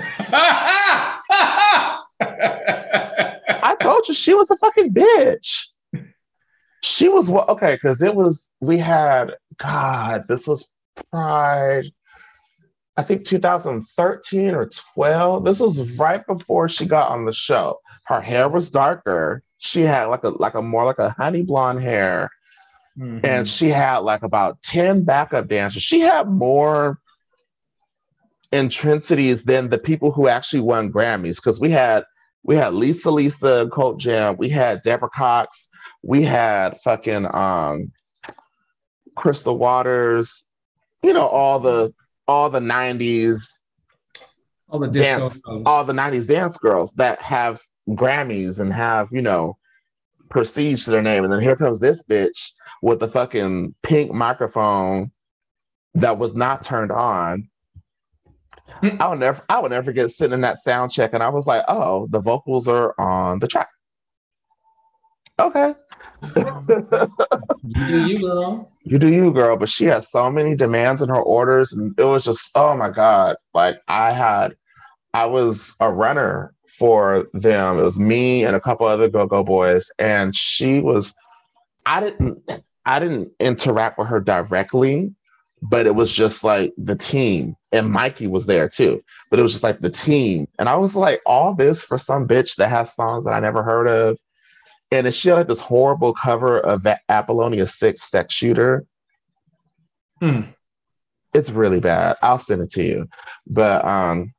I 3.64 3.76
told 3.80 4.08
you 4.08 4.14
she 4.14 4.34
was 4.34 4.52
a 4.52 4.58
fucking 4.58 4.94
bitch. 4.94 5.68
She 6.82 7.10
was 7.10 7.30
what? 7.30 7.48
Okay, 7.50 7.76
because 7.76 8.02
it 8.02 8.16
was 8.16 8.52
we 8.60 8.78
had 8.78 9.36
God. 9.58 10.26
This 10.28 10.48
was 10.48 10.68
Pride. 11.12 11.86
I 12.98 13.04
think 13.04 13.24
2013 13.24 14.54
or 14.54 14.70
12. 14.96 15.46
This 15.46 15.60
was 15.60 15.98
right 15.98 16.26
before 16.28 16.68
she 16.68 16.86
got 16.86 17.10
on 17.10 17.26
the 17.26 17.34
show. 17.34 17.80
Her 18.06 18.20
hair 18.20 18.50
was 18.50 18.70
darker. 18.70 19.44
She 19.58 19.82
had 19.82 20.06
like 20.06 20.24
a 20.24 20.30
like 20.30 20.56
a 20.56 20.62
more 20.62 20.86
like 20.86 21.00
a 21.00 21.12
honey 21.12 21.44
blonde 21.44 21.82
hair. 21.82 22.30
Mhm. 22.98 23.26
And 23.26 23.48
she 23.48 23.70
had 23.70 24.00
like 24.00 24.24
about 24.24 24.62
10 24.64 25.04
backup 25.04 25.48
dancers. 25.48 25.84
She 25.84 26.02
had 26.02 26.28
more 26.28 27.00
intrinsities 28.52 29.46
than 29.46 29.70
the 29.70 29.78
people 29.78 30.12
who 30.12 30.28
actually 30.28 30.62
won 30.62 30.92
Grammys. 30.92 31.38
Because 31.38 31.62
we 31.62 31.70
had 31.70 32.04
we 32.44 32.56
had 32.56 32.74
Lisa 32.74 33.12
Lisa, 33.12 33.70
Cult 33.72 34.00
Jam, 34.00 34.36
we 34.38 34.50
had 34.50 34.82
Deborah 34.82 35.10
Cox, 35.10 35.70
we 36.04 36.24
had 36.24 36.78
fucking 36.78 37.28
um 37.34 37.92
Crystal 39.16 39.58
Waters, 39.58 40.48
you 41.04 41.14
know, 41.14 41.28
all 41.28 41.60
the 41.60 41.94
all 42.28 42.50
the 42.50 42.60
90s 42.60 43.62
all 44.70 44.80
the 44.80 44.88
dance, 44.88 45.42
all 45.66 45.84
the 45.84 45.94
90s 45.94 46.28
dance 46.28 46.58
girls 46.58 46.94
that 46.94 47.22
have 47.22 47.60
Grammys 47.90 48.60
and 48.60 48.72
have, 48.72 49.10
you 49.12 49.22
know, 49.22 49.58
prestige 50.30 50.86
to 50.86 50.92
their 50.92 51.02
name. 51.02 51.24
And 51.26 51.34
then 51.34 51.42
here 51.42 51.58
comes 51.58 51.80
this 51.80 52.04
bitch 52.04 52.54
with 52.82 53.00
the 53.00 53.08
fucking 53.08 53.76
pink 53.84 54.14
microphone 54.14 55.12
that 55.96 56.18
was 56.18 56.36
not 56.36 56.64
turned 56.64 56.92
on. 56.92 57.50
I 58.82 59.10
would 59.10 59.20
never 59.20 59.44
I 59.50 59.60
would 59.60 59.72
never 59.72 59.92
get 59.92 60.10
sitting 60.10 60.36
in 60.36 60.42
that 60.42 60.58
sound 60.58 60.92
check 60.92 61.12
and 61.14 61.22
I 61.22 61.30
was 61.30 61.46
like, 61.46 61.64
oh, 61.68 62.08
the 62.10 62.20
vocals 62.20 62.68
are 62.70 62.96
on 62.98 63.40
the 63.40 63.48
track. 63.48 63.68
Okay. 65.38 65.76
You, 66.22 67.86
do 67.88 67.98
you 68.08 68.20
girl. 68.20 68.72
you 68.84 69.00
do 69.00 69.08
you, 69.08 69.32
girl. 69.32 69.58
But 69.58 69.70
she 69.70 69.86
has 69.86 70.10
so 70.10 70.30
many 70.32 70.56
demands 70.56 71.02
in 71.02 71.10
her 71.10 71.22
orders, 71.22 71.74
and 71.74 71.94
it 71.98 72.04
was 72.04 72.24
just, 72.24 72.52
oh 72.56 72.76
my 72.76 72.90
God. 72.90 73.36
Like 73.54 73.78
I 73.88 74.12
had, 74.12 74.56
I 75.14 75.26
was 75.26 75.76
a 75.80 75.92
runner 75.92 76.54
for 76.68 77.28
them. 77.34 77.80
It 77.80 77.84
was 77.84 78.00
me 78.00 78.44
and 78.44 78.56
a 78.56 78.60
couple 78.60 78.86
other 78.86 79.10
go-go 79.10 79.44
boys, 79.44 79.92
and 80.00 80.36
she 80.36 80.80
was, 80.80 81.14
I 81.86 82.00
didn't, 82.00 82.40
I 82.86 83.00
didn't 83.00 83.32
interact 83.40 83.98
with 83.98 84.08
her 84.08 84.20
directly, 84.20 85.14
but 85.62 85.86
it 85.86 85.96
was 85.96 86.14
just 86.14 86.44
like 86.44 86.74
the 86.78 86.96
team, 86.96 87.56
and 87.72 87.92
Mikey 87.92 88.28
was 88.28 88.46
there 88.46 88.68
too. 88.68 89.02
But 89.30 89.40
it 89.40 89.44
was 89.44 89.54
just 89.54 89.64
like 89.64 89.80
the 89.80 89.90
team, 89.90 90.48
and 90.60 90.70
I 90.70 90.76
was 90.76 90.96
like, 90.96 91.22
all 91.26 91.56
this 91.56 91.84
for 91.84 91.98
some 91.98 92.28
bitch 92.28 92.56
that 92.56 92.70
has 92.70 92.96
songs 92.96 93.26
that 93.26 93.34
I 93.34 93.40
never 93.40 93.64
heard 93.64 93.88
of. 93.88 94.20
And 94.92 95.06
then 95.06 95.14
she 95.14 95.30
had 95.30 95.36
like 95.36 95.48
this 95.48 95.62
horrible 95.62 96.14
cover 96.14 96.60
of 96.60 96.86
Apollonia 97.08 97.66
6 97.66 98.02
Sex 98.02 98.34
Shooter. 98.34 98.86
Hmm. 100.20 100.42
It's 101.34 101.50
really 101.50 101.80
bad. 101.80 102.18
I'll 102.22 102.38
send 102.38 102.62
it 102.62 102.72
to 102.72 102.84
you. 102.84 103.08
But 103.48 103.86
um 103.86 104.34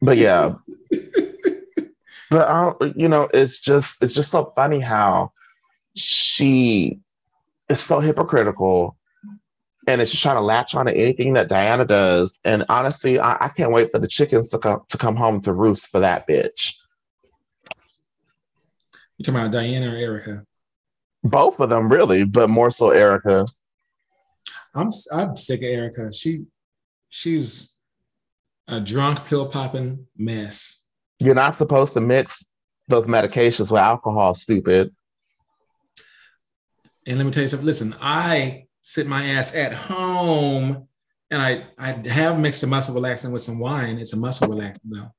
but 0.00 0.18
yeah. 0.18 0.54
but 2.30 2.48
um, 2.48 2.92
you 2.94 3.08
know, 3.08 3.28
it's 3.34 3.60
just 3.60 4.02
it's 4.02 4.12
just 4.12 4.30
so 4.30 4.52
funny 4.54 4.80
how 4.80 5.32
she 5.96 7.00
is 7.68 7.80
so 7.80 8.00
hypocritical 8.00 8.96
and 9.86 10.00
it's 10.00 10.10
just 10.10 10.22
trying 10.22 10.36
to 10.36 10.40
latch 10.40 10.74
on 10.74 10.86
to 10.86 10.96
anything 10.96 11.34
that 11.34 11.48
Diana 11.48 11.84
does. 11.84 12.40
And 12.44 12.64
honestly, 12.68 13.18
I, 13.18 13.46
I 13.46 13.48
can't 13.48 13.72
wait 13.72 13.90
for 13.90 13.98
the 13.98 14.08
chickens 14.08 14.50
to 14.50 14.58
come 14.58 14.80
to 14.88 14.98
come 14.98 15.16
home 15.16 15.40
to 15.42 15.52
roost 15.52 15.90
for 15.90 16.00
that 16.00 16.26
bitch. 16.28 16.74
You 19.18 19.24
talking 19.24 19.40
about 19.40 19.52
Diana 19.52 19.92
or 19.92 19.96
Erika? 19.96 20.44
Both 21.22 21.60
of 21.60 21.70
them, 21.70 21.88
really, 21.88 22.24
but 22.24 22.50
more 22.50 22.70
so 22.70 22.90
Erika. 22.90 23.46
I'm 24.74 24.90
I'm 25.12 25.36
sick 25.36 25.60
of 25.60 25.68
Erika. 25.68 26.12
She 26.12 26.44
she's 27.08 27.78
a 28.68 28.80
drunk 28.80 29.24
pill 29.26 29.46
popping 29.46 30.06
mess. 30.16 30.84
You're 31.20 31.34
not 31.34 31.56
supposed 31.56 31.94
to 31.94 32.00
mix 32.00 32.44
those 32.88 33.06
medications 33.06 33.70
with 33.70 33.80
alcohol, 33.80 34.34
stupid. 34.34 34.94
And 37.06 37.18
let 37.18 37.24
me 37.24 37.30
tell 37.30 37.42
you 37.42 37.48
something. 37.48 37.66
Listen, 37.66 37.94
I 38.00 38.66
sit 38.80 39.06
my 39.06 39.24
ass 39.26 39.54
at 39.54 39.72
home 39.72 40.88
and 41.30 41.40
I 41.40 41.64
I 41.78 41.92
have 42.08 42.38
mixed 42.38 42.62
a 42.62 42.66
muscle 42.66 42.94
relaxant 42.94 43.32
with 43.32 43.42
some 43.42 43.58
wine. 43.58 43.98
It's 43.98 44.12
a 44.12 44.16
muscle 44.16 44.48
relaxant 44.48 44.80
though. 44.84 45.10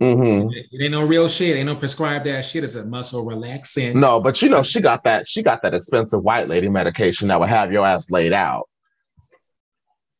Hmm 0.00 0.48
It, 0.50 0.82
ain't 0.82 0.92
no 0.92 1.04
real 1.04 1.28
shit. 1.28 1.56
Ain't 1.56 1.66
no 1.66 1.76
prescribed 1.76 2.26
ass 2.26 2.50
shit. 2.50 2.64
It's 2.64 2.74
a 2.74 2.84
muscle 2.84 3.24
relaxant. 3.24 3.94
No, 3.94 4.20
but 4.20 4.42
you 4.42 4.48
know, 4.48 4.62
she 4.62 4.80
got 4.80 5.04
that. 5.04 5.26
She 5.26 5.42
got 5.42 5.62
that 5.62 5.74
expensive 5.74 6.22
white 6.22 6.48
lady 6.48 6.68
medication 6.68 7.28
that 7.28 7.38
would 7.38 7.48
have 7.48 7.72
your 7.72 7.86
ass 7.86 8.10
laid 8.10 8.32
out. 8.32 8.68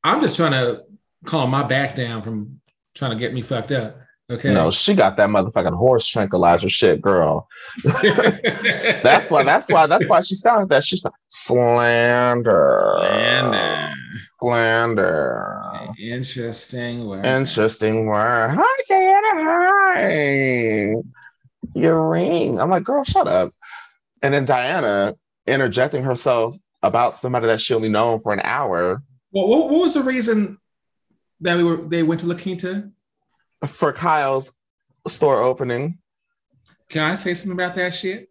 I'm 0.03 0.21
just 0.21 0.37
trying 0.37 0.53
to 0.53 0.85
calm 1.25 1.51
my 1.51 1.65
back 1.65 1.95
down 1.95 2.23
from 2.23 2.61
trying 2.95 3.13
to 3.13 3.17
get 3.17 3.33
me 3.33 3.43
fucked 3.43 3.73
up. 3.73 3.97
Okay. 4.31 4.55
No, 4.55 4.71
she 4.71 4.95
got 4.95 5.19
that 5.19 5.29
motherfucking 5.29 5.77
horse 5.77 6.07
tranquilizer 6.09 6.71
shit, 6.71 7.03
girl. 7.03 7.47
That's 8.03 9.31
why. 9.31 9.43
That's 9.43 9.71
why. 9.71 9.87
That's 9.87 10.09
why 10.09 10.23
she 10.23 10.35
sounded 10.35 10.71
that. 10.71 10.83
She's 10.85 11.05
like 11.05 11.13
slander, 11.29 12.97
Slander. 13.01 13.91
slander. 14.41 15.64
Interesting. 15.99 17.07
word. 17.07 17.25
Interesting 17.25 18.07
word. 18.07 18.57
Hi, 18.59 18.83
Diana. 18.89 19.31
Hi. 19.97 20.95
Your 21.75 22.09
ring. 22.11 22.61
I'm 22.61 22.71
like, 22.71 22.85
girl, 22.85 23.05
shut 23.05 23.27
up. 23.27 23.53
And 24.23 24.33
then 24.35 24.45
Diana 24.45 25.15
interjecting 25.47 26.03
herself 26.03 26.57
about 26.83 27.15
somebody 27.15 27.47
that 27.47 27.61
she 27.61 27.75
only 27.75 27.89
known 27.89 28.21
for 28.21 28.33
an 28.33 28.41
hour 28.45 29.03
Well, 29.33 29.49
what, 29.49 29.71
what 29.71 29.81
was 29.81 29.95
the 29.95 30.03
reason 30.03 30.59
that 31.41 31.57
we 31.57 31.63
were 31.65 31.77
they 31.77 32.03
went 32.03 32.21
to 32.21 32.27
La 32.27 32.35
Quinta? 32.37 32.91
for 33.67 33.93
Kyle's 33.93 34.53
store 35.09 35.43
opening. 35.43 35.99
Can 36.91 37.03
I 37.03 37.15
say 37.15 37.33
something 37.35 37.53
about 37.59 37.75
that 37.77 37.95
shit? 37.95 38.29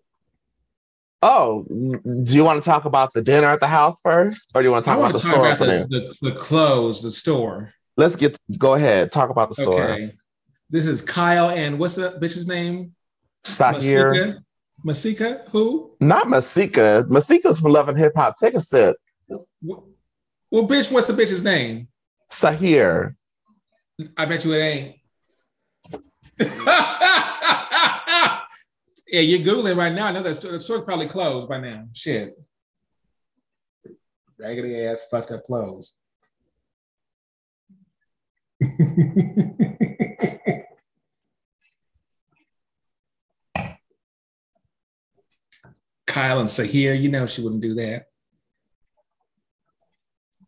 Oh, 1.24 1.66
do 1.70 2.36
you 2.36 2.44
want 2.44 2.62
to 2.62 2.70
talk 2.70 2.84
about 2.84 3.14
the 3.14 3.22
dinner 3.22 3.48
at 3.48 3.62
the 3.62 3.68
house 3.68 4.02
first, 4.02 4.52
or 4.54 4.62
do 4.62 4.68
you 4.68 4.72
want 4.72 4.84
to 4.84 4.90
talk 4.90 4.98
about 4.98 5.12
want 5.12 5.14
the 5.14 5.20
talk 5.20 5.32
store 5.32 5.50
about 5.50 5.90
the, 5.90 6.14
the, 6.22 6.30
the 6.30 6.36
clothes, 6.36 7.02
the 7.02 7.10
store. 7.10 7.74
Let's 7.96 8.18
get 8.18 8.38
go 8.58 8.74
ahead. 8.74 9.12
Talk 9.12 9.30
about 9.30 9.48
the 9.48 9.56
store. 9.56 9.92
Okay. 9.92 10.16
This 10.70 10.86
is 10.86 11.02
Kyle 11.02 11.50
and 11.50 11.80
what's 11.80 11.96
the 11.96 12.18
bitch's 12.20 12.46
name? 12.46 12.94
Sahir, 13.46 14.44
Masika? 14.84 14.84
Masika? 14.84 15.50
Who? 15.52 15.96
not 16.02 16.28
Masika. 16.28 17.06
Masika's 17.08 17.62
from 17.62 17.72
Love 17.72 17.88
and 17.88 17.98
Hip 17.98 18.12
Hop. 18.18 18.36
Take 18.36 18.56
a 18.56 18.60
sip. 18.60 18.98
Well, 19.30 20.68
bitch, 20.68 20.92
what's 20.92 21.08
the 21.08 21.14
bitch's 21.14 21.44
name? 21.44 21.88
Sahir. 22.32 23.16
I 24.18 24.26
bet 24.26 24.44
you 24.44 24.54
it 24.54 24.60
ain't. 24.60 24.96
yeah, 29.14 29.22
you're 29.22 29.40
Googling 29.42 29.78
right 29.78 29.94
now. 29.94 30.08
I 30.08 30.12
know 30.12 30.24
that 30.24 30.34
store, 30.34 30.54
the 30.54 30.60
store's 30.60 30.82
probably 30.82 31.06
closed 31.06 31.48
by 31.48 31.60
now. 31.60 31.86
Shit. 31.94 32.34
Raggedy 34.40 34.88
ass 34.88 35.06
fucked 35.12 35.30
up 35.30 35.44
clothes. 35.44 35.94
Kyle 46.08 46.40
and 46.40 46.50
Sahir, 46.50 47.00
you 47.00 47.10
know 47.10 47.28
she 47.28 47.44
wouldn't 47.44 47.62
do 47.62 47.76
that. 47.76 48.08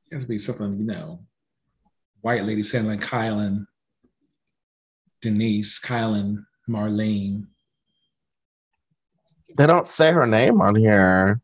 It 0.09 0.13
has 0.13 0.24
to 0.24 0.28
be 0.28 0.39
something, 0.39 0.74
you 0.74 0.86
know, 0.86 1.20
white 2.22 2.45
lady 2.45 2.63
sounding 2.63 2.89
like 2.89 3.01
Kyle 3.01 3.41
and 3.41 3.68
Denise, 5.22 5.78
Kyle 5.78 6.16
and 6.16 6.39
Marlene. 6.68 7.45
They 9.57 9.67
don't 9.67 9.87
say 9.87 10.11
her 10.11 10.27
name 10.27 10.61
on 10.61 10.75
here. 10.75 11.39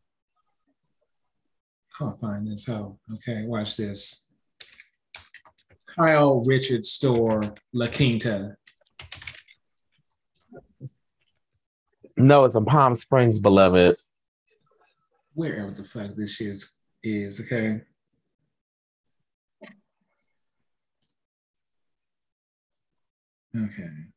I'll 2.00 2.16
find 2.16 2.46
this 2.46 2.68
out. 2.68 2.96
Okay, 3.14 3.44
watch 3.44 3.76
this. 3.76 4.32
Kyle 5.96 6.42
Richard 6.46 6.84
Store, 6.84 7.42
La 7.72 7.86
Quinta. 7.86 8.56
No, 12.16 12.44
it's 12.44 12.56
in 12.56 12.64
Palm 12.64 12.94
Springs, 12.94 13.38
beloved. 13.38 13.96
Wherever 15.34 15.70
the 15.70 15.84
fuck 15.84 16.14
this 16.14 16.34
shit 16.34 16.48
is, 16.48 16.74
is 17.02 17.40
okay. 17.40 17.80
Okay. 23.54 24.11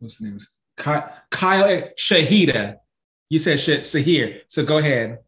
What's 0.00 0.16
the 0.16 0.28
name? 0.28 0.38
Ky- 0.76 1.06
Kyle 1.30 1.64
eh, 1.66 1.88
Shahida. 1.96 2.76
You 3.28 3.38
said 3.38 3.60
shit, 3.60 3.82
Sahir. 3.82 4.40
So 4.48 4.64
go 4.64 4.78
ahead. 4.78 5.18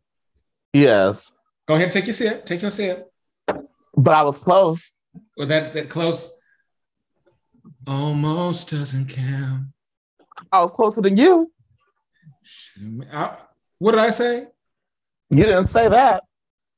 Yes, 0.72 1.30
Go 1.68 1.74
ahead, 1.74 1.92
take 1.92 2.06
your 2.06 2.14
sip. 2.14 2.44
Take 2.44 2.62
your 2.62 2.70
sip. 2.72 3.08
but 3.46 4.14
I 4.14 4.22
was 4.22 4.38
close. 4.38 4.92
Well, 5.36 5.46
that 5.46 5.72
that 5.74 5.88
close 5.88 6.28
almost 7.86 8.70
doesn't 8.70 9.06
count. 9.10 9.66
I 10.50 10.60
was 10.60 10.70
closer 10.72 11.00
than 11.02 11.16
you. 11.16 11.52
I- 13.12 13.36
what 13.78 13.92
did 13.92 14.00
I 14.00 14.10
say? 14.10 14.46
You 15.30 15.44
didn't 15.44 15.68
say 15.68 15.88
that. 15.88 16.24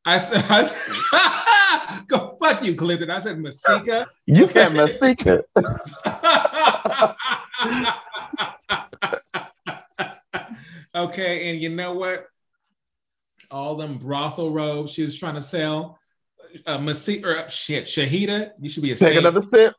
I 0.04 0.18
said, 0.18 0.44
I 0.50 0.62
said 0.64 2.06
go 2.08 2.36
Fuck 2.42 2.62
you, 2.64 2.74
Clifton. 2.74 3.10
I 3.10 3.20
said 3.20 3.38
Masika. 3.38 4.06
You 4.26 4.44
said 4.46 4.72
Masika. 4.72 5.42
okay, 10.94 11.50
and 11.50 11.62
you 11.62 11.68
know 11.68 11.94
what? 11.94 12.26
All 13.50 13.76
them 13.76 13.98
brothel 13.98 14.50
robes 14.50 14.92
she 14.92 15.02
was 15.02 15.18
trying 15.18 15.34
to 15.34 15.42
sell. 15.42 15.98
Uh, 16.66 16.78
Masika, 16.78 17.28
or 17.28 17.48
shit, 17.48 17.84
Shahida, 17.84 18.52
you 18.60 18.68
should 18.68 18.82
be 18.82 18.92
a 18.92 18.94
Take 18.94 19.16
another 19.16 19.42
sip. 19.42 19.74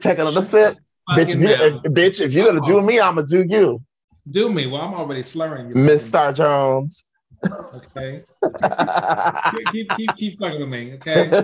Take 0.00 0.18
another 0.18 0.44
sip. 0.44 0.76
Bitch 1.10 1.36
if, 1.36 1.40
you, 1.40 1.80
bitch, 1.90 2.20
if 2.20 2.32
you're 2.32 2.46
gonna 2.46 2.60
do 2.64 2.82
me, 2.82 3.00
I'm 3.00 3.14
gonna 3.14 3.26
do 3.26 3.44
you. 3.48 3.80
Do 4.28 4.50
me. 4.50 4.66
Well, 4.66 4.82
I'm 4.82 4.94
already 4.94 5.22
slurring. 5.22 5.70
Miss 5.72 6.06
Star 6.06 6.32
Jones. 6.32 7.04
Okay. 7.44 8.22
keep, 9.50 9.72
keep, 9.72 9.88
keep, 9.96 10.16
keep 10.16 10.40
fucking 10.40 10.60
with 10.60 10.68
me, 10.68 10.94
okay? 10.94 11.28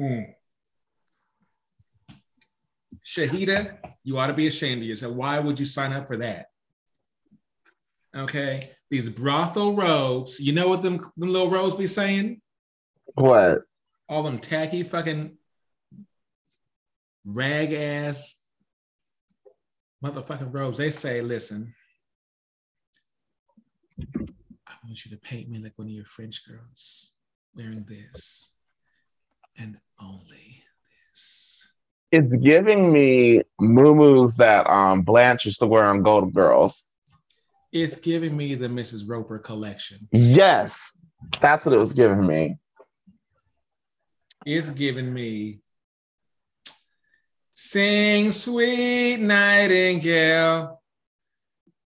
mm. 0.00 0.34
Shahida, 3.04 3.78
you 4.04 4.18
ought 4.18 4.28
to 4.28 4.32
be 4.32 4.46
ashamed 4.46 4.82
of 4.82 4.88
yourself. 4.88 5.14
Why 5.14 5.38
would 5.38 5.58
you 5.58 5.66
sign 5.66 5.92
up 5.92 6.06
for 6.06 6.16
that? 6.18 6.46
Okay. 8.14 8.70
These 8.90 9.08
brothel 9.08 9.74
robes, 9.74 10.38
you 10.38 10.52
know 10.52 10.68
what 10.68 10.82
them, 10.82 10.98
them 11.16 11.32
little 11.32 11.50
robes 11.50 11.74
be 11.74 11.86
saying? 11.86 12.40
What? 13.14 13.62
All 14.08 14.22
them 14.22 14.38
tacky 14.38 14.82
fucking 14.82 15.36
rag 17.24 17.72
ass 17.72 18.42
motherfucking 20.04 20.52
robes. 20.52 20.78
They 20.78 20.90
say, 20.90 21.20
listen, 21.20 21.74
I 23.98 24.74
want 24.84 25.04
you 25.04 25.10
to 25.12 25.22
paint 25.22 25.48
me 25.48 25.58
like 25.58 25.72
one 25.76 25.88
of 25.88 25.92
your 25.92 26.04
French 26.04 26.46
girls 26.46 27.14
wearing 27.54 27.84
this 27.88 28.50
and 29.56 29.76
only. 30.00 30.61
It's 32.12 32.32
giving 32.36 32.92
me 32.92 33.40
moo 33.58 34.28
that 34.36 34.68
um 34.68 35.00
Blanche 35.00 35.46
used 35.46 35.60
to 35.60 35.66
wear 35.66 35.84
on 35.84 36.02
Golden 36.02 36.30
Girls. 36.30 36.84
It's 37.72 37.96
giving 37.96 38.36
me 38.36 38.54
the 38.54 38.68
Mrs. 38.68 39.08
Roper 39.08 39.38
collection. 39.38 40.06
Yes, 40.12 40.92
that's 41.40 41.64
what 41.64 41.74
it 41.74 41.78
was 41.78 41.94
giving 41.94 42.26
me. 42.26 42.58
It's 44.44 44.68
giving 44.68 45.14
me 45.14 45.60
Sing 47.54 48.30
Sweet 48.30 49.16
Nightingale. 49.16 50.82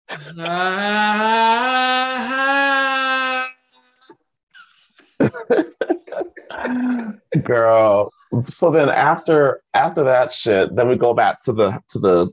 Girl. 7.43 8.11
So 8.45 8.71
then 8.71 8.89
after 8.89 9.61
after 9.73 10.03
that 10.03 10.31
shit, 10.31 10.75
then 10.75 10.87
we 10.87 10.97
go 10.97 11.13
back 11.13 11.41
to 11.41 11.53
the 11.53 11.81
to 11.89 11.99
the 11.99 12.29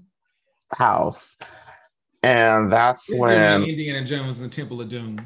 house. 0.76 1.36
And 2.22 2.72
that's 2.72 3.10
it's 3.10 3.20
when 3.20 3.62
Indiana 3.64 4.04
Jones 4.04 4.40
and 4.40 4.50
the 4.50 4.54
Temple 4.54 4.80
of 4.80 4.88
Doom. 4.88 5.20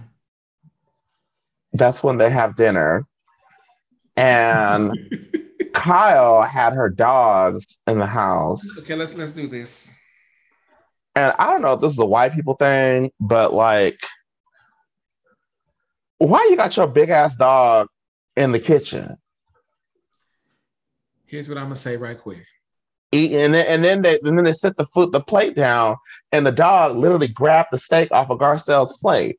That's 1.72 2.02
when 2.02 2.18
they 2.18 2.30
have 2.30 2.56
dinner. 2.56 3.06
And 4.16 4.92
Kyle 5.74 6.42
had 6.42 6.72
her 6.72 6.88
dogs 6.88 7.66
in 7.86 7.98
the 7.98 8.06
house. 8.06 8.84
Okay, 8.84 8.94
let's 8.94 9.14
let's 9.14 9.32
do 9.32 9.46
this. 9.46 9.92
And 11.14 11.32
I 11.38 11.46
don't 11.46 11.62
know 11.62 11.72
if 11.74 11.80
this 11.80 11.92
is 11.92 11.98
a 11.98 12.06
white 12.06 12.34
people 12.34 12.54
thing, 12.54 13.10
but 13.18 13.52
like, 13.52 14.00
why 16.18 16.46
you 16.50 16.56
got 16.56 16.76
your 16.76 16.86
big 16.86 17.10
ass 17.10 17.36
dog 17.36 17.88
in 18.36 18.52
the 18.52 18.58
kitchen? 18.58 19.16
Here's 21.28 21.46
what 21.48 21.58
I'm 21.58 21.64
gonna 21.64 21.76
say 21.76 21.96
right 21.98 22.18
quick. 22.18 22.44
Eat, 23.12 23.32
and 23.32 23.52
then 23.52 23.66
and 23.66 23.84
then 23.84 24.02
they 24.02 24.18
and 24.24 24.36
then 24.36 24.44
they 24.44 24.52
set 24.52 24.76
the 24.78 24.86
foot 24.86 25.12
the 25.12 25.20
plate 25.20 25.54
down, 25.54 25.96
and 26.32 26.46
the 26.46 26.52
dog 26.52 26.96
literally 26.96 27.28
grabbed 27.28 27.68
the 27.70 27.78
steak 27.78 28.10
off 28.12 28.30
of 28.30 28.38
Garcelle's 28.38 28.96
plate. 28.98 29.38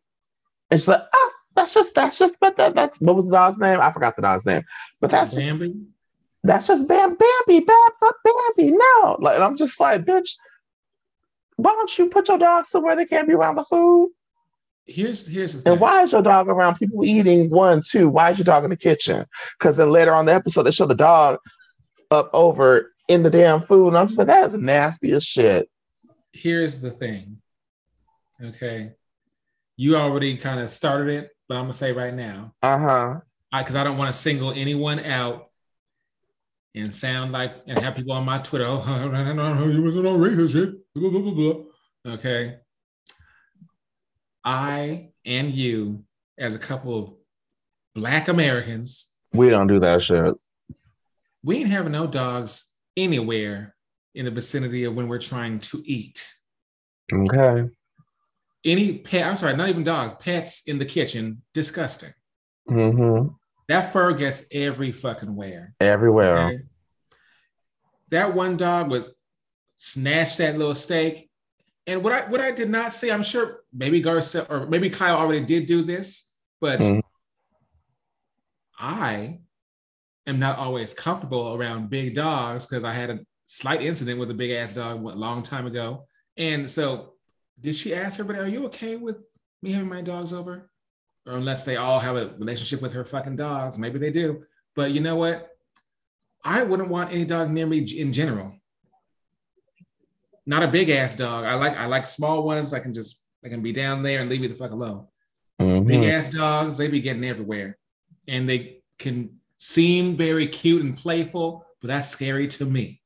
And 0.70 0.80
she's 0.80 0.88
like, 0.88 1.02
oh, 1.12 1.32
that's 1.56 1.74
just 1.74 1.96
that's 1.96 2.20
just 2.20 2.36
but 2.40 2.58
that 2.58 2.76
that's 2.76 3.00
what 3.02 3.16
was 3.16 3.30
the 3.30 3.36
dog's 3.36 3.58
name? 3.58 3.80
I 3.82 3.92
forgot 3.92 4.16
the 4.16 4.22
dog's 4.22 4.46
name. 4.46 4.64
But 5.02 5.10
that's 5.10 5.36
Bambi. 5.36 5.70
Just, 5.70 5.78
that's 6.44 6.68
just 6.68 6.88
Bam 6.88 7.18
Bambi, 7.18 7.66
Bam 7.66 8.12
Bambi. 8.24 8.72
No, 8.72 9.18
like 9.20 9.36
and 9.36 9.44
I'm 9.44 9.58
just 9.58 9.80
like, 9.80 10.06
bitch, 10.06 10.30
why 11.56 11.72
don't 11.72 11.98
you 11.98 12.08
put 12.08 12.28
your 12.28 12.38
dog 12.38 12.68
somewhere 12.68 12.96
they 12.96 13.06
can't 13.06 13.28
be 13.28 13.34
around 13.34 13.56
the 13.56 13.64
food? 13.64 14.12
Here's 14.86 15.28
here's 15.28 15.56
the 15.56 15.62
thing. 15.62 15.74
And 15.74 15.82
why 15.82 16.04
is 16.04 16.12
your 16.12 16.22
dog 16.22 16.50
around 16.50 16.76
people 16.76 17.04
eating 17.04 17.50
one, 17.50 17.82
two? 17.88 18.10
Why 18.10 18.30
is 18.30 18.38
your 18.38 18.46
dog 18.46 18.64
in 18.64 18.70
the 18.70 18.78
kitchen? 18.78 19.26
Because 19.58 19.78
then 19.78 19.90
later 19.90 20.14
on 20.14 20.26
the 20.26 20.34
episode, 20.34 20.64
they 20.64 20.72
show 20.72 20.86
the 20.86 20.96
dog 20.96 21.40
up 22.12 22.30
over 22.34 22.94
in 23.08 23.24
the 23.24 23.30
damn 23.30 23.62
food. 23.62 23.90
And 23.90 23.98
I'm 23.98 24.08
just 24.08 24.18
like, 24.18 24.28
that 24.28 24.48
is 24.48 24.54
nasty 24.56 25.12
as 25.14 25.24
shit. 25.24 25.70
Here's 26.32 26.82
the 26.82 26.92
thing. 26.92 27.38
Okay. 28.42 28.94
You 29.78 29.96
already 29.96 30.38
kind 30.38 30.60
of 30.60 30.70
started 30.70 31.24
it, 31.24 31.30
but 31.48 31.56
I'm 31.56 31.64
gonna 31.64 31.74
say 31.74 31.92
right 31.92 32.14
now. 32.14 32.54
Uh-huh. 32.62 33.20
I 33.52 33.62
because 33.62 33.76
I, 33.76 33.82
I 33.82 33.84
don't 33.84 33.98
want 33.98 34.12
to 34.12 34.18
single 34.18 34.52
anyone 34.52 35.00
out 35.00 35.50
and 36.76 36.94
sound 36.94 37.32
like 37.32 37.56
and 37.68 37.80
have 37.80 37.96
people 37.96 38.14
on 38.14 38.26
my 38.26 38.38
Twitter, 38.40 38.66
oh, 38.68 38.78
you 39.72 39.82
wasn't 39.82 40.08
on 40.08 40.20
racist 40.20 40.52
shit. 40.52 40.76
Blah, 40.94 41.10
blah, 41.10 41.22
blah, 41.22 41.32
blah. 41.32 42.14
Okay. 42.14 42.58
I 44.44 45.12
and 45.26 45.54
you, 45.54 46.04
as 46.38 46.56
a 46.56 46.60
couple 46.60 46.98
of 46.98 47.14
black 47.96 48.28
Americans, 48.28 49.10
we 49.34 49.50
don't 49.50 49.68
do 49.68 49.80
that 49.80 50.02
shit. 50.02 50.36
We 51.44 51.58
ain't 51.58 51.70
having 51.70 51.92
no 51.92 52.08
dogs 52.08 52.74
anywhere 52.98 53.76
in 54.16 54.26
the 54.26 54.32
vicinity 54.32 54.84
of 54.84 54.96
when 54.96 55.08
we're 55.08 55.20
trying 55.20 55.60
to 55.60 55.82
eat. 55.86 56.34
Okay. 57.12 57.70
Any 58.66 58.98
pet, 58.98 59.26
I'm 59.26 59.36
sorry, 59.36 59.56
not 59.56 59.70
even 59.70 59.84
dogs, 59.84 60.14
pets 60.22 60.68
in 60.68 60.80
the 60.80 60.86
kitchen, 60.86 61.42
disgusting. 61.54 62.14
Mm-hmm. 62.70 63.30
That 63.70 63.94
fur 63.94 64.14
gets 64.14 64.48
every 64.52 64.92
fucking 64.92 65.34
where. 65.36 65.74
Everywhere. 65.80 66.38
Okay? 66.38 66.60
That 68.10 68.34
one 68.34 68.58
dog 68.58 68.90
was 68.90 69.10
snatched 69.76 70.40
that 70.40 70.58
little 70.58 70.76
steak. 70.76 71.30
And 71.88 72.04
what 72.04 72.14
I 72.14 72.30
what 72.30 72.42
I 72.42 72.52
did 72.52 72.70
not 72.70 72.92
see, 72.92 73.12
I'm 73.12 73.24
sure 73.24 73.62
maybe 73.74 74.02
Garcelle 74.02 74.50
or 74.50 74.68
maybe 74.68 74.90
Kyle 74.90 75.18
already 75.18 75.46
did 75.46 75.66
do 75.66 75.82
this, 75.82 76.36
but 76.60 76.80
mm-hmm. 76.80 77.00
I 78.78 79.40
am 80.28 80.40
not 80.40 80.58
always 80.58 80.94
comfortable 80.94 81.56
around 81.56 81.90
big 81.90 82.14
dogs 82.16 82.68
because 82.68 82.84
I 82.84 82.94
had 82.94 83.10
a 83.10 83.20
slight 83.46 83.82
incident 83.82 84.20
with 84.20 84.32
a 84.32 84.34
big 84.34 84.52
ass 84.52 84.76
dog 84.76 85.04
a 85.04 85.08
long 85.08 85.42
time 85.42 85.66
ago. 85.66 86.04
And 86.38 86.70
so 86.70 87.14
did 87.60 87.76
she 87.76 87.94
ask 87.94 88.20
everybody, 88.20 88.46
are 88.46 88.50
you 88.50 88.66
okay 88.68 88.96
with 88.96 89.18
me 89.62 89.72
having 89.72 89.90
my 89.90 90.02
dogs 90.02 90.34
over? 90.34 90.70
or 91.30 91.38
unless 91.38 91.64
they 91.64 91.76
all 91.76 92.00
have 92.00 92.16
a 92.16 92.34
relationship 92.40 92.82
with 92.82 92.92
her 92.94 93.06
fucking 93.06 93.36
dogs. 93.36 93.78
Maybe 93.78 94.00
they 94.00 94.12
do. 94.12 94.44
But 94.76 94.92
you 94.92 95.00
know 95.00 95.16
what? 95.16 95.50
I 96.44 96.64
wouldn't 96.64 96.90
want 96.90 97.12
any 97.12 97.26
dog 97.26 97.52
near 97.52 97.68
me 97.68 97.80
in 97.80 98.12
general. 98.12 98.54
Not 100.46 100.64
a 100.64 100.68
big 100.68 100.90
ass 100.90 101.16
dog. 101.16 101.46
I 101.46 101.54
like 101.56 101.78
I 101.78 101.86
like 101.86 102.08
small 102.08 102.44
ones. 102.44 102.74
I 102.74 102.80
can 102.80 102.94
just 102.94 103.24
I 103.46 103.50
can 103.50 103.62
be 103.62 103.72
down 103.72 104.02
there 104.02 104.22
and 104.22 104.30
leave 104.30 104.42
me 104.42 104.48
the 104.48 104.56
fuck 104.56 104.72
alone. 104.72 105.06
Mm-hmm. 105.62 105.88
Big 105.88 106.04
ass 106.06 106.30
dogs, 106.30 106.78
they 106.78 106.88
be 106.88 107.02
getting 107.02 107.26
everywhere, 107.26 107.78
and 108.28 108.50
they 108.50 108.82
can 108.98 109.39
seem 109.60 110.18
very 110.18 110.48
cute 110.48 110.82
and 110.84 110.98
playful, 110.98 111.66
but 111.82 111.88
that's 111.90 112.10
scary 112.10 112.48
to 112.48 112.66
me. 112.66 113.02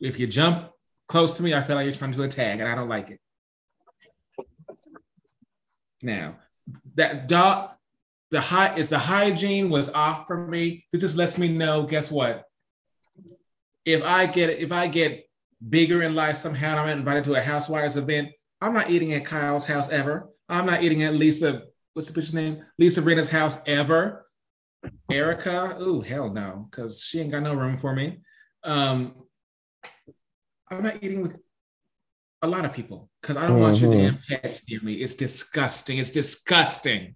If 0.00 0.20
you 0.20 0.26
jump 0.26 0.70
close 1.08 1.36
to 1.36 1.42
me, 1.42 1.54
I 1.54 1.62
feel 1.62 1.76
like 1.76 1.84
you're 1.84 1.94
trying 1.94 2.12
to 2.12 2.22
attack, 2.22 2.60
and 2.60 2.68
I 2.68 2.74
don't 2.74 2.88
like 2.88 3.10
it. 3.10 3.20
Now, 6.02 6.36
that 6.94 7.28
dog, 7.28 7.70
the 8.30 8.40
high 8.40 8.74
is 8.76 8.88
the 8.88 8.98
hygiene 8.98 9.70
was 9.70 9.88
off 9.90 10.26
for 10.26 10.46
me. 10.46 10.84
This 10.92 11.02
just 11.02 11.16
lets 11.16 11.38
me 11.38 11.48
know. 11.48 11.84
Guess 11.84 12.10
what? 12.10 12.44
If 13.84 14.02
I 14.02 14.26
get 14.26 14.50
if 14.50 14.72
I 14.72 14.88
get 14.88 15.28
bigger 15.68 16.02
in 16.02 16.14
life 16.14 16.36
somehow, 16.36 16.78
I'm 16.78 16.98
invited 16.98 17.24
to 17.24 17.34
a 17.34 17.40
housewives 17.40 17.96
event. 17.96 18.30
I'm 18.60 18.74
not 18.74 18.90
eating 18.90 19.12
at 19.12 19.24
Kyle's 19.24 19.64
house 19.64 19.90
ever. 19.90 20.28
I'm 20.48 20.66
not 20.66 20.82
eating 20.82 21.02
at 21.02 21.14
Lisa. 21.14 21.64
What's 21.94 22.10
the 22.10 22.18
bitch's 22.18 22.34
name? 22.34 22.64
Lisa 22.78 23.02
Rinna's 23.02 23.30
house 23.30 23.58
ever. 23.66 24.21
Erika. 25.10 25.76
Oh 25.78 26.00
hell 26.00 26.30
no, 26.30 26.68
because 26.70 27.02
she 27.02 27.20
ain't 27.20 27.30
got 27.30 27.42
no 27.42 27.54
room 27.54 27.76
for 27.76 27.94
me. 27.94 28.18
Um, 28.64 29.14
I'm 30.70 30.82
not 30.82 31.02
eating 31.02 31.22
with 31.22 31.38
a 32.42 32.48
lot 32.48 32.64
of 32.64 32.72
people 32.72 33.08
because 33.20 33.36
I 33.36 33.46
don't 33.46 33.52
mm-hmm. 33.52 33.62
want 33.62 33.80
your 33.80 33.92
damn 33.92 34.18
pets 34.28 34.62
near 34.68 34.80
me. 34.82 34.94
It's 34.94 35.14
disgusting. 35.14 35.98
It's 35.98 36.10
disgusting. 36.10 37.14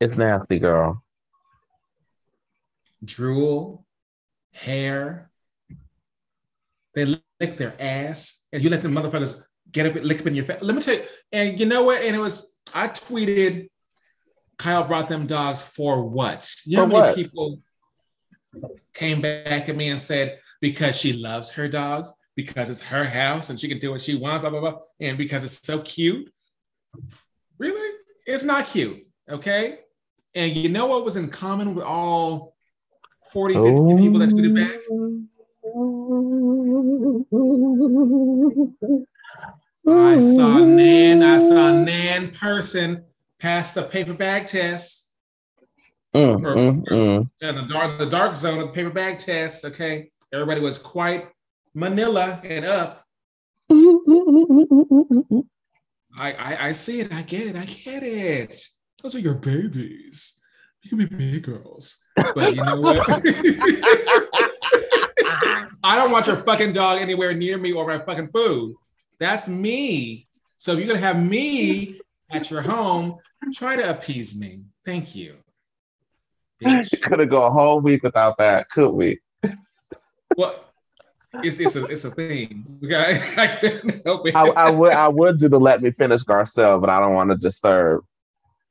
It's 0.00 0.16
nasty, 0.16 0.58
girl. 0.58 1.02
Drool, 3.04 3.84
hair. 4.52 5.30
They 6.94 7.04
lick 7.04 7.58
their 7.58 7.74
ass, 7.78 8.46
and 8.52 8.62
you 8.62 8.70
let 8.70 8.82
them 8.82 8.94
motherfuckers 8.94 9.42
get 9.70 9.86
up 9.86 9.96
and 9.96 10.04
lick 10.04 10.20
up 10.20 10.26
in 10.26 10.34
your 10.34 10.44
face. 10.44 10.62
Let 10.62 10.74
me 10.74 10.82
tell 10.82 10.94
you, 10.94 11.04
and 11.32 11.60
you 11.60 11.66
know 11.66 11.82
what? 11.84 12.02
And 12.02 12.16
it 12.16 12.18
was 12.18 12.56
I 12.74 12.88
tweeted 12.88 13.68
Kyle 14.58 14.84
brought 14.84 15.08
them 15.08 15.26
dogs 15.26 15.62
for 15.62 16.02
what? 16.04 16.50
You 16.64 16.78
know 16.78 16.88
For 16.88 16.96
how 16.96 17.00
many 17.00 17.08
what? 17.08 17.16
people 17.16 17.60
came 18.94 19.20
back 19.20 19.68
at 19.68 19.76
me 19.76 19.90
and 19.90 20.00
said 20.00 20.40
because 20.60 20.96
she 20.98 21.12
loves 21.12 21.52
her 21.52 21.68
dogs, 21.68 22.12
because 22.34 22.70
it's 22.70 22.82
her 22.82 23.04
house 23.04 23.50
and 23.50 23.60
she 23.60 23.68
can 23.68 23.78
do 23.78 23.90
what 23.90 24.00
she 24.00 24.14
wants, 24.14 24.40
blah 24.40 24.50
blah 24.50 24.60
blah, 24.60 24.78
and 25.00 25.18
because 25.18 25.44
it's 25.44 25.64
so 25.64 25.80
cute. 25.80 26.32
Really, 27.58 27.96
it's 28.26 28.44
not 28.44 28.66
cute. 28.66 29.06
Okay, 29.30 29.80
and 30.34 30.56
you 30.56 30.68
know 30.68 30.86
what 30.86 31.04
was 31.04 31.16
in 31.16 31.28
common 31.28 31.74
with 31.74 31.84
all 31.84 32.56
40, 33.32 33.54
50 33.54 33.70
people 33.96 34.18
that 34.20 34.30
tweeted 34.30 34.54
back? 34.54 34.80
I 39.88 40.18
saw 40.20 40.58
Nan. 40.58 41.22
I 41.22 41.38
saw 41.38 41.72
Nan 41.72 42.30
person 42.30 43.04
pass 43.46 43.74
the 43.74 43.82
paper 43.82 44.12
bag 44.12 44.44
test 44.46 45.06
Mm, 46.14 46.40
mm, 46.40 46.84
mm. 46.88 47.30
in 47.42 47.54
the 47.56 47.62
dark, 47.62 47.98
the 47.98 48.06
dark 48.06 48.36
zone 48.36 48.58
of 48.58 48.68
the 48.68 48.72
paper 48.72 48.88
bag 48.88 49.18
test. 49.18 49.66
Okay, 49.66 50.10
everybody 50.32 50.62
was 50.62 50.78
quite 50.78 51.28
Manila 51.74 52.40
and 52.42 52.64
up. 52.64 53.04
I, 56.16 56.32
I 56.32 56.68
I 56.68 56.72
see 56.72 57.00
it. 57.00 57.12
I 57.12 57.20
get 57.20 57.48
it. 57.48 57.56
I 57.56 57.66
get 57.66 58.02
it. 58.02 58.66
Those 59.02 59.14
are 59.14 59.18
your 59.18 59.34
babies. 59.34 60.40
You 60.82 60.88
can 60.88 60.98
be 60.98 61.04
big 61.04 61.42
girls, 61.42 62.02
but 62.34 62.56
you 62.56 62.64
know 62.64 62.80
what? 62.80 63.04
I 65.84 65.96
don't 65.96 66.10
want 66.10 66.26
your 66.28 66.36
fucking 66.36 66.72
dog 66.72 67.02
anywhere 67.02 67.34
near 67.34 67.58
me 67.58 67.72
or 67.72 67.86
my 67.86 67.98
fucking 67.98 68.30
food. 68.32 68.74
That's 69.20 69.50
me. 69.50 70.28
So 70.56 70.72
if 70.72 70.78
you're 70.78 70.88
gonna 70.88 71.00
have 71.00 71.22
me 71.22 72.00
at 72.30 72.50
your 72.50 72.62
home, 72.62 73.16
try 73.54 73.76
to 73.76 73.90
appease 73.90 74.36
me. 74.36 74.64
Thank 74.84 75.14
you. 75.14 75.36
Bitch. 76.62 77.00
Could 77.02 77.20
have 77.20 77.28
go 77.30 77.44
a 77.44 77.50
whole 77.50 77.80
week 77.80 78.02
without 78.02 78.38
that, 78.38 78.68
could 78.70 78.90
we? 78.90 79.20
Well, 80.36 80.64
it's 81.42 81.60
it's 81.60 81.76
a 81.76 81.84
it's 81.86 82.04
a 82.04 82.10
thing. 82.10 82.64
Okay, 82.82 83.20
I 83.36 83.46
couldn't 83.46 84.04
help 84.06 84.26
it. 84.26 84.34
I, 84.34 84.46
I 84.48 84.70
would 84.70 84.92
I 84.92 85.08
would 85.08 85.38
do 85.38 85.48
the 85.48 85.60
let 85.60 85.82
me 85.82 85.90
finish 85.90 86.24
Garcelle, 86.24 86.80
but 86.80 86.88
I 86.88 87.00
don't 87.00 87.14
want 87.14 87.30
to 87.30 87.36
disturb 87.36 88.04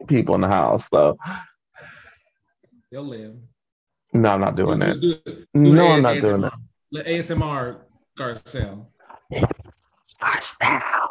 people 0.08 0.36
in 0.36 0.42
the 0.42 0.48
house. 0.48 0.90
So 0.92 1.18
They'll 2.92 3.04
live. 3.04 3.36
no, 4.14 4.30
I'm 4.30 4.42
not 4.42 4.56
doing 4.56 4.80
that. 4.80 5.00
Do- 5.00 5.16
do- 5.26 5.36
do 5.36 5.48
No, 5.54 5.88
I'm 5.92 6.02
not 6.02 6.18
ASMR. 6.18 6.22
doing 6.22 6.42
that. 6.42 6.54
Let 6.92 7.06
ASMR 7.08 7.78
Garcelle. 8.18 8.88
Garcelle. 10.22 11.08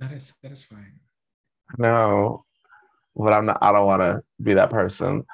Not 0.00 0.12
as 0.12 0.34
satisfying. 0.42 1.00
No, 1.76 2.44
but 3.16 3.32
I'm 3.32 3.46
not. 3.46 3.58
I 3.60 3.72
don't 3.72 3.86
want 3.86 4.02
to 4.02 4.22
be 4.42 4.54
that 4.54 4.70
person. 4.70 5.24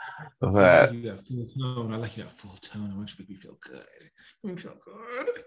I 0.42 0.50
That 0.50 0.90
like 0.90 0.92
you 0.92 1.10
got 1.10 1.26
full 1.26 1.46
tone. 1.56 1.92
I 1.92 1.96
like 1.96 2.16
you 2.16 2.22
got 2.22 2.32
full 2.32 2.56
tone. 2.60 2.90
I 2.92 2.96
want 2.96 3.10
you 3.10 3.16
to 3.16 3.22
make 3.22 3.30
me 3.30 3.36
feel 3.36 3.58
good. 3.62 3.84
Make 4.42 4.56
me 4.56 4.62
feel 4.62 4.76
good. 4.84 5.44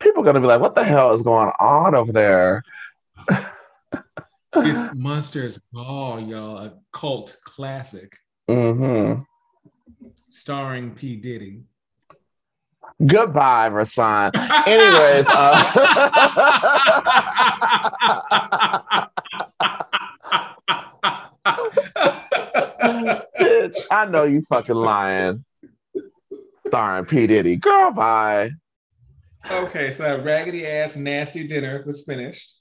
people 0.00 0.22
are 0.22 0.26
gonna 0.26 0.40
be 0.40 0.46
like, 0.46 0.60
"What 0.60 0.74
the 0.74 0.84
hell 0.84 1.14
is 1.14 1.22
going 1.22 1.50
on 1.58 1.94
over 1.94 2.12
there?" 2.12 2.62
it's 4.56 4.94
Monsters 4.94 5.58
Ball, 5.72 6.20
y'all, 6.20 6.58
a 6.58 6.78
cult 6.92 7.36
classic 7.44 8.16
hmm 8.48 9.20
starring 10.30 10.94
P. 10.94 11.16
Diddy. 11.16 11.62
Goodbye, 13.04 13.70
Rasan. 13.70 14.32
Anyways, 14.66 15.26
uh, 15.30 15.54
bitch, 23.38 23.86
I 23.92 24.06
know 24.10 24.24
you 24.24 24.42
fucking 24.42 24.74
lying. 24.74 25.44
Darn 26.70 27.06
P 27.06 27.26
Diddy, 27.26 27.56
girl, 27.56 27.92
bye. 27.92 28.50
okay, 29.50 29.90
so 29.90 30.02
that 30.02 30.24
raggedy 30.24 30.66
ass 30.66 30.96
nasty 30.96 31.46
dinner 31.46 31.82
was 31.86 32.04
finished. 32.04 32.56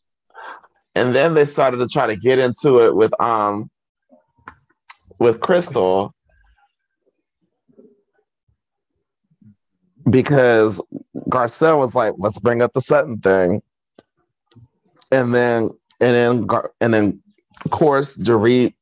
And 0.95 1.13
then 1.13 1.33
they 1.33 1.45
started 1.45 1.77
to 1.77 1.87
try 1.87 2.07
to 2.07 2.15
get 2.15 2.39
into 2.39 2.85
it 2.85 2.95
with 2.95 3.19
um 3.19 3.69
with 5.19 5.39
Crystal 5.39 6.13
because 10.21 10.81
Garcelle 11.29 11.77
was 11.77 11.93
like, 11.93 12.13
"Let's 12.17 12.39
bring 12.39 12.63
up 12.63 12.73
the 12.73 12.81
Sutton 12.81 13.19
thing," 13.19 13.61
and 15.11 15.31
then 15.33 15.69
and 16.01 16.15
then 16.15 16.45
Gar- 16.47 16.71
and 16.81 16.91
then 16.91 17.21
of 17.63 17.69
course 17.71 18.17
Dorit 18.17 18.73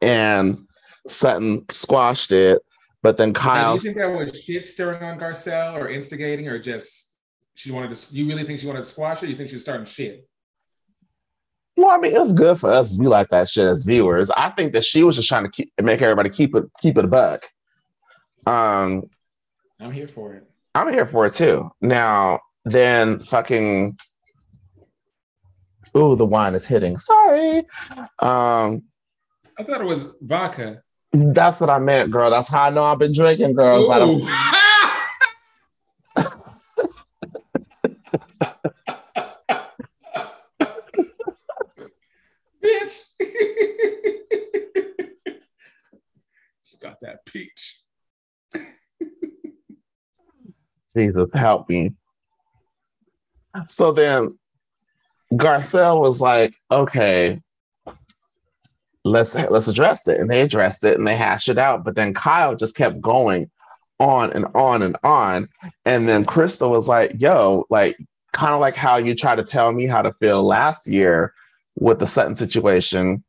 and 0.00 0.58
Sutton 1.06 1.66
squashed 1.70 2.32
it, 2.32 2.62
but 3.02 3.18
then 3.18 3.32
Now, 3.32 3.32
do 3.32 3.38
Kyle. 3.40 3.72
you 3.74 3.80
think 3.80 3.96
that 3.96 4.06
was 4.06 4.30
shit 4.46 4.70
stirring 4.70 5.02
on 5.02 5.20
Garcelle 5.20 5.74
or 5.74 5.90
instigating 5.90 6.48
or 6.48 6.58
just 6.58 7.14
she 7.54 7.70
wanted 7.70 7.94
to? 7.94 8.14
You 8.14 8.26
really 8.26 8.44
think 8.44 8.60
she 8.60 8.66
wanted 8.66 8.80
to 8.80 8.86
squash 8.86 9.22
it? 9.22 9.28
You 9.28 9.36
think 9.36 9.50
she 9.50 9.56
was 9.56 9.62
starting 9.62 9.84
shit? 9.84 10.26
Well, 11.76 11.90
I 11.90 11.98
mean, 11.98 12.14
it 12.14 12.18
was 12.18 12.32
good 12.32 12.58
for 12.58 12.72
us 12.72 12.96
to 12.96 13.02
be 13.02 13.08
like 13.08 13.28
that 13.28 13.48
shit 13.48 13.66
as 13.66 13.84
viewers. 13.84 14.30
I 14.30 14.48
think 14.50 14.72
that 14.72 14.84
she 14.84 15.04
was 15.04 15.16
just 15.16 15.28
trying 15.28 15.44
to 15.44 15.50
keep 15.50 15.70
make 15.82 16.00
everybody 16.00 16.30
keep 16.30 16.54
it 16.56 16.64
keep 16.80 16.96
it 16.96 17.04
a 17.04 17.08
buck. 17.08 17.44
Um, 18.46 19.04
I'm 19.80 19.92
here 19.92 20.08
for 20.08 20.34
it. 20.34 20.46
I'm 20.74 20.92
here 20.92 21.06
for 21.06 21.26
it 21.26 21.34
too. 21.34 21.70
Now, 21.80 22.40
then 22.64 23.18
fucking 23.18 23.96
Ooh, 25.96 26.16
the 26.16 26.26
wine 26.26 26.54
is 26.54 26.66
hitting. 26.66 26.98
Sorry. 26.98 27.58
Um, 28.18 28.82
I 29.58 29.62
thought 29.64 29.80
it 29.80 29.86
was 29.86 30.14
vodka. 30.20 30.82
that's 31.12 31.60
what 31.60 31.70
I 31.70 31.78
meant, 31.78 32.10
girl. 32.10 32.30
That's 32.30 32.48
how 32.48 32.64
I 32.64 32.70
know 32.70 32.84
I've 32.84 32.98
been 32.98 33.12
drinking, 33.12 33.54
girls. 33.54 33.88
I 33.90 33.98
don't, 33.98 34.20
Ooh. 34.20 34.26
Bitch. 42.62 43.00
Got 46.80 47.00
that 47.00 47.24
peach. 47.26 47.82
Jesus 50.98 51.28
help 51.34 51.68
me. 51.68 51.92
So 53.68 53.92
then 53.92 54.38
Garcelle 55.32 56.00
was 56.00 56.20
like, 56.20 56.54
okay, 56.70 57.40
let's 59.04 59.34
let's 59.34 59.68
address 59.68 60.06
it. 60.08 60.20
And 60.20 60.30
they 60.30 60.40
addressed 60.40 60.84
it 60.84 60.98
and 60.98 61.06
they 61.06 61.16
hashed 61.16 61.48
it 61.48 61.58
out. 61.58 61.84
But 61.84 61.96
then 61.96 62.14
Kyle 62.14 62.54
just 62.56 62.76
kept 62.76 63.00
going 63.00 63.50
on 63.98 64.32
and 64.32 64.46
on 64.54 64.82
and 64.82 64.96
on. 65.02 65.48
And 65.84 66.08
then 66.08 66.24
Crystal 66.24 66.70
was 66.70 66.88
like, 66.88 67.12
yo, 67.18 67.64
like 67.70 67.96
kind 68.32 68.54
of 68.54 68.60
like 68.60 68.74
how 68.76 68.96
you 68.96 69.14
tried 69.14 69.36
to 69.36 69.42
tell 69.44 69.72
me 69.72 69.86
how 69.86 70.02
to 70.02 70.12
feel 70.12 70.42
last 70.42 70.86
year 70.88 71.32
with 71.76 71.98
the 71.98 72.06
Sutton 72.06 72.36
situation. 72.36 73.24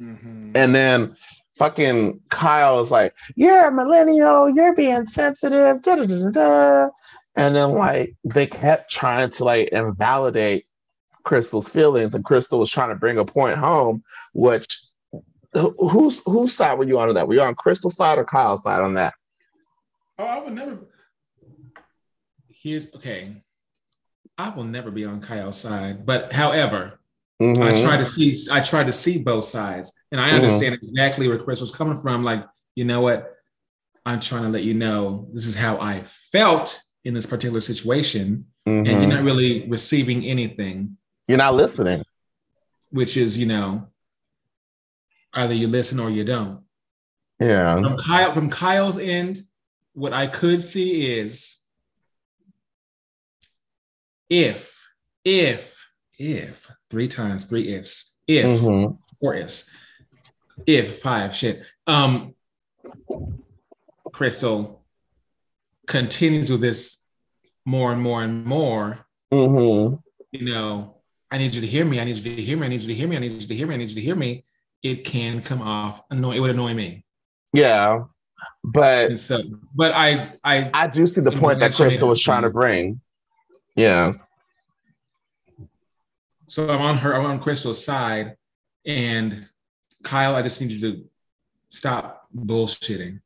Mhm. 0.00 0.52
And 0.54 0.74
then 0.74 1.16
fucking 1.56 2.20
Kyle 2.30 2.80
is 2.80 2.90
like, 2.90 3.14
You're 3.36 3.66
a 3.66 3.72
millennial, 3.72 4.48
you're 4.50 4.74
being 4.74 5.06
sensitive. 5.06 5.82
Da, 5.82 5.96
da, 5.96 6.06
da, 6.06 6.30
da. 6.30 6.88
And 7.36 7.54
then 7.54 7.72
like 7.72 8.14
they 8.24 8.46
kept 8.46 8.90
trying 8.90 9.30
to 9.30 9.44
like 9.44 9.68
invalidate 9.68 10.66
Crystal's 11.24 11.68
feelings, 11.68 12.14
and 12.14 12.24
Crystal 12.24 12.58
was 12.58 12.70
trying 12.70 12.90
to 12.90 12.94
bring 12.96 13.18
a 13.18 13.24
point 13.24 13.58
home, 13.58 14.04
which 14.34 14.80
who- 15.52 15.88
whose 15.88 16.22
whose 16.24 16.54
side 16.54 16.78
were 16.78 16.84
you 16.84 16.98
on 16.98 17.12
that? 17.14 17.26
Were 17.26 17.34
you 17.34 17.40
on 17.40 17.54
Crystal's 17.54 17.96
side 17.96 18.18
or 18.18 18.24
Kyle's 18.24 18.62
side 18.62 18.82
on 18.82 18.94
that? 18.94 19.14
Oh, 20.18 20.24
I 20.24 20.40
would 20.42 20.52
never. 20.52 20.78
Here's 22.48 22.92
okay. 22.94 23.42
I 24.36 24.50
will 24.50 24.64
never 24.64 24.90
be 24.90 25.04
on 25.04 25.20
Kyle's 25.20 25.58
side, 25.58 26.04
but 26.04 26.32
however, 26.32 26.98
I 27.40 27.44
Mhm. 27.44 27.82
try 27.82 27.96
to 27.96 28.06
see. 28.06 28.38
I 28.50 28.60
try 28.60 28.84
to 28.84 28.92
see 28.92 29.22
both 29.22 29.44
sides, 29.44 29.92
and 30.12 30.20
I 30.20 30.30
Mhm. 30.30 30.34
understand 30.36 30.74
exactly 30.74 31.28
where 31.28 31.38
Crystal's 31.38 31.74
coming 31.74 31.96
from. 32.00 32.22
Like, 32.24 32.44
you 32.74 32.84
know 32.84 33.00
what? 33.00 33.30
I'm 34.06 34.20
trying 34.20 34.42
to 34.42 34.48
let 34.48 34.62
you 34.64 34.74
know 34.74 35.28
this 35.32 35.46
is 35.46 35.56
how 35.56 35.80
I 35.80 36.04
felt 36.32 36.80
in 37.04 37.12
this 37.14 37.26
particular 37.26 37.60
situation, 37.60 38.46
and 38.66 38.86
Mhm. 38.86 39.00
you're 39.00 39.06
not 39.10 39.22
really 39.24 39.68
receiving 39.68 40.24
anything, 40.24 40.96
You're 41.28 41.38
not 41.38 41.54
listening. 41.54 42.02
which 42.90 43.16
is, 43.16 43.36
you 43.38 43.46
know, 43.46 43.88
either 45.34 45.54
you 45.54 45.66
listen 45.68 46.00
or 46.00 46.10
you 46.10 46.24
don't. 46.24 46.64
Yeah. 47.40 47.74
From 47.74 47.98
Kyle, 47.98 48.32
from 48.32 48.48
Kyle's 48.50 48.96
end, 48.98 49.42
what 49.92 50.12
I 50.12 50.26
could 50.28 50.62
see 50.62 51.10
is 51.18 51.62
if, 54.30 54.88
if, 55.24 55.90
if, 56.18 56.70
three 56.88 57.08
times, 57.08 57.44
three 57.44 57.74
ifs, 57.74 58.16
if, 58.26 58.46
Mhm. 58.60 58.98
four 59.20 59.34
ifs, 59.34 59.70
if 60.66 61.02
five, 61.02 61.34
shit. 61.36 61.64
Um, 61.86 62.34
Crystal 64.12 64.83
continues 65.86 66.50
with 66.50 66.60
this 66.60 67.04
more 67.66 67.92
and 67.92 68.00
more 68.02 68.22
and 68.22 68.44
more, 68.44 69.06
Mm-hmm. 69.32 69.96
you 70.30 70.44
know, 70.44 70.98
I 71.30 71.38
need 71.38 71.54
you 71.54 71.60
to 71.60 71.66
hear 71.66 71.84
me. 71.84 71.98
I 72.00 72.04
need 72.04 72.16
you 72.16 72.36
to 72.36 72.42
hear 72.42 72.56
me. 72.56 72.66
I 72.66 72.68
need 72.68 72.82
you 72.82 72.88
to 72.88 72.94
hear 72.94 73.08
me. 73.08 73.16
I 73.16 73.18
need 73.18 73.32
you 73.32 73.48
to 73.48 73.54
hear 73.54 73.66
me. 73.66 73.74
I 73.74 73.78
need 73.78 73.88
you 73.88 73.94
to 73.96 74.00
hear 74.00 74.14
me. 74.14 74.44
It 74.82 75.04
can 75.04 75.42
come 75.42 75.60
off 75.60 76.02
annoy. 76.10 76.36
It 76.36 76.40
would 76.40 76.50
annoy 76.50 76.74
me. 76.74 77.04
Yeah. 77.52 78.04
But 78.62 79.06
And 79.06 79.18
so, 79.18 79.42
but 79.74 79.92
I, 79.92 80.34
I, 80.44 80.70
I 80.72 80.86
do 80.86 81.06
see 81.06 81.20
the 81.20 81.32
point 81.32 81.58
that 81.60 81.74
Crystal 81.74 82.08
was 82.08 82.20
trying 82.20 82.42
to 82.42 82.50
bring. 82.50 83.00
Yeah. 83.74 84.12
so 86.46 86.68
I'm 86.70 86.80
on 86.82 86.96
her. 86.98 87.14
I'm 87.14 87.26
on 87.26 87.40
Crystal's 87.40 87.84
side, 87.84 88.36
and 88.86 89.48
Kyle, 90.04 90.36
I 90.36 90.42
just 90.42 90.60
need 90.60 90.70
you 90.70 90.80
to 90.92 91.04
stop 91.70 92.28
bullshitting 92.36 93.20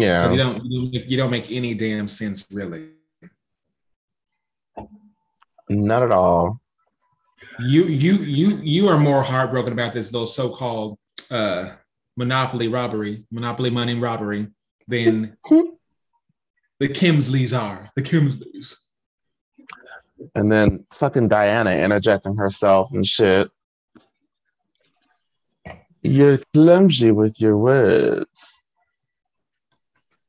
Yeah. 0.00 0.28
don't, 0.34 0.64
you 0.64 0.80
don't 0.80 0.92
make- 0.92 1.10
you 1.10 1.16
don't 1.16 1.30
make 1.30 1.50
any 1.50 1.74
damn 1.74 2.08
sense, 2.08 2.46
really. 2.52 2.90
Not 5.68 6.02
at 6.02 6.10
all. 6.12 6.60
You, 7.60 7.84
you, 7.86 8.14
you, 8.14 8.56
you 8.62 8.88
are 8.88 8.98
more 8.98 9.22
heartbroken 9.22 9.72
about 9.72 9.92
this 9.92 10.12
little 10.12 10.26
so-called 10.26 10.98
uh, 11.30 11.70
monopoly 12.16 12.68
robbery, 12.68 13.24
monopoly 13.30 13.70
money 13.70 13.94
robbery, 13.94 14.48
than 14.88 15.36
the 16.80 16.88
Kemsleys 16.88 17.58
are. 17.58 17.90
The 17.96 18.02
Kemsleys. 18.02 18.76
And 20.34 20.50
then 20.50 20.86
fucking 20.92 21.28
Diana 21.28 21.76
interjecting 21.76 22.36
herself 22.36 22.92
and 22.92 23.06
shit. 23.06 23.50
You're 26.02 26.38
clumsy 26.54 27.10
with 27.10 27.40
your 27.40 27.56
words. 27.56 28.65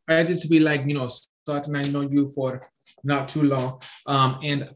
I 0.07 0.23
just 0.23 0.43
to 0.43 0.47
be 0.47 0.59
like, 0.59 0.85
you 0.85 0.93
know, 0.93 1.07
starting 1.07 1.75
I 1.75 1.83
know 1.83 2.01
you 2.01 2.31
for 2.33 2.65
not 3.03 3.27
too 3.29 3.43
long. 3.43 3.81
Um, 4.05 4.39
and 4.43 4.69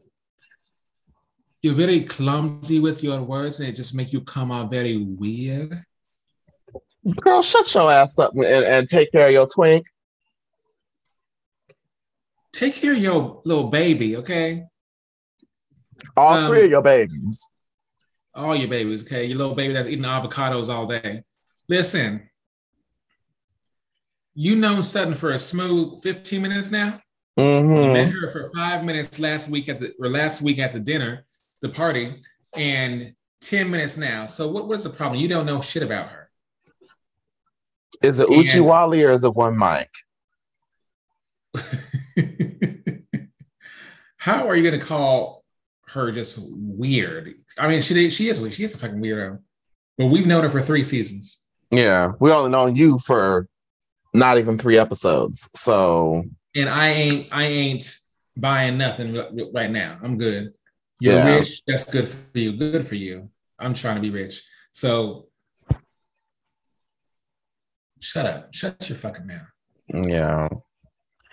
you're 1.62 1.74
very 1.74 2.00
clumsy 2.00 2.80
with 2.80 3.02
your 3.02 3.22
words, 3.22 3.60
and 3.60 3.68
it 3.68 3.76
just 3.76 3.94
make 3.94 4.12
you 4.12 4.20
come 4.20 4.50
out 4.50 4.70
very 4.70 4.96
weird. 4.98 5.84
Girl, 7.20 7.42
shut 7.42 7.72
your 7.74 7.90
ass 7.90 8.18
up 8.18 8.34
and, 8.34 8.44
and 8.44 8.88
take 8.88 9.12
care 9.12 9.26
of 9.26 9.32
your 9.32 9.46
twink. 9.46 9.86
Take 12.52 12.74
care 12.74 12.92
of 12.92 12.98
your 12.98 13.40
little 13.44 13.68
baby, 13.68 14.16
okay? 14.16 14.64
All 16.16 16.36
Um, 16.36 16.50
three 16.50 16.64
of 16.64 16.70
your 16.70 16.82
babies. 16.82 17.50
All 18.34 18.54
your 18.56 18.68
babies, 18.68 19.04
okay? 19.04 19.24
Your 19.24 19.38
little 19.38 19.54
baby 19.54 19.72
that's 19.72 19.88
eating 19.88 20.04
avocados 20.04 20.68
all 20.68 20.86
day. 20.86 21.22
Listen, 21.68 22.28
you 24.34 24.56
know 24.56 24.80
Sutton 24.80 25.14
for 25.14 25.32
a 25.32 25.38
smooth 25.38 26.02
15 26.02 26.42
minutes 26.42 26.70
now. 26.70 27.00
Mm-hmm. 27.38 27.92
met 27.94 28.10
her 28.10 28.30
for 28.30 28.50
five 28.54 28.84
minutes 28.84 29.18
last 29.18 29.48
week 29.48 29.70
at 29.70 29.80
the 29.80 29.94
or 29.98 30.08
last 30.08 30.42
week 30.42 30.58
at 30.58 30.72
the 30.72 30.80
dinner, 30.80 31.24
the 31.62 31.70
party, 31.70 32.22
and 32.54 33.14
10 33.40 33.70
minutes 33.70 33.96
now. 33.96 34.26
So 34.26 34.48
what 34.48 34.68
was 34.68 34.84
the 34.84 34.90
problem? 34.90 35.18
You 35.20 35.28
don't 35.28 35.46
know 35.46 35.62
shit 35.62 35.82
about 35.82 36.08
her. 36.08 36.30
Is 38.02 38.18
it 38.20 38.28
Oochie 38.28 38.60
Wally 38.60 39.02
or 39.04 39.10
is 39.10 39.24
it 39.24 39.34
one 39.34 39.56
mic? 39.56 39.88
How 44.16 44.48
are 44.48 44.56
you 44.56 44.62
gonna 44.62 44.82
call 44.82 45.44
her 45.88 46.10
just 46.10 46.38
weird? 46.42 47.34
I 47.58 47.68
mean, 47.68 47.80
she 47.80 48.10
she 48.10 48.28
is 48.28 48.40
weird. 48.40 48.54
She 48.54 48.64
is 48.64 48.74
a 48.74 48.78
fucking 48.78 49.00
weirdo. 49.00 49.38
But 49.98 50.06
we've 50.06 50.26
known 50.26 50.42
her 50.42 50.50
for 50.50 50.60
three 50.60 50.82
seasons. 50.82 51.42
Yeah, 51.70 52.12
we 52.20 52.30
only 52.30 52.50
known 52.50 52.76
you 52.76 52.98
for 52.98 53.48
not 54.14 54.38
even 54.38 54.58
three 54.58 54.78
episodes. 54.78 55.48
So 55.54 56.24
And 56.54 56.68
I 56.68 56.88
ain't 56.88 57.28
I 57.32 57.44
ain't 57.46 57.98
buying 58.36 58.78
nothing 58.78 59.14
right 59.54 59.70
now. 59.70 59.98
I'm 60.02 60.18
good. 60.18 60.52
You're 61.00 61.18
Yeah. 61.18 61.24
rich. 61.40 61.62
That's 61.66 61.84
good 61.84 62.08
for 62.08 62.38
you. 62.38 62.52
Good 62.56 62.86
for 62.88 62.94
you. 62.94 63.30
I'm 63.58 63.74
trying 63.74 63.96
to 63.96 64.02
be 64.02 64.10
rich. 64.10 64.42
So 64.72 65.28
shut 68.00 68.26
up. 68.26 68.54
Shut 68.54 68.88
your 68.88 68.96
fucking 68.98 69.26
mouth. 69.26 69.46
yeah, 70.08 70.48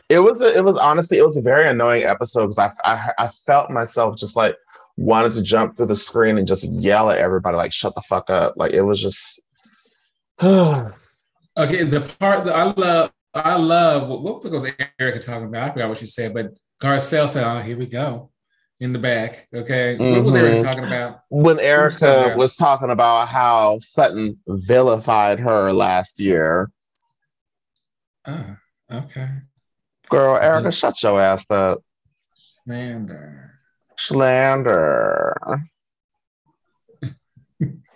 it 0.10 0.19
was 0.19 0.39
a, 0.41 0.57
it 0.57 0.64
was 0.64 0.77
honestly 0.80 1.18
it 1.18 1.26
was 1.26 1.38
a 1.38 1.41
very 1.41 1.68
annoying 1.68 2.03
episode 2.03 2.47
because 2.47 2.60
I, 2.60 2.72
I 2.84 3.11
I 3.19 3.27
felt 3.27 3.69
myself 3.69 4.18
just 4.18 4.35
like 4.35 4.56
wanted 4.97 5.31
to 5.34 5.41
jump 5.43 5.77
through 5.77 5.85
the 5.88 5.95
screen 5.95 6.38
and 6.38 6.47
just 6.47 6.69
yell 6.72 7.10
at 7.10 7.19
everybody 7.19 7.56
like 7.56 7.72
shut 7.72 7.95
the 7.95 8.01
fuck 8.01 8.30
up. 8.30 8.53
Like 8.57 8.72
it 8.73 8.81
was 8.81 9.01
just. 9.01 9.41
Okay, 11.60 11.84
the 11.84 11.99
part 12.19 12.45
that 12.45 12.56
I 12.56 12.64
love, 12.72 13.11
I 13.34 13.57
love 13.57 14.07
what, 14.07 14.22
what 14.22 14.41
was 14.49 14.65
Erika 14.98 15.19
talking 15.19 15.49
about? 15.49 15.69
I 15.69 15.73
forgot 15.73 15.90
what 15.90 15.98
she 15.98 16.06
said, 16.06 16.34
but 16.34 16.53
Garcelle 16.81 17.27
said, 17.27 17.44
"Oh, 17.44 17.60
here 17.60 17.77
we 17.77 17.86
go." 17.86 18.31
In 18.80 18.94
the 18.94 18.99
back, 18.99 19.49
okay. 19.53 19.98
What 19.98 20.23
was 20.23 20.36
Erika 20.38 20.56
mm-hmm. 20.56 20.65
talking 20.65 20.86
about? 20.86 21.23
when 21.27 21.60
Erika 21.60 22.27
Yeah. 22.30 22.36
was 22.36 22.56
talking 22.56 22.91
about 22.91 23.27
how 23.27 23.77
Sutton 23.80 24.40
vilified 24.48 25.41
her 25.41 25.73
last 25.73 26.22
year. 26.22 26.72
Oh, 28.26 28.56
okay. 28.90 29.27
Girl, 30.10 30.38
Erika, 30.38 30.72
shut 30.72 31.03
your 31.03 31.19
ass 31.22 31.45
up. 31.49 31.84
Slander. 32.64 33.60
Slander. 33.98 35.61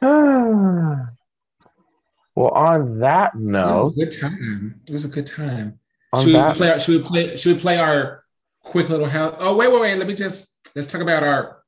well, 2.36 2.50
on 2.50 3.00
that 3.00 3.32
It 3.36 3.38
was 3.40 3.44
note, 3.46 3.94
a 3.94 4.06
good 4.06 4.20
time. 4.20 4.80
It 4.88 4.94
was 4.94 5.06
a 5.06 5.10
good 5.10 5.26
time. 5.28 5.80
Should 6.20 6.28
we 6.28 6.54
play? 6.54 6.72
Our, 6.72 6.80
should 6.80 7.02
we 7.02 7.08
play? 7.08 7.38
Should 7.38 7.56
we 7.56 7.62
play 7.62 7.78
our 7.78 8.24
quick 8.62 8.90
little 8.90 9.06
house? 9.08 9.36
Oh, 9.40 9.56
wait, 9.56 9.72
wait, 9.72 9.82
wait. 9.82 9.96
Let 9.98 10.08
me 10.08 10.14
just 10.14 10.68
let's 10.76 10.88
talk 10.88 11.02
about 11.02 11.24
our 11.24 11.64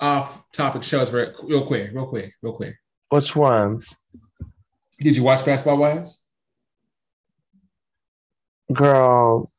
off-topic 0.00 0.82
shows 0.82 1.12
real, 1.12 1.32
real 1.44 1.66
quick, 1.66 1.90
real 1.92 2.06
quick, 2.06 2.32
real 2.42 2.52
quick. 2.52 2.74
which 3.10 3.34
ones? 3.34 3.96
Did 5.00 5.16
you 5.16 5.22
watch 5.22 5.44
Basketball 5.44 5.78
Wives? 5.78 6.22
Girl, 8.72 9.50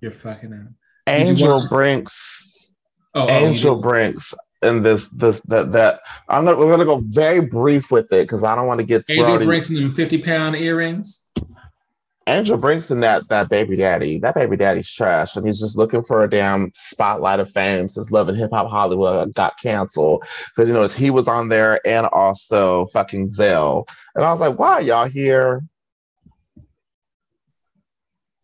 You're 0.00 0.12
fucking 0.12 0.52
out. 0.52 0.68
Angel 1.06 1.58
watch- 1.60 1.68
Brinks, 1.68 2.72
Oh, 3.14 3.26
oh, 3.26 3.28
Angel 3.28 3.74
did. 3.76 3.82
Brinks, 3.82 4.34
and 4.62 4.84
this, 4.84 5.10
this, 5.10 5.40
that, 5.42 5.72
that. 5.72 6.00
I'm 6.28 6.44
gonna, 6.44 6.58
we're 6.58 6.70
gonna 6.70 6.84
go 6.84 7.02
very 7.06 7.40
brief 7.40 7.90
with 7.90 8.12
it 8.12 8.22
because 8.22 8.44
I 8.44 8.54
don't 8.54 8.66
want 8.66 8.80
to 8.80 8.86
get 8.86 9.08
Angel. 9.10 9.38
Brinks 9.38 9.68
and 9.68 9.78
them 9.78 9.92
50 9.92 10.22
pound 10.22 10.56
earrings. 10.56 11.30
Angel 12.26 12.56
Brinks 12.56 12.90
and 12.90 13.02
that 13.02 13.28
that 13.28 13.48
baby 13.48 13.76
daddy, 13.76 14.18
that 14.18 14.34
baby 14.34 14.56
daddy's 14.56 14.92
trash, 14.92 15.36
and 15.36 15.46
he's 15.46 15.60
just 15.60 15.76
looking 15.76 16.04
for 16.04 16.22
a 16.22 16.30
damn 16.30 16.70
spotlight 16.74 17.40
of 17.40 17.50
fame 17.50 17.88
since 17.88 18.10
Love 18.10 18.28
and 18.28 18.38
Hip 18.38 18.50
Hop 18.52 18.70
Hollywood 18.70 19.34
got 19.34 19.58
canceled 19.60 20.24
because 20.54 20.68
you 20.68 20.74
know 20.74 20.86
he 20.86 21.10
was 21.10 21.26
on 21.26 21.48
there 21.48 21.80
and 21.86 22.06
also 22.06 22.86
fucking 22.86 23.30
Zell, 23.30 23.86
and 24.14 24.24
I 24.24 24.30
was 24.30 24.40
like, 24.40 24.58
why 24.58 24.72
are 24.74 24.82
y'all 24.82 25.08
here? 25.08 25.64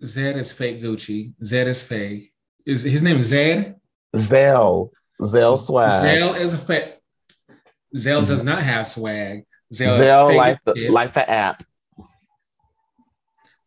Zed 0.02 0.36
is 0.36 0.52
fake 0.52 0.82
Gucci. 0.82 1.32
Zed 1.42 1.68
is 1.68 1.82
fake. 1.82 2.32
Is 2.64 2.82
his 2.82 3.02
name 3.02 3.22
Zed? 3.22 3.76
Zell, 4.16 4.90
Zell 5.24 5.56
swag, 5.56 6.02
Zell 6.02 6.34
is 6.34 6.52
a 6.54 6.58
fake. 6.58 6.94
Zell 7.96 8.20
does 8.20 8.42
not 8.42 8.62
have 8.62 8.86
swag. 8.88 9.44
Zell, 9.72 10.34
like 10.34 10.58
the 10.64 10.88
like 10.90 11.14
the 11.14 11.28
app. 11.28 11.62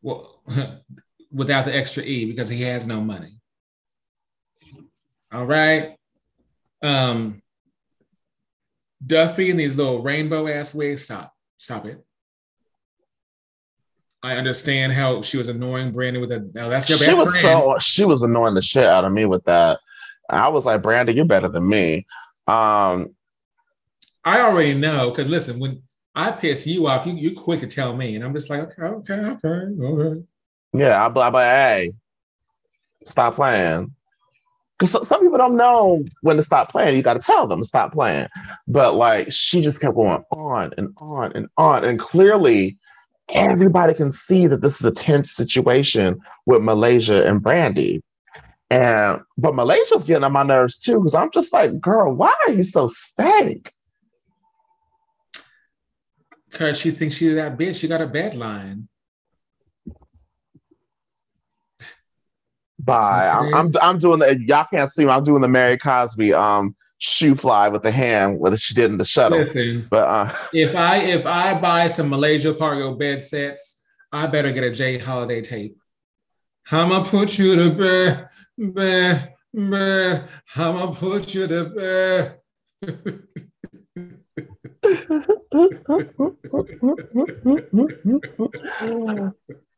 well, 0.01 0.41
without 1.31 1.65
the 1.65 1.75
extra 1.75 2.03
E 2.03 2.25
because 2.25 2.49
he 2.49 2.61
has 2.63 2.87
no 2.87 3.01
money. 3.01 3.39
All 5.31 5.45
right. 5.45 5.95
Um, 6.81 7.41
Duffey 9.05 9.49
and 9.51 9.59
these 9.59 9.75
little 9.75 10.01
rainbow 10.01 10.47
ass 10.47 10.73
wigs. 10.73 11.03
Stop. 11.03 11.33
Stop 11.57 11.85
it. 11.85 12.03
I 14.21 14.35
understand 14.35 14.91
how 14.91 15.21
she 15.21 15.37
was 15.37 15.47
annoying 15.47 15.91
Brandon 15.91 16.19
with 16.21 16.29
that. 16.31 16.53
Now 16.53 16.69
that's 16.69 16.89
your 16.89 16.97
She 16.97 17.13
was 17.13 17.31
brand. 17.41 17.59
so 17.59 17.77
she 17.79 18.05
was 18.05 18.21
annoying 18.21 18.53
the 18.53 18.61
shit 18.61 18.85
out 18.85 19.05
of 19.05 19.11
me 19.13 19.25
with 19.25 19.43
that. 19.45 19.79
I 20.29 20.49
was 20.49 20.65
like, 20.65 20.81
Brandon, 20.81 21.15
you're 21.15 21.25
better 21.25 21.47
than 21.47 21.67
me. 21.67 22.05
Um, 22.47 23.15
I 24.23 24.41
already 24.41 24.73
know 24.73 25.09
because 25.09 25.29
listen, 25.29 25.59
when 25.59 25.81
I 26.15 26.31
piss 26.31 26.67
you 26.67 26.87
off, 26.87 27.05
you 27.05 27.13
you 27.13 27.35
quick 27.35 27.61
to 27.61 27.67
tell 27.67 27.95
me, 27.95 28.15
and 28.15 28.23
I'm 28.23 28.33
just 28.33 28.49
like, 28.49 28.61
okay, 28.61 28.83
okay, 28.83 29.13
okay, 29.13 29.83
okay. 29.83 30.21
Yeah, 30.73 31.01
I'll 31.01 31.09
be 31.09 31.19
like, 31.19 31.33
hey, 31.33 31.91
stop 33.05 33.35
playing. 33.35 33.93
Because 34.77 35.07
some 35.07 35.21
people 35.21 35.37
don't 35.37 35.57
know 35.57 36.05
when 36.21 36.37
to 36.37 36.41
stop 36.41 36.71
playing. 36.71 36.95
You 36.95 37.01
got 37.01 37.15
to 37.15 37.19
tell 37.19 37.47
them 37.47 37.59
to 37.59 37.67
stop 37.67 37.91
playing. 37.91 38.27
But 38.67 38.95
like, 38.95 39.31
she 39.31 39.61
just 39.61 39.81
kept 39.81 39.95
going 39.95 40.23
on 40.37 40.73
and 40.77 40.93
on 40.97 41.33
and 41.33 41.47
on. 41.57 41.83
And 41.83 41.99
clearly, 41.99 42.77
everybody 43.29 43.93
can 43.93 44.11
see 44.11 44.47
that 44.47 44.61
this 44.61 44.79
is 44.79 44.85
a 44.85 44.91
tense 44.91 45.31
situation 45.31 46.19
with 46.45 46.61
Malaysia 46.61 47.27
and 47.27 47.41
Brandi. 47.41 48.01
And 48.71 49.21
but 49.37 49.55
Malaysia's 49.55 50.03
getting 50.03 50.23
on 50.23 50.31
my 50.31 50.43
nerves 50.43 50.77
too, 50.77 50.99
because 50.99 51.15
I'm 51.15 51.31
just 51.31 51.51
like, 51.53 51.79
girl, 51.81 52.13
why 52.13 52.33
are 52.45 52.53
you 52.53 52.63
so 52.63 52.87
stank? 52.87 53.73
Because 56.51 56.79
she 56.79 56.91
thinks 56.91 57.15
she's 57.15 57.35
that 57.35 57.57
bitch. 57.57 57.79
She 57.79 57.87
got 57.87 58.01
a 58.01 58.07
bed 58.07 58.35
line. 58.35 58.87
Bye. 62.79 63.27
I'm, 63.27 63.53
I'm 63.55 63.71
I'm 63.81 63.99
doing 63.99 64.19
the 64.19 64.39
y'all 64.39 64.65
can't 64.71 64.89
see 64.89 65.05
me. 65.05 65.11
I'm 65.11 65.23
doing 65.23 65.41
the 65.41 65.47
Mary 65.47 65.77
Cosby 65.77 66.33
um 66.33 66.75
shoe 66.99 67.33
fly 67.33 67.69
with 67.69 67.81
the 67.81 67.91
hand 67.91 68.39
what 68.39 68.57
she 68.59 68.73
did 68.73 68.91
in 68.91 68.97
the 68.97 69.05
shuttle. 69.05 69.39
Listen, 69.39 69.87
But 69.89 70.07
uh 70.07 70.33
if 70.53 70.75
I 70.75 70.97
if 70.97 71.25
I 71.25 71.59
buy 71.59 71.87
some 71.87 72.09
Malaysia 72.09 72.53
Pargo 72.53 72.97
bed 72.97 73.21
sets, 73.21 73.83
I 74.11 74.27
better 74.27 74.51
get 74.51 74.63
a 74.63 74.71
J. 74.71 74.97
Holiday 74.97 75.41
tape. 75.41 75.78
I'ma 76.71 77.03
put 77.03 77.39
you 77.39 77.55
to 77.55 77.71
bed, 77.71 78.27
bed, 78.57 79.33
bed. 79.53 80.29
I'ma 80.55 80.91
put 80.91 81.33
you 81.33 81.47
to 81.47 81.65
bed. 81.65 82.39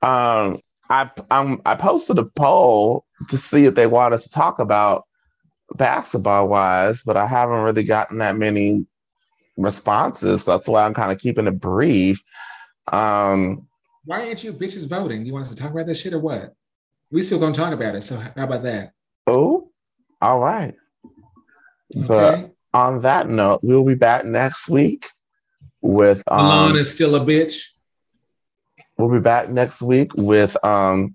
um 0.02 0.60
I 0.90 1.10
um 1.30 1.62
I 1.66 1.76
posted 1.76 2.18
a 2.18 2.26
poll 2.26 3.06
to 3.30 3.38
see 3.38 3.66
if 3.66 3.76
they 3.76 3.88
want 3.88 4.14
us 4.14 4.26
to 4.26 4.30
talk 4.32 4.60
about 4.60 5.06
basketball 5.76 6.50
wise, 6.50 7.04
but 7.04 7.16
I 7.16 7.26
haven't 7.26 7.64
really 7.64 7.84
gotten 7.84 8.18
that 8.18 8.38
many 8.38 8.86
responses. 9.56 10.44
So 10.44 10.52
that's 10.52 10.68
why 10.68 10.86
I'm 10.86 10.94
kind 10.94 11.14
of 11.14 11.20
keeping 11.20 11.48
it 11.48 11.60
brief. 11.60 12.22
Um 12.92 13.68
Why 14.04 14.24
ain't 14.24 14.44
you 14.44 14.52
bitches 14.52 14.90
voting? 14.90 15.26
You 15.26 15.32
want 15.32 15.46
us 15.46 15.56
to 15.56 15.62
talk 15.62 15.72
about 15.72 15.86
this 15.86 16.02
shit 16.02 16.14
or 16.14 16.20
what? 16.20 16.54
We 17.12 17.22
still 17.22 17.40
gonna 17.40 17.54
talk 17.54 17.74
about 17.74 17.96
it. 17.96 18.04
So 18.04 18.18
how 18.18 18.32
about 18.44 18.64
that? 18.64 18.94
oh 19.28 19.70
all 20.22 20.40
right. 20.40 20.76
Okay. 21.96 22.08
But 22.08 22.54
on 22.74 23.02
that 23.02 23.28
note, 23.28 23.60
we'll 23.64 23.84
be 23.84 23.96
back 23.96 24.26
next 24.26 24.70
week 24.70 25.06
with 25.82 26.24
Milan 26.30 26.72
um 26.72 26.78
is 26.78 26.92
still 26.94 27.16
a 27.16 27.20
bitch. 27.20 27.64
we'll 28.98 29.12
be 29.12 29.20
back 29.20 29.50
next 29.50 29.82
week 29.82 30.12
with 30.16 30.56
um 30.64 31.14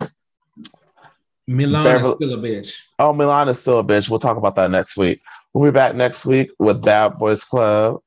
Milan 1.47 1.85
Beverly- 1.85 2.11
is 2.11 2.17
still 2.17 2.35
a 2.35 2.39
bitch. 2.39 2.79
Oh, 2.99 3.13
Milan 3.13 3.49
is 3.49 3.61
still 3.61 3.79
a 3.79 3.85
bitch. 3.85 4.11
We'll 4.11 4.19
talk 4.19 4.37
about 4.37 4.57
that 4.57 4.71
next 4.71 4.97
week. 4.97 5.21
We'll 5.55 5.71
be 5.71 5.75
back 5.75 5.95
next 5.95 6.27
week 6.27 6.51
with 6.59 6.83
Bad 6.83 7.17
Boys 7.19 7.45
Club, 7.45 8.01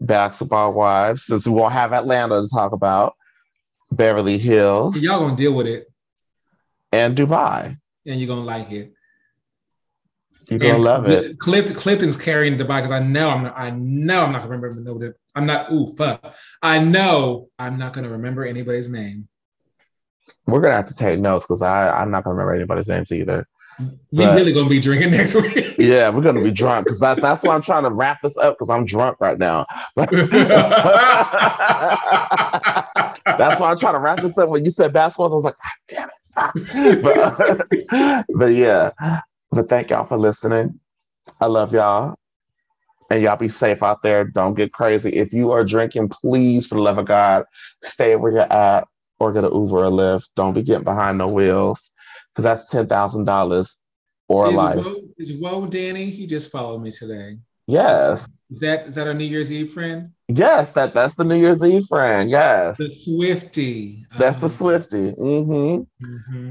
Basketball 0.00 0.74
Wives, 0.74 1.24
since 1.24 1.48
we 1.48 1.54
won't 1.54 1.72
have 1.72 1.92
Atlanta 1.92 2.42
to 2.42 2.48
talk 2.48 2.72
about, 2.72 3.14
Beverly 3.90 4.38
Hills, 4.38 5.02
Y'all 5.02 5.20
gonna 5.20 5.36
deal 5.36 5.54
with 5.54 5.66
it, 5.66 5.88
and 6.94 7.16
Dubai. 7.16 7.76
and 8.06 8.20
you're 8.20 8.28
gonna 8.28 8.42
like 8.56 8.70
it. 8.70 8.92
You're 10.50 10.58
gonna 10.58 10.74
And 10.74 10.82
love 10.84 11.08
it. 11.08 11.38
Clifton, 11.38 11.74
Clifton's 11.74 12.18
carrying 12.18 12.58
Dubai 12.58 12.80
because 12.82 12.92
I 12.92 12.98
know 13.00 13.30
I'm 13.30 13.44
not. 13.44 13.54
I 13.56 13.70
know 13.70 14.20
I'm 14.24 14.32
not 14.32 14.42
gonna 14.42 14.58
remember. 14.58 14.80
No, 14.80 15.12
I'm 15.34 15.46
not. 15.46 15.72
Ooh, 15.72 15.86
fuck. 15.96 16.34
I 16.62 16.78
know 16.80 17.48
I'm 17.58 17.78
not 17.78 17.94
gonna 17.94 18.10
remember 18.10 18.44
anybody's 18.44 18.90
name. 18.90 19.26
We're 20.46 20.60
gonna 20.60 20.76
have 20.76 20.84
to 20.86 20.94
take 20.94 21.18
notes 21.20 21.46
because 21.46 21.62
I 21.62 21.90
I'm 21.98 22.10
not 22.10 22.24
gonna 22.24 22.34
remember 22.36 22.54
anybody's 22.54 22.88
names 22.88 23.10
either. 23.12 23.46
We 24.12 24.24
But- 24.24 24.36
really 24.36 24.52
gonna 24.52 24.68
be 24.68 24.80
drinking 24.80 25.10
next 25.12 25.34
week. 25.42 25.76
Yeah, 25.78 26.10
we're 26.10 26.22
gonna 26.22 26.42
be 26.42 26.50
drunk 26.52 26.84
because 26.86 27.00
that, 27.00 27.20
that's 27.20 27.42
why 27.42 27.54
I'm 27.54 27.62
trying 27.62 27.82
to 27.84 27.90
wrap 27.90 28.20
this 28.22 28.36
up 28.36 28.54
because 28.54 28.70
I'm 28.70 28.84
drunk 28.84 29.16
right 29.20 29.38
now. 29.38 29.64
That's 33.24 33.60
why 33.60 33.70
I'm 33.70 33.78
trying 33.78 33.94
to 33.94 34.00
wrap 34.00 34.20
this 34.20 34.36
up. 34.38 34.50
When 34.50 34.64
you 34.64 34.70
said 34.70 34.92
basketball, 34.92 35.32
I 35.32 35.34
was 35.34 35.44
like, 35.44 35.56
God 35.56 35.72
damn 35.88 36.08
it. 36.08 36.14
But, 37.02 38.26
but 38.34 38.52
yeah, 38.52 38.90
but 39.52 39.68
thank 39.68 39.90
y'all 39.90 40.04
for 40.04 40.16
listening. 40.16 40.80
I 41.40 41.46
love 41.46 41.72
y'all. 41.72 42.16
And 43.10 43.22
y'all 43.22 43.36
be 43.36 43.48
safe 43.48 43.82
out 43.82 44.02
there. 44.02 44.24
Don't 44.24 44.54
get 44.54 44.72
crazy. 44.72 45.10
If 45.10 45.32
you 45.32 45.52
are 45.52 45.64
drinking, 45.64 46.08
please, 46.08 46.66
for 46.66 46.74
the 46.74 46.80
love 46.82 46.98
of 46.98 47.06
God, 47.06 47.44
stay 47.82 48.16
where 48.16 48.32
you're 48.32 48.52
at 48.52 48.88
or 49.20 49.32
get 49.32 49.44
an 49.44 49.52
Uber 49.52 49.84
or 49.84 49.90
Lyft. 49.90 50.30
Don't 50.34 50.54
be 50.54 50.62
getting 50.62 50.84
behind 50.84 51.18
no 51.18 51.28
wheels 51.28 51.90
because 52.34 52.44
that's 52.44 52.74
$10,000 52.74 53.76
or 54.28 54.46
a 54.46 54.48
Is 54.48 54.54
life. 54.54 54.86
Is 55.18 55.38
Woe 55.38 55.66
Danny? 55.66 56.06
He 56.06 56.26
just 56.26 56.50
followed 56.50 56.82
me 56.82 56.90
today. 56.90 57.38
Yes. 57.66 58.28
Is 58.50 58.60
that 58.60 58.86
is 58.88 58.94
that 58.96 59.06
our 59.06 59.14
New 59.14 59.24
Year's 59.24 59.52
Eve 59.52 59.72
friend? 59.72 60.13
Yes, 60.28 60.70
that, 60.72 60.94
that's 60.94 61.16
the 61.16 61.24
New 61.24 61.36
Year's 61.36 61.62
Eve 61.64 61.84
friend. 61.86 62.30
Yes. 62.30 62.78
The 62.78 62.88
Swifty. 62.88 64.06
That's 64.18 64.38
the 64.38 64.46
Oh, 64.46 64.48
Swifty. 64.48 65.10
hmm 65.10 65.82
mm-hmm. 66.02 66.50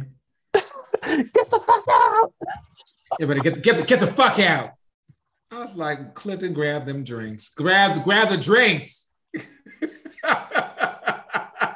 Get 0.54 1.50
the 1.50 1.60
fuck 1.66 1.84
out. 1.90 2.34
Everybody 3.20 3.42
get 3.50 3.62
get 3.64 3.78
the, 3.78 3.84
get 3.84 4.00
the 4.00 4.08
fuck 4.08 4.40
out. 4.40 4.72
I 5.52 5.60
was 5.60 5.76
like, 5.76 6.14
Clifton, 6.16 6.54
grab 6.54 6.86
them 6.86 7.04
drinks. 7.04 7.50
Grab 7.50 8.04
grab 8.04 8.30
the 8.30 8.38
drinks. 8.38 9.10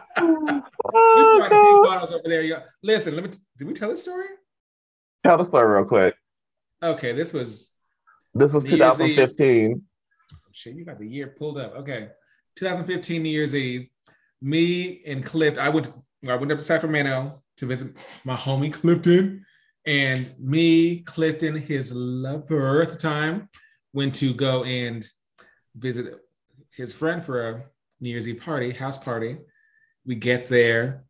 Oh, 0.09 1.39
the 1.41 1.49
big 1.49 1.83
bottles 1.83 2.11
over 2.11 2.23
there. 2.27 2.41
y'all. 2.43 2.63
Listen, 2.83 3.15
let 3.15 3.23
me. 3.25 3.31
Did 3.57 3.67
we 3.67 3.73
tell 3.73 3.89
this 3.89 4.01
story? 4.01 4.25
Tell 5.25 5.37
the 5.37 5.43
story 5.45 5.75
real 5.79 5.85
quick. 5.85 6.15
Okay, 6.81 7.11
this 7.11 7.33
was 7.33 7.71
This 8.33 8.53
was 8.53 8.65
New 8.71 8.77
Year's 8.77 9.01
Eve. 9.01 9.15
2015. 9.15 9.81
Shit. 10.51 10.75
You 10.75 10.85
got 10.85 10.99
the 10.99 11.07
year 11.07 11.35
pulled 11.37 11.57
up. 11.57 11.75
Okay, 11.75 12.09
2015 12.55 13.23
New 13.23 13.29
Year's 13.29 13.55
Eve. 13.55 13.87
Me 14.41 15.01
and 15.05 15.23
Clifton. 15.23 15.63
I 15.63 15.69
went. 15.69 15.91
I 16.27 16.35
went 16.35 16.51
up 16.51 16.57
to 16.57 16.63
Sacramento 16.63 17.41
to 17.57 17.65
visit 17.65 17.95
my 18.23 18.35
homie 18.35 18.73
Clifton, 18.73 19.45
and 19.85 20.33
me, 20.39 20.99
Clifton, 21.01 21.55
his 21.55 21.91
lover 21.93 22.81
at 22.81 22.89
the 22.89 22.97
time, 22.97 23.49
went 23.93 24.15
to 24.15 24.33
go 24.33 24.63
and 24.63 25.05
visit 25.75 26.15
his 26.71 26.93
friend 26.93 27.23
for 27.23 27.49
a 27.49 27.63
New 27.99 28.09
Year's 28.09 28.27
Eve 28.27 28.41
party, 28.41 28.71
house 28.71 28.97
party. 28.97 29.37
We 30.05 30.15
get 30.15 30.47
there, 30.47 31.05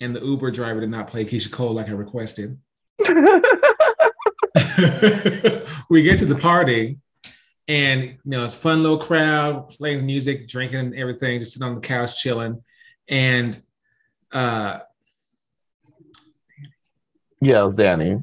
and 0.00 0.14
the 0.14 0.24
Uber 0.24 0.50
driver 0.50 0.80
did 0.80 0.90
not 0.90 1.08
play 1.08 1.24
Keyshia 1.24 1.52
Cole 1.52 1.72
like 1.72 1.88
I 1.88 1.92
requested. 1.92 2.58
we 5.90 6.02
get 6.02 6.18
to 6.18 6.26
the 6.26 6.38
party 6.40 6.98
and 7.68 8.02
you 8.02 8.18
know 8.24 8.44
it's 8.44 8.54
a 8.54 8.58
fun 8.58 8.82
little 8.82 8.98
crowd 8.98 9.70
playing 9.70 10.04
music 10.04 10.46
drinking 10.46 10.78
and 10.80 10.94
everything 10.94 11.38
just 11.40 11.52
sitting 11.52 11.66
on 11.66 11.74
the 11.74 11.80
couch 11.80 12.20
chilling 12.20 12.62
and 13.08 13.58
uh 14.32 14.78
yeah, 17.40 17.60
it 17.60 17.64
was 17.64 17.74
Danny. 17.74 18.18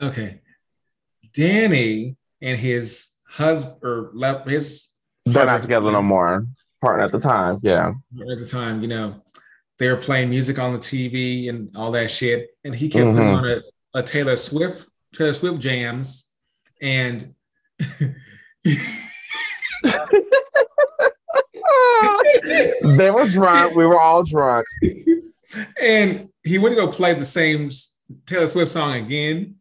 okay 0.00 0.40
danny 1.32 2.16
and 2.40 2.58
his 2.58 3.10
husband 3.28 3.76
or 3.82 4.10
le- 4.12 4.44
his 4.48 4.92
They're 5.26 5.46
not 5.46 5.62
together 5.62 5.90
no 5.90 6.02
more. 6.02 6.46
Partner 6.80 7.02
at 7.04 7.12
the 7.12 7.18
time. 7.18 7.58
Yeah. 7.62 7.88
at 7.88 8.38
the 8.38 8.46
time 8.48 8.82
you 8.82 8.88
know 8.88 9.22
they 9.78 9.88
were 9.88 9.96
playing 9.96 10.30
music 10.30 10.58
on 10.58 10.72
the 10.72 10.78
tv 10.78 11.48
and 11.48 11.74
all 11.76 11.90
that 11.92 12.10
shit 12.10 12.50
and 12.64 12.74
he 12.74 12.88
kept 12.88 13.04
putting 13.06 13.16
Mhm. 13.30 13.36
on 13.38 13.44
a, 13.48 13.62
a 13.98 14.02
taylor 14.02 14.36
swift 14.36 14.88
taylor 15.12 15.32
swift 15.32 15.58
jams 15.60 16.32
and 16.82 17.34
they 22.82 23.10
were 23.10 23.26
drunk. 23.26 23.74
We 23.74 23.86
were 23.86 24.00
all 24.00 24.22
drunk. 24.22 24.66
and 25.82 26.28
he 26.44 26.58
went 26.58 26.74
to 26.74 26.80
go 26.80 26.88
play 26.88 27.14
the 27.14 27.24
same 27.24 27.70
Taylor 28.26 28.46
Swift 28.46 28.70
song 28.70 28.94
again. 28.94 29.56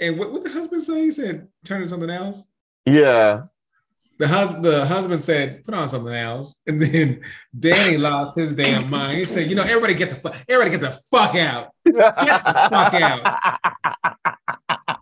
And 0.00 0.18
what 0.18 0.32
what 0.32 0.42
the 0.42 0.50
husband 0.50 0.82
say? 0.82 1.02
He 1.02 1.10
said, 1.10 1.48
"Turn 1.64 1.80
to 1.80 1.88
something 1.88 2.10
else." 2.10 2.44
Yeah. 2.86 3.42
The 4.18 4.28
husband 4.28 4.64
the 4.64 4.86
husband 4.86 5.22
said, 5.22 5.64
"Put 5.64 5.74
on 5.74 5.88
something 5.88 6.14
else." 6.14 6.60
And 6.66 6.80
then 6.80 7.20
Danny 7.58 7.98
lost 7.98 8.38
his 8.38 8.54
damn 8.54 8.88
mind. 8.88 9.18
He 9.18 9.26
said, 9.26 9.48
"You 9.50 9.56
know, 9.56 9.62
everybody 9.62 9.94
get 9.94 10.10
the 10.10 10.16
fuck, 10.16 10.36
everybody 10.48 10.70
get 10.70 10.80
the 10.80 10.98
fuck 11.10 11.34
out." 11.34 11.72
Get 11.84 11.94
the 11.94 12.68
fuck 12.70 12.94
out. 12.94 14.34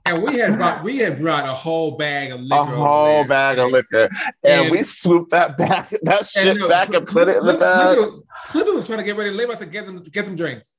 And 0.06 0.22
we 0.22 0.38
had 0.38 0.56
brought 0.56 0.84
we 0.84 0.98
had 0.98 1.18
brought 1.20 1.44
a 1.44 1.52
whole 1.52 1.96
bag 1.96 2.30
of 2.30 2.40
liquor. 2.40 2.62
A 2.62 2.64
whole 2.66 3.24
bag 3.24 3.58
of 3.58 3.70
liquor. 3.72 4.08
And, 4.44 4.62
And- 4.62 4.70
we 4.70 4.82
swooped 4.82 5.30
that 5.32 5.58
back, 5.58 5.90
that 6.02 6.24
shit 6.24 6.56
no, 6.56 6.68
back 6.68 6.94
and 6.94 7.06
put 7.06 7.28
it 7.28 7.38
in 7.38 7.46
the 7.46 7.58
bag. 7.58 7.98
Clip- 7.98 8.14
Clip 8.48 8.66
was 8.74 8.86
trying 8.86 8.98
to 8.98 9.04
get 9.04 9.16
ready 9.16 9.30
to 9.30 9.36
leave. 9.36 9.50
I 9.50 9.54
said, 9.54 9.72
"Get 9.72 9.86
them, 9.86 10.02
get 10.02 10.24
them 10.24 10.36
drinks." 10.36 10.76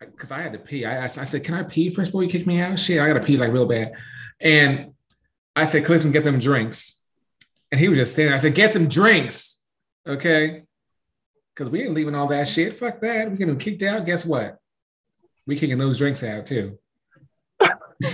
Because 0.00 0.30
I 0.30 0.40
had 0.40 0.52
to 0.52 0.58
pee. 0.58 0.84
I, 0.84 1.00
I, 1.00 1.04
I 1.04 1.06
said, 1.08 1.44
"Can 1.44 1.54
I 1.54 1.62
pee 1.64 1.90
first 1.90 2.10
before 2.10 2.22
you 2.22 2.30
kick 2.30 2.46
me 2.46 2.60
out?" 2.60 2.78
Shit, 2.78 3.00
I 3.00 3.06
gotta 3.08 3.20
pee 3.20 3.36
like 3.36 3.52
real 3.52 3.66
bad. 3.66 3.92
And 4.40 4.94
I 5.54 5.64
said, 5.64 5.84
"Clifton, 5.84 6.12
get 6.12 6.24
them 6.24 6.38
drinks." 6.38 7.00
And 7.70 7.78
he 7.80 7.88
was 7.88 7.98
just 7.98 8.14
saying, 8.14 8.32
"I 8.32 8.38
said, 8.38 8.54
get 8.54 8.72
them 8.72 8.88
drinks, 8.88 9.62
okay?" 10.06 10.62
Because 11.54 11.68
we 11.68 11.82
ain't 11.82 11.92
leaving 11.94 12.14
all 12.14 12.28
that 12.28 12.48
shit. 12.48 12.78
Fuck 12.78 13.00
that. 13.02 13.30
We 13.30 13.36
getting 13.36 13.58
kicked 13.58 13.82
out. 13.82 14.06
Guess 14.06 14.24
what? 14.24 14.58
We 15.46 15.56
kicking 15.58 15.76
those 15.78 15.98
drinks 15.98 16.22
out 16.22 16.46
too. 16.46 16.78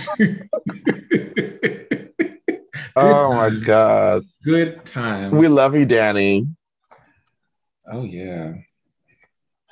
Oh 2.97 3.33
my. 3.33 3.49
God. 3.49 4.23
Good 4.43 4.85
times. 4.85 5.33
We 5.33 5.49
love 5.49 5.75
you, 5.75 5.85
Danny. 5.85 6.47
Oh 7.91 8.03
yeah. 8.03 8.53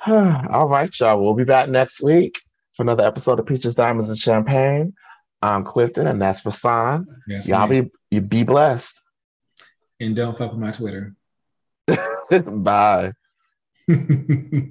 All 0.06 0.68
right, 0.68 0.90
y'all. 1.00 1.22
We'll 1.22 1.32
be 1.34 1.44
back 1.44 1.70
next 1.70 2.02
week 2.02 2.38
for 2.74 2.82
another 2.82 3.04
episode 3.06 3.40
of 3.40 3.46
Peaches, 3.46 3.74
Diamonds, 3.74 4.10
and 4.10 4.18
Champagne. 4.18 4.92
I'm 5.40 5.64
Clifton, 5.64 6.06
and 6.06 6.20
that's 6.20 6.42
Fasan. 6.42 7.06
Yes, 7.26 7.48
Y'all 7.48 7.66
ma'am. 7.66 7.84
be 7.84 7.90
you 8.10 8.20
be 8.20 8.44
blessed. 8.44 9.00
and 10.00 10.14
don't 10.14 10.36
fuck 10.36 10.50
with 10.52 10.60
my 10.60 10.70
Twitter. 10.70 11.14
Bye. 12.46 13.12